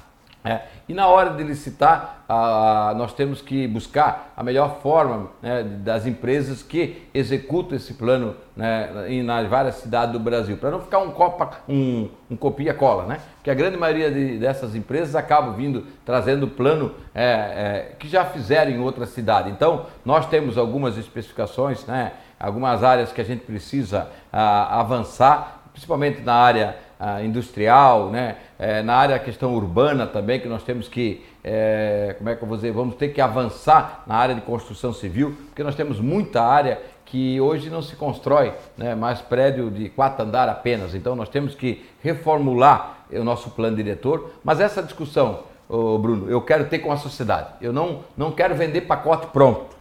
é, 0.47 0.61
e 0.89 0.95
na 0.95 1.09
hora 1.09 1.31
de 1.31 1.43
licitar, 1.43 2.25
a, 2.29 2.91
a, 2.91 2.95
nós 2.95 3.13
temos 3.13 3.43
que 3.43 3.67
buscar 3.67 4.33
a 4.37 4.45
melhor 4.45 4.79
forma 4.81 5.31
né, 5.43 5.65
das 5.65 6.07
empresas 6.07 6.63
que 6.63 7.03
executam 7.13 7.77
esse 7.77 7.95
plano 7.95 8.37
né, 8.57 9.07
em, 9.09 9.25
nas 9.25 9.49
várias 9.49 9.75
cidades 9.75 10.13
do 10.13 10.21
Brasil, 10.21 10.57
para 10.57 10.71
não 10.71 10.81
ficar 10.81 11.01
um, 11.01 11.11
copa, 11.11 11.51
um, 11.69 12.09
um 12.31 12.37
copia-cola, 12.37 13.07
né? 13.07 13.19
Porque 13.35 13.51
a 13.51 13.55
grande 13.55 13.77
maioria 13.77 14.09
de, 14.09 14.39
dessas 14.39 14.77
empresas 14.77 15.17
acabam 15.17 15.53
vindo 15.53 15.85
trazendo 16.05 16.47
plano 16.47 16.95
é, 17.13 17.25
é, 17.25 17.93
que 17.99 18.07
já 18.07 18.25
fizeram 18.25 18.71
em 18.71 18.79
outra 18.79 19.05
cidade. 19.05 19.51
Então, 19.51 19.87
nós 20.05 20.29
temos 20.29 20.57
algumas 20.57 20.97
especificações, 20.97 21.85
né, 21.87 22.13
algumas 22.39 22.83
áreas 22.83 23.13
que 23.13 23.21
a 23.21 23.25
gente 23.25 23.45
precisa 23.45 24.09
a, 24.33 24.81
avançar, 24.81 25.63
principalmente 25.73 26.21
na 26.21 26.35
área 26.35 26.77
ah, 26.99 27.23
industrial, 27.23 28.11
né? 28.11 28.37
É, 28.59 28.83
na 28.83 28.95
área 28.95 29.19
da 29.19 29.23
questão 29.23 29.55
urbana 29.55 30.07
também, 30.07 30.41
que 30.41 30.49
nós 30.49 30.63
temos 30.63 30.89
que, 30.89 31.23
é, 31.45 32.15
como 32.17 32.31
é 32.31 32.35
que 32.35 32.43
eu 32.43 32.49
vou 32.49 32.57
dizer, 32.57 32.73
vamos 32.73 32.95
ter 32.95 33.09
que 33.09 33.21
avançar 33.21 34.03
na 34.07 34.15
área 34.15 34.35
de 34.35 34.41
construção 34.41 34.95
civil, 34.95 35.37
porque 35.49 35.63
nós 35.63 35.75
temos 35.75 36.01
muita 36.01 36.43
área 36.43 36.81
que 37.05 37.39
hoje 37.39 37.69
não 37.69 37.83
se 37.83 37.95
constrói 37.97 38.55
né, 38.77 38.95
mais 38.95 39.21
prédio 39.21 39.71
de 39.71 39.91
quatro 39.91 40.25
andar 40.25 40.49
apenas. 40.49 40.95
Então 40.95 41.15
nós 41.15 41.29
temos 41.29 41.55
que 41.55 41.87
reformular 42.03 43.05
o 43.13 43.23
nosso 43.23 43.51
plano 43.51 43.77
diretor, 43.77 44.33
mas 44.43 44.59
essa 44.59 44.83
discussão, 44.83 45.41
Bruno, 45.69 46.31
eu 46.31 46.41
quero 46.41 46.65
ter 46.65 46.79
com 46.79 46.91
a 46.91 46.97
sociedade. 46.97 47.49
Eu 47.61 47.73
não, 47.73 48.01
não 48.17 48.33
quero 48.33 48.55
vender 48.55 48.83
pacote 48.83 49.27
pronto. 49.29 49.76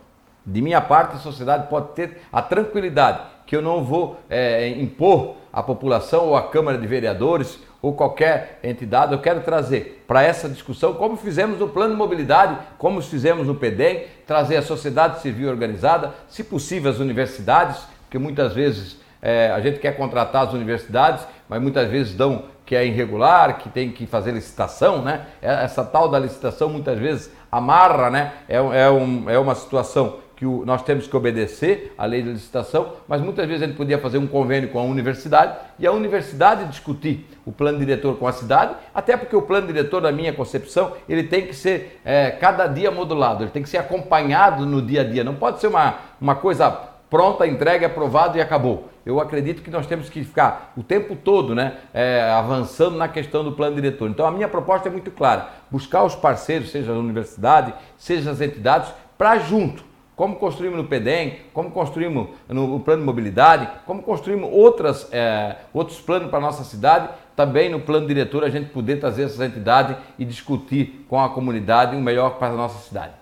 De 0.45 0.61
minha 0.61 0.81
parte, 0.81 1.15
a 1.15 1.19
sociedade 1.19 1.67
pode 1.67 1.89
ter 1.89 2.21
a 2.31 2.41
tranquilidade 2.41 3.19
que 3.45 3.55
eu 3.55 3.61
não 3.61 3.83
vou 3.83 4.19
é, 4.29 4.67
impor 4.69 5.35
à 5.51 5.61
população 5.63 6.27
ou 6.27 6.35
à 6.35 6.43
Câmara 6.49 6.77
de 6.77 6.87
Vereadores 6.87 7.59
ou 7.81 7.93
qualquer 7.93 8.59
entidade, 8.63 9.13
eu 9.13 9.19
quero 9.19 9.41
trazer 9.41 10.03
para 10.07 10.23
essa 10.23 10.49
discussão, 10.49 10.95
como 10.95 11.15
fizemos 11.15 11.59
no 11.59 11.69
Plano 11.69 11.91
de 11.91 11.97
Mobilidade, 11.97 12.57
como 12.79 12.99
fizemos 12.99 13.45
no 13.45 13.53
PEDEM, 13.53 14.05
trazer 14.25 14.57
a 14.57 14.61
sociedade 14.63 15.21
civil 15.21 15.49
organizada, 15.49 16.11
se 16.27 16.43
possível 16.43 16.89
as 16.89 16.97
universidades, 16.97 17.77
porque 18.01 18.17
muitas 18.17 18.53
vezes 18.53 18.99
é, 19.21 19.51
a 19.51 19.59
gente 19.59 19.79
quer 19.79 19.95
contratar 19.95 20.47
as 20.47 20.53
universidades, 20.53 21.27
mas 21.47 21.61
muitas 21.61 21.87
vezes 21.87 22.15
dão 22.15 22.45
que 22.65 22.75
é 22.75 22.83
irregular, 22.83 23.59
que 23.59 23.69
tem 23.69 23.91
que 23.91 24.07
fazer 24.07 24.31
licitação, 24.31 25.03
né? 25.03 25.27
É, 25.39 25.63
essa 25.63 25.83
tal 25.83 26.09
da 26.09 26.17
licitação 26.17 26.67
muitas 26.67 26.97
vezes 26.97 27.31
amarra, 27.51 28.09
né? 28.09 28.33
É, 28.49 28.55
é, 28.55 28.89
um, 28.89 29.29
é 29.29 29.37
uma 29.37 29.53
situação 29.53 30.17
que 30.35 30.45
o, 30.45 30.65
nós 30.65 30.83
temos 30.83 31.07
que 31.07 31.15
obedecer 31.15 31.93
à 31.97 32.05
lei 32.05 32.21
de 32.21 32.29
licitação, 32.29 32.93
mas 33.07 33.21
muitas 33.21 33.47
vezes 33.47 33.65
gente 33.65 33.77
podia 33.77 33.97
fazer 33.97 34.17
um 34.17 34.27
convênio 34.27 34.69
com 34.69 34.79
a 34.79 34.83
universidade 34.83 35.57
e 35.79 35.87
a 35.87 35.91
universidade 35.91 36.65
discutir 36.65 37.25
o 37.45 37.51
plano 37.51 37.79
diretor 37.79 38.17
com 38.17 38.27
a 38.27 38.31
cidade, 38.31 38.75
até 38.93 39.15
porque 39.15 39.35
o 39.35 39.41
plano 39.41 39.67
diretor, 39.67 40.01
na 40.01 40.11
minha 40.11 40.33
concepção, 40.33 40.93
ele 41.07 41.23
tem 41.23 41.47
que 41.47 41.53
ser 41.53 42.01
é, 42.03 42.31
cada 42.31 42.67
dia 42.67 42.91
modulado, 42.91 43.43
ele 43.43 43.51
tem 43.51 43.63
que 43.63 43.69
ser 43.69 43.77
acompanhado 43.77 44.65
no 44.65 44.81
dia 44.81 45.01
a 45.01 45.03
dia, 45.03 45.23
não 45.23 45.35
pode 45.35 45.59
ser 45.59 45.67
uma, 45.67 45.95
uma 46.19 46.35
coisa 46.35 46.69
pronta, 47.09 47.47
entregue, 47.47 47.85
aprovado 47.85 48.37
e 48.37 48.41
acabou. 48.41 48.89
Eu 49.05 49.21
acredito 49.21 49.61
que 49.61 49.69
nós 49.69 49.85
temos 49.85 50.09
que 50.09 50.23
ficar 50.23 50.73
o 50.75 50.83
tempo 50.83 51.15
todo 51.15 51.53
né, 51.53 51.77
é, 51.93 52.29
avançando 52.31 52.97
na 52.97 53.07
questão 53.07 53.43
do 53.43 53.51
plano 53.51 53.75
diretor. 53.75 54.09
Então 54.09 54.25
a 54.25 54.31
minha 54.31 54.47
proposta 54.47 54.89
é 54.89 54.91
muito 54.91 55.11
clara: 55.11 55.49
buscar 55.69 56.03
os 56.03 56.15
parceiros, 56.15 56.71
seja 56.71 56.91
a 56.91 56.95
universidade, 56.95 57.73
seja 57.95 58.31
as 58.31 58.41
entidades, 58.41 58.91
para 59.17 59.37
junto 59.37 59.94
como 60.15 60.37
construímos 60.37 60.77
no 60.77 60.85
PEDEM, 60.85 61.39
como 61.53 61.71
construímos 61.71 62.29
no 62.47 62.79
plano 62.79 63.01
de 63.01 63.05
mobilidade, 63.05 63.69
como 63.85 64.01
construímos 64.01 64.49
outras, 64.51 65.07
é, 65.11 65.57
outros 65.73 65.99
planos 65.99 66.29
para 66.29 66.37
a 66.37 66.41
nossa 66.41 66.63
cidade, 66.63 67.09
também 67.35 67.69
no 67.69 67.81
plano 67.81 68.07
diretor 68.07 68.43
a 68.43 68.49
gente 68.49 68.69
poder 68.69 68.99
trazer 68.99 69.23
essas 69.23 69.41
entidades 69.41 69.97
e 70.17 70.23
discutir 70.23 71.05
com 71.09 71.21
a 71.21 71.29
comunidade 71.29 71.95
o 71.95 71.99
melhor 71.99 72.37
para 72.37 72.53
a 72.53 72.55
nossa 72.55 72.79
cidade. 72.87 73.13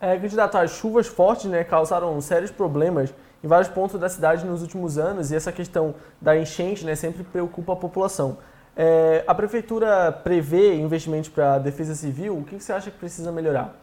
É, 0.00 0.16
candidato, 0.16 0.56
as 0.58 0.72
chuvas 0.72 1.06
fortes 1.06 1.46
né, 1.46 1.64
causaram 1.64 2.20
sérios 2.20 2.50
problemas 2.50 3.12
em 3.42 3.48
vários 3.48 3.68
pontos 3.68 3.98
da 3.98 4.08
cidade 4.08 4.44
nos 4.44 4.62
últimos 4.62 4.98
anos 4.98 5.30
e 5.30 5.36
essa 5.36 5.50
questão 5.50 5.94
da 6.20 6.38
enchente 6.38 6.84
né, 6.84 6.94
sempre 6.94 7.24
preocupa 7.24 7.72
a 7.72 7.76
população. 7.76 8.38
É, 8.76 9.24
a 9.26 9.34
prefeitura 9.34 10.12
prevê 10.12 10.76
investimentos 10.76 11.28
para 11.28 11.54
a 11.54 11.58
defesa 11.58 11.94
civil, 11.94 12.36
o 12.36 12.44
que 12.44 12.60
você 12.60 12.72
acha 12.72 12.90
que 12.90 12.98
precisa 12.98 13.32
melhorar? 13.32 13.74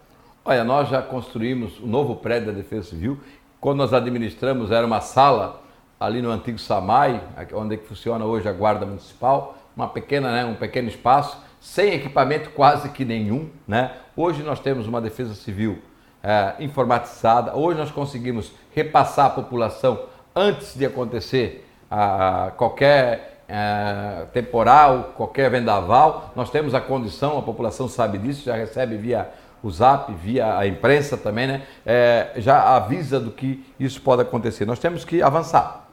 Olha, 0.48 0.64
nós 0.64 0.90
já 0.90 1.02
construímos 1.02 1.80
o 1.80 1.86
um 1.86 1.88
novo 1.88 2.18
prédio 2.18 2.52
da 2.52 2.52
Defesa 2.52 2.90
Civil. 2.90 3.20
Quando 3.60 3.80
nós 3.80 3.92
administramos, 3.92 4.70
era 4.70 4.86
uma 4.86 5.02
sala 5.02 5.64
ali 6.00 6.22
no 6.22 6.30
antigo 6.30 6.60
SAMAI, 6.60 7.20
onde 7.54 7.74
é 7.74 7.78
que 7.80 7.88
funciona 7.88 8.24
hoje 8.26 8.48
a 8.48 8.52
Guarda 8.54 8.86
Municipal, 8.86 9.58
uma 9.76 9.88
pequena, 9.88 10.32
né, 10.32 10.46
um 10.46 10.54
pequeno 10.54 10.88
espaço, 10.88 11.36
sem 11.60 11.96
equipamento 11.96 12.52
quase 12.52 12.90
que 12.90 13.04
nenhum. 13.04 13.50
Né? 13.68 13.92
Hoje 14.16 14.44
nós 14.44 14.60
temos 14.60 14.86
uma 14.86 15.02
Defesa 15.02 15.34
Civil 15.34 15.80
é, 16.22 16.54
informatizada, 16.60 17.56
hoje 17.56 17.80
nós 17.80 17.90
conseguimos 17.90 18.52
repassar 18.76 19.26
a 19.26 19.30
população 19.32 20.00
antes 20.36 20.78
de 20.78 20.86
acontecer 20.86 21.68
a, 21.90 22.52
qualquer 22.56 23.42
é, 23.50 24.26
temporal, 24.32 25.14
qualquer 25.18 25.50
vendaval, 25.50 26.32
nós 26.36 26.52
temos 26.52 26.76
a 26.76 26.82
condição, 26.82 27.40
a 27.40 27.42
população 27.42 27.88
sabe 27.88 28.20
disso, 28.20 28.46
já 28.46 28.56
recebe 28.56 28.96
via 28.96 29.28
o 29.66 29.72
Zap, 29.72 30.14
via 30.14 30.60
a 30.60 30.68
imprensa 30.68 31.18
também, 31.18 31.48
né, 31.48 31.64
é, 31.84 32.34
já 32.38 32.76
avisa 32.76 33.20
do 33.20 33.32
que 33.32 33.66
isso 33.80 34.00
pode 34.00 34.22
acontecer. 34.22 34.64
Nós 34.64 34.78
temos 34.78 35.04
que 35.04 35.24
avançar, 35.24 35.88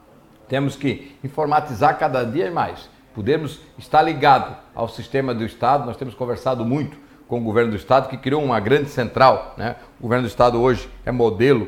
temos 0.47 0.75
que 0.75 1.17
informatizar 1.23 1.97
cada 1.97 2.23
dia 2.23 2.51
mais, 2.51 2.87
podemos 3.15 3.59
estar 3.79 4.03
ligado 4.03 4.55
ao 4.75 4.87
sistema 4.87 5.33
do 5.33 5.43
Estado, 5.43 5.87
nós 5.87 5.97
temos 5.97 6.13
conversado 6.13 6.63
muito 6.63 6.95
com 7.27 7.39
o 7.39 7.43
governo 7.43 7.71
do 7.71 7.77
Estado, 7.77 8.09
que 8.09 8.17
criou 8.17 8.43
uma 8.43 8.59
grande 8.59 8.89
central. 8.89 9.55
Né? 9.57 9.75
O 9.99 10.03
governo 10.03 10.27
do 10.27 10.29
Estado 10.29 10.61
hoje 10.61 10.87
é 11.03 11.11
modelo 11.11 11.67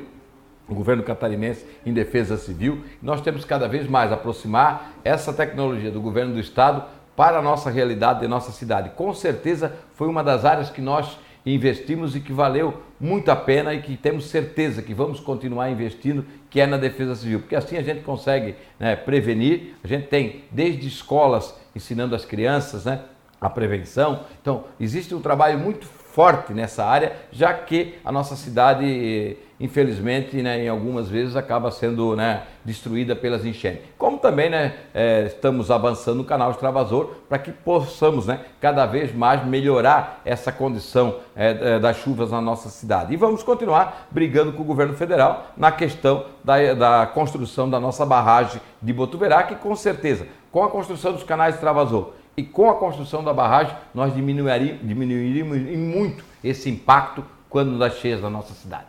o 0.67 0.73
governo 0.73 1.03
catarinense 1.03 1.65
em 1.85 1.93
defesa 1.93 2.37
civil. 2.37 2.83
Nós 3.01 3.21
temos 3.21 3.45
cada 3.45 3.67
vez 3.67 3.87
mais 3.87 4.11
aproximar 4.11 4.93
essa 5.03 5.31
tecnologia 5.31 5.91
do 5.91 6.01
governo 6.01 6.33
do 6.33 6.39
estado 6.39 6.83
para 7.15 7.37
a 7.37 7.41
nossa 7.41 7.69
realidade 7.69 8.25
e 8.25 8.27
nossa 8.27 8.51
cidade. 8.51 8.89
Com 8.95 9.13
certeza 9.13 9.73
foi 9.93 10.07
uma 10.07 10.23
das 10.23 10.43
áreas 10.43 10.71
que 10.71 10.81
nós 10.81 11.19
investimos 11.45 12.15
e 12.15 12.19
que 12.19 12.33
valeu 12.33 12.81
muito 12.99 13.29
a 13.29 13.35
pena 13.35 13.73
e 13.73 13.81
que 13.81 13.95
temos 13.95 14.25
certeza 14.25 14.81
que 14.81 14.93
vamos 14.93 15.19
continuar 15.19 15.69
investindo, 15.69 16.25
que 16.49 16.59
é 16.59 16.65
na 16.65 16.77
defesa 16.77 17.15
civil, 17.15 17.39
porque 17.41 17.55
assim 17.55 17.77
a 17.77 17.83
gente 17.83 18.01
consegue 18.01 18.55
né, 18.79 18.95
prevenir, 18.95 19.75
a 19.83 19.87
gente 19.87 20.07
tem 20.07 20.43
desde 20.49 20.87
escolas 20.87 21.55
ensinando 21.75 22.15
as 22.15 22.25
crianças 22.25 22.85
né, 22.85 23.01
a 23.39 23.49
prevenção, 23.49 24.21
então 24.41 24.63
existe 24.79 25.13
um 25.13 25.21
trabalho 25.21 25.59
muito 25.59 25.87
forte 26.15 26.53
nessa 26.53 26.85
área, 26.85 27.11
já 27.29 27.53
que 27.53 27.95
a 28.05 28.09
nossa 28.09 28.37
cidade, 28.37 29.35
infelizmente, 29.59 30.41
né, 30.41 30.63
em 30.63 30.69
algumas 30.69 31.09
vezes 31.09 31.35
acaba 31.35 31.69
sendo 31.71 32.15
né, 32.15 32.43
destruída 32.63 33.13
pelas 33.13 33.45
enchentes. 33.45 33.81
Como 33.97 34.17
também 34.17 34.49
né, 34.49 34.75
é, 34.93 35.25
estamos 35.25 35.69
avançando 35.69 36.19
no 36.19 36.23
canal 36.23 36.51
Extravasor 36.51 37.15
para 37.27 37.37
que 37.37 37.51
possamos 37.51 38.27
né, 38.27 38.39
cada 38.61 38.85
vez 38.85 39.13
mais 39.13 39.45
melhorar 39.45 40.21
essa 40.23 40.53
condição 40.53 41.17
é, 41.35 41.49
é, 41.49 41.79
das 41.79 41.97
chuvas 41.97 42.31
na 42.31 42.39
nossa 42.39 42.69
cidade. 42.69 43.13
E 43.13 43.17
vamos 43.17 43.43
continuar 43.43 44.07
brigando 44.09 44.53
com 44.53 44.61
o 44.61 44.65
governo 44.65 44.93
federal 44.93 45.47
na 45.57 45.69
questão 45.69 46.27
da, 46.41 46.73
da 46.73 47.05
construção 47.07 47.69
da 47.69 47.77
nossa 47.77 48.05
barragem 48.05 48.61
de 48.81 48.93
Botuverá, 48.93 49.43
que 49.43 49.55
com 49.55 49.75
certeza, 49.75 50.25
com 50.49 50.63
a 50.63 50.69
construção 50.69 51.11
dos 51.11 51.23
canais 51.23 51.55
Extravasor 51.55 52.13
e 52.37 52.43
com 52.43 52.69
a 52.69 52.75
construção 52.75 53.23
da 53.23 53.33
barragem, 53.33 53.75
nós 53.93 54.13
diminuiríamos, 54.13 55.57
muito 55.77 56.23
esse 56.43 56.69
impacto 56.69 57.23
quando 57.49 57.77
das 57.77 57.95
cheias 57.95 58.21
da 58.21 58.29
nossa 58.29 58.53
cidade. 58.53 58.87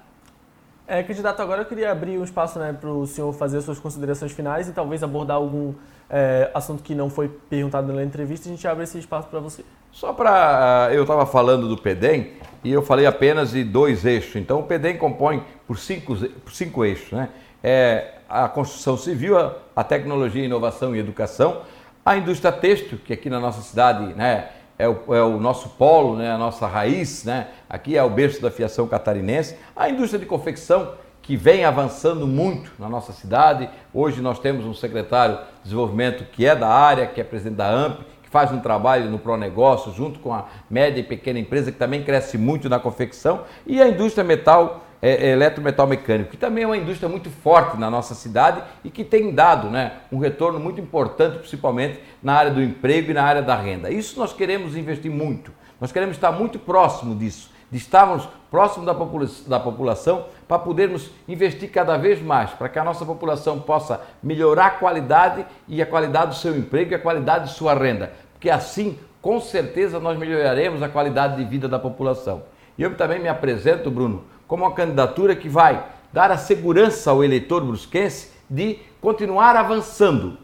É, 0.88 1.02
candidato, 1.02 1.40
agora 1.42 1.62
eu 1.62 1.66
queria 1.66 1.90
abrir 1.90 2.16
um 2.16 2.24
espaço 2.24 2.58
né, 2.58 2.72
para 2.72 2.88
o 2.88 3.06
senhor 3.06 3.32
fazer 3.32 3.58
as 3.58 3.64
suas 3.64 3.78
considerações 3.78 4.30
finais 4.32 4.68
e 4.68 4.72
talvez 4.72 5.02
abordar 5.02 5.36
algum 5.36 5.74
é, 6.08 6.48
assunto 6.54 6.82
que 6.82 6.94
não 6.94 7.10
foi 7.10 7.28
perguntado 7.28 7.92
na 7.92 8.04
entrevista. 8.04 8.48
A 8.48 8.52
gente 8.52 8.66
abre 8.68 8.84
esse 8.84 8.98
espaço 8.98 9.28
para 9.28 9.40
você. 9.40 9.64
Só 9.90 10.12
para. 10.12 10.88
Uh, 10.90 10.94
eu 10.94 11.02
estava 11.02 11.26
falando 11.26 11.68
do 11.68 11.76
PEDEM 11.76 12.32
e 12.62 12.70
eu 12.70 12.82
falei 12.82 13.06
apenas 13.06 13.50
de 13.50 13.64
dois 13.64 14.04
eixos. 14.04 14.36
Então, 14.36 14.60
o 14.60 14.62
PEDEM 14.62 14.96
compõe 14.96 15.42
por 15.66 15.78
cinco, 15.78 16.14
por 16.16 16.52
cinco 16.52 16.84
eixos: 16.84 17.12
né? 17.12 17.30
É 17.64 18.12
a 18.28 18.48
construção 18.48 18.96
civil, 18.96 19.38
a, 19.38 19.54
a 19.74 19.82
tecnologia, 19.82 20.44
inovação 20.44 20.94
e 20.94 20.98
educação 20.98 21.62
a 22.06 22.16
indústria 22.16 22.52
têxtil, 22.52 22.98
que 23.04 23.12
aqui 23.12 23.28
na 23.28 23.40
nossa 23.40 23.60
cidade 23.62 24.14
né, 24.14 24.50
é, 24.78 24.88
o, 24.88 25.12
é 25.12 25.20
o 25.22 25.40
nosso 25.40 25.70
polo, 25.70 26.16
né, 26.16 26.30
a 26.30 26.38
nossa 26.38 26.64
raiz, 26.64 27.24
né, 27.24 27.48
aqui 27.68 27.96
é 27.96 28.02
o 28.04 28.08
berço 28.08 28.40
da 28.40 28.48
fiação 28.48 28.86
catarinense. 28.86 29.56
A 29.74 29.90
indústria 29.90 30.20
de 30.20 30.24
confecção, 30.24 30.92
que 31.20 31.36
vem 31.36 31.64
avançando 31.64 32.24
muito 32.24 32.70
na 32.78 32.88
nossa 32.88 33.12
cidade. 33.12 33.68
Hoje 33.92 34.20
nós 34.20 34.38
temos 34.38 34.64
um 34.64 34.72
secretário 34.72 35.34
de 35.34 35.64
desenvolvimento 35.64 36.24
que 36.30 36.46
é 36.46 36.54
da 36.54 36.68
área, 36.68 37.04
que 37.08 37.20
é 37.20 37.24
presidente 37.24 37.56
da 37.56 37.68
AMP, 37.68 37.98
que 38.22 38.30
faz 38.30 38.52
um 38.52 38.60
trabalho 38.60 39.10
no 39.10 39.18
Pronegócio 39.18 39.92
junto 39.92 40.20
com 40.20 40.32
a 40.32 40.44
média 40.70 41.00
e 41.00 41.02
pequena 41.02 41.40
empresa 41.40 41.72
que 41.72 41.78
também 41.78 42.04
cresce 42.04 42.38
muito 42.38 42.68
na 42.68 42.78
confecção 42.78 43.42
e 43.66 43.82
a 43.82 43.88
indústria 43.88 44.22
metal 44.22 44.85
é, 45.02 45.28
é, 45.28 45.30
eletrometal 45.32 45.86
mecânico, 45.86 46.30
que 46.30 46.36
também 46.36 46.64
é 46.64 46.66
uma 46.66 46.76
indústria 46.76 47.08
muito 47.08 47.30
forte 47.30 47.76
na 47.78 47.90
nossa 47.90 48.14
cidade 48.14 48.62
e 48.84 48.90
que 48.90 49.04
tem 49.04 49.34
dado 49.34 49.68
né, 49.68 49.92
um 50.10 50.18
retorno 50.18 50.58
muito 50.58 50.80
importante, 50.80 51.38
principalmente 51.38 52.00
na 52.22 52.34
área 52.34 52.50
do 52.50 52.62
emprego 52.62 53.10
e 53.10 53.14
na 53.14 53.22
área 53.22 53.42
da 53.42 53.54
renda. 53.54 53.90
Isso 53.90 54.18
nós 54.18 54.32
queremos 54.32 54.76
investir 54.76 55.10
muito, 55.10 55.52
nós 55.80 55.92
queremos 55.92 56.16
estar 56.16 56.32
muito 56.32 56.58
próximo 56.58 57.14
disso, 57.14 57.50
de 57.70 57.78
estarmos 57.78 58.28
próximo 58.50 58.86
da, 58.86 58.94
popula 58.94 59.28
da 59.46 59.60
população 59.60 60.26
para 60.46 60.58
podermos 60.58 61.10
investir 61.28 61.70
cada 61.70 61.96
vez 61.96 62.22
mais, 62.22 62.50
para 62.50 62.68
que 62.68 62.78
a 62.78 62.84
nossa 62.84 63.04
população 63.04 63.60
possa 63.60 64.00
melhorar 64.22 64.66
a 64.66 64.70
qualidade 64.70 65.44
e 65.68 65.82
a 65.82 65.86
qualidade 65.86 66.28
do 66.28 66.36
seu 66.36 66.56
emprego 66.56 66.92
e 66.92 66.94
a 66.94 66.98
qualidade 66.98 67.46
de 67.46 67.54
sua 67.54 67.74
renda, 67.74 68.12
porque 68.32 68.48
assim, 68.48 68.98
com 69.26 69.40
certeza, 69.40 69.98
nós 69.98 70.16
melhoraremos 70.16 70.82
a 70.84 70.88
qualidade 70.88 71.36
de 71.36 71.44
vida 71.44 71.66
da 71.66 71.80
população. 71.80 72.44
E 72.78 72.82
eu 72.82 72.94
também 72.96 73.18
me 73.18 73.28
apresento, 73.28 73.90
Bruno, 73.90 74.22
como 74.46 74.64
uma 74.64 74.72
candidatura 74.72 75.34
que 75.34 75.48
vai 75.48 75.84
dar 76.12 76.30
a 76.30 76.38
segurança 76.38 77.10
ao 77.10 77.22
eleitor 77.22 77.64
brusquense 77.64 78.32
de 78.48 78.78
continuar 79.00 79.56
avançando, 79.56 80.38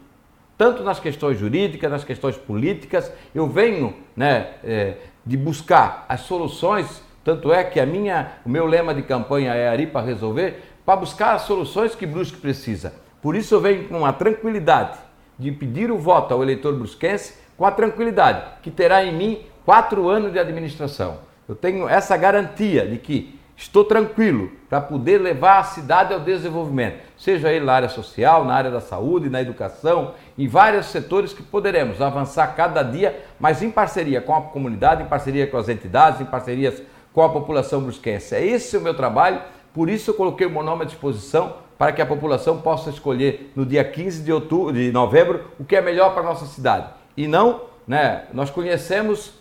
tanto 0.59 0.83
nas 0.83 1.01
questões 1.01 1.39
jurídicas, 1.39 1.91
nas 1.91 2.05
questões 2.05 2.37
políticas. 2.37 3.13
Eu 3.35 3.47
venho 3.49 3.95
né, 4.17 4.55
é, 4.63 4.97
de 5.25 5.37
buscar 5.37 6.05
as 6.09 6.23
soluções, 6.23 7.03
tanto 7.25 7.53
é 7.53 7.65
que 7.65 7.81
a 7.81 7.87
minha, 7.87 8.33
o 8.45 8.49
meu 8.49 8.67
lema 8.67 8.95
de 8.95 9.03
campanha 9.03 9.55
é 9.55 9.69
Ari 9.69 9.87
para 9.87 10.05
resolver, 10.05 10.63
para 10.85 10.97
buscar 10.97 11.35
as 11.35 11.43
soluções 11.43 11.95
que 11.95 12.07
Brusque 12.07 12.39
precisa. 12.39 12.95
Por 13.21 13.37
isso 13.37 13.55
eu 13.55 13.61
venho 13.61 13.89
com 13.89 14.05
a 14.05 14.13
tranquilidade 14.13 14.99
de 15.39 15.53
pedir 15.53 15.91
o 15.91 15.99
voto 15.99 16.35
ao 16.35 16.43
eleitor 16.43 16.75
brusquense 16.75 17.35
com 17.57 17.65
a 17.65 17.71
tranquilidade 17.71 18.43
que 18.63 18.71
terá 18.71 19.05
em 19.05 19.15
mim 19.15 19.47
quatro 19.65 20.09
anos 20.09 20.33
de 20.33 20.39
administração. 20.39 21.19
Eu 21.49 21.55
tenho 21.55 21.89
essa 21.89 22.17
garantia 22.17 22.87
de 22.87 22.99
que 22.99 23.39
Estou 23.63 23.85
tranquilo 23.85 24.51
para 24.69 24.81
poder 24.81 25.19
levar 25.19 25.61
a 25.61 25.63
cidade 25.63 26.13
ao 26.13 26.19
desenvolvimento, 26.19 26.99
seja 27.17 27.51
ele 27.53 27.65
na 27.65 27.73
área 27.73 27.89
social, 27.89 28.45
na 28.45 28.55
área 28.55 28.73
da 28.73 28.81
saúde, 28.81 29.31
na 29.31 29.41
educação, 29.41 30.15
em 30.37 30.49
vários 30.49 30.87
setores 30.87 31.33
que 31.33 31.45
poderemos 31.45 32.03
avançar 32.03 32.57
cada 32.57 32.83
dia, 32.83 33.25
mas 33.39 33.63
em 33.63 33.71
parceria 33.71 34.21
com 34.21 34.35
a 34.35 34.43
comunidade, 34.43 35.05
em 35.05 35.07
parceria 35.07 35.47
com 35.47 35.57
as 35.57 35.69
entidades, 35.69 36.21
em 36.21 36.25
parcerias 36.25 36.83
com 37.15 37.23
a 37.23 37.29
população 37.29 37.81
brusquense. 37.81 38.35
É 38.35 38.45
esse 38.45 38.77
o 38.77 38.81
meu 38.81 38.95
trabalho, 38.95 39.41
por 39.73 39.89
isso 39.89 40.11
eu 40.11 40.15
coloquei 40.15 40.49
o 40.49 40.51
meu 40.51 40.65
nome 40.65 40.83
à 40.83 40.85
disposição 40.85 41.55
para 41.79 41.93
que 41.93 42.03
a 42.03 42.07
população 42.07 42.61
possa 42.61 42.91
escolher 42.91 43.53
no 43.55 43.65
dia 43.65 43.85
15 43.85 44.25
de, 44.25 44.33
outubro, 44.33 44.73
de 44.73 44.91
novembro 44.91 45.53
o 45.59 45.65
que 45.65 45.77
é 45.77 45.81
melhor 45.81 46.13
para 46.13 46.23
a 46.23 46.27
nossa 46.27 46.47
cidade. 46.47 46.89
E 47.17 47.29
não, 47.29 47.61
né, 47.87 48.25
nós 48.35 48.51
conhecemos 48.51 49.33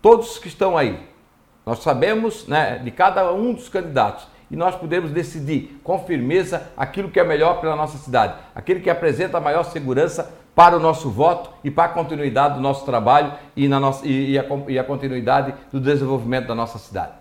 todos 0.00 0.38
que 0.38 0.46
estão 0.46 0.78
aí, 0.78 1.00
nós 1.66 1.80
sabemos 1.80 2.46
né, 2.46 2.78
de 2.78 2.92
cada 2.92 3.32
um 3.32 3.52
dos 3.52 3.68
candidatos 3.68 4.28
e 4.48 4.54
nós 4.54 4.76
podemos 4.76 5.10
decidir 5.10 5.80
com 5.82 5.98
firmeza 5.98 6.70
aquilo 6.76 7.10
que 7.10 7.18
é 7.18 7.24
melhor 7.24 7.58
para 7.60 7.72
a 7.72 7.76
nossa 7.76 7.98
cidade, 7.98 8.34
aquele 8.54 8.78
que 8.78 8.88
apresenta 8.88 9.38
a 9.38 9.40
maior 9.40 9.64
segurança 9.64 10.32
para 10.54 10.76
o 10.76 10.80
nosso 10.80 11.10
voto 11.10 11.50
e 11.64 11.70
para 11.70 11.86
a 11.86 11.88
continuidade 11.88 12.54
do 12.54 12.60
nosso 12.60 12.86
trabalho 12.86 13.32
e, 13.56 13.66
na 13.66 13.80
nossa, 13.80 14.06
e, 14.06 14.30
e, 14.30 14.38
a, 14.38 14.44
e 14.68 14.78
a 14.78 14.84
continuidade 14.84 15.54
do 15.72 15.80
desenvolvimento 15.80 16.46
da 16.46 16.54
nossa 16.54 16.78
cidade. 16.78 17.12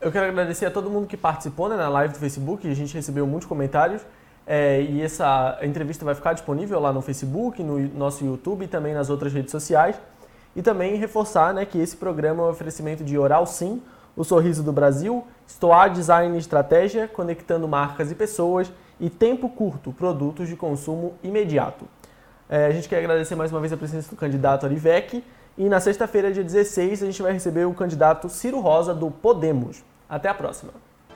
Eu 0.00 0.12
quero 0.12 0.26
agradecer 0.28 0.66
a 0.66 0.70
todo 0.70 0.88
mundo 0.88 1.08
que 1.08 1.16
participou 1.16 1.68
né, 1.68 1.76
na 1.76 1.88
live 1.88 2.14
do 2.14 2.18
Facebook, 2.20 2.66
a 2.66 2.74
gente 2.74 2.94
recebeu 2.94 3.26
muitos 3.26 3.46
comentários. 3.46 4.02
É, 4.46 4.80
e 4.80 5.02
essa 5.02 5.58
entrevista 5.62 6.04
vai 6.04 6.14
ficar 6.14 6.32
disponível 6.32 6.80
lá 6.80 6.92
no 6.92 7.02
Facebook, 7.02 7.62
no 7.62 7.78
nosso 7.88 8.24
YouTube 8.24 8.64
e 8.64 8.68
também 8.68 8.94
nas 8.94 9.10
outras 9.10 9.32
redes 9.32 9.50
sociais. 9.50 10.00
E 10.60 10.62
também 10.62 10.96
reforçar 10.96 11.54
né, 11.54 11.64
que 11.64 11.78
esse 11.78 11.96
programa 11.96 12.42
é 12.42 12.46
um 12.46 12.50
oferecimento 12.50 13.02
de 13.02 13.16
Oral 13.16 13.46
Sim, 13.46 13.80
o 14.14 14.22
sorriso 14.22 14.62
do 14.62 14.70
Brasil, 14.70 15.26
Stoa 15.48 15.88
Design 15.88 16.36
e 16.36 16.38
Estratégia, 16.38 17.08
conectando 17.08 17.66
marcas 17.66 18.10
e 18.10 18.14
pessoas, 18.14 18.70
e 19.00 19.08
Tempo 19.08 19.48
Curto, 19.48 19.90
produtos 19.90 20.50
de 20.50 20.56
consumo 20.56 21.14
imediato. 21.24 21.86
É, 22.46 22.66
a 22.66 22.70
gente 22.72 22.90
quer 22.90 22.98
agradecer 22.98 23.34
mais 23.34 23.50
uma 23.50 23.58
vez 23.58 23.72
a 23.72 23.76
presença 23.78 24.10
do 24.10 24.16
candidato 24.16 24.66
Arivec, 24.66 25.24
e 25.56 25.66
na 25.66 25.80
sexta-feira, 25.80 26.30
dia 26.30 26.44
16, 26.44 27.04
a 27.04 27.06
gente 27.06 27.22
vai 27.22 27.32
receber 27.32 27.64
o 27.64 27.72
candidato 27.72 28.28
Ciro 28.28 28.60
Rosa, 28.60 28.94
do 28.94 29.10
Podemos. 29.10 29.82
Até 30.10 30.28
a 30.28 30.34
próxima! 30.34 30.74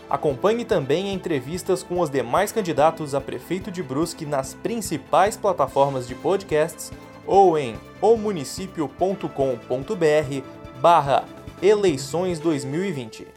Acompanhe 0.09 0.65
também 0.65 1.13
entrevistas 1.13 1.83
com 1.83 2.01
os 2.01 2.09
demais 2.09 2.51
candidatos 2.51 3.15
a 3.15 3.21
prefeito 3.21 3.71
de 3.71 3.83
Brusque 3.83 4.25
nas 4.25 4.55
principais 4.55 5.37
plataformas 5.37 6.09
de 6.09 6.15
podcasts 6.15 6.91
ou 7.27 7.59
em 7.59 7.77
omunicipio.com.br 8.01 10.43
barra 10.81 11.25
eleições 11.63 12.39
2020. 12.39 13.34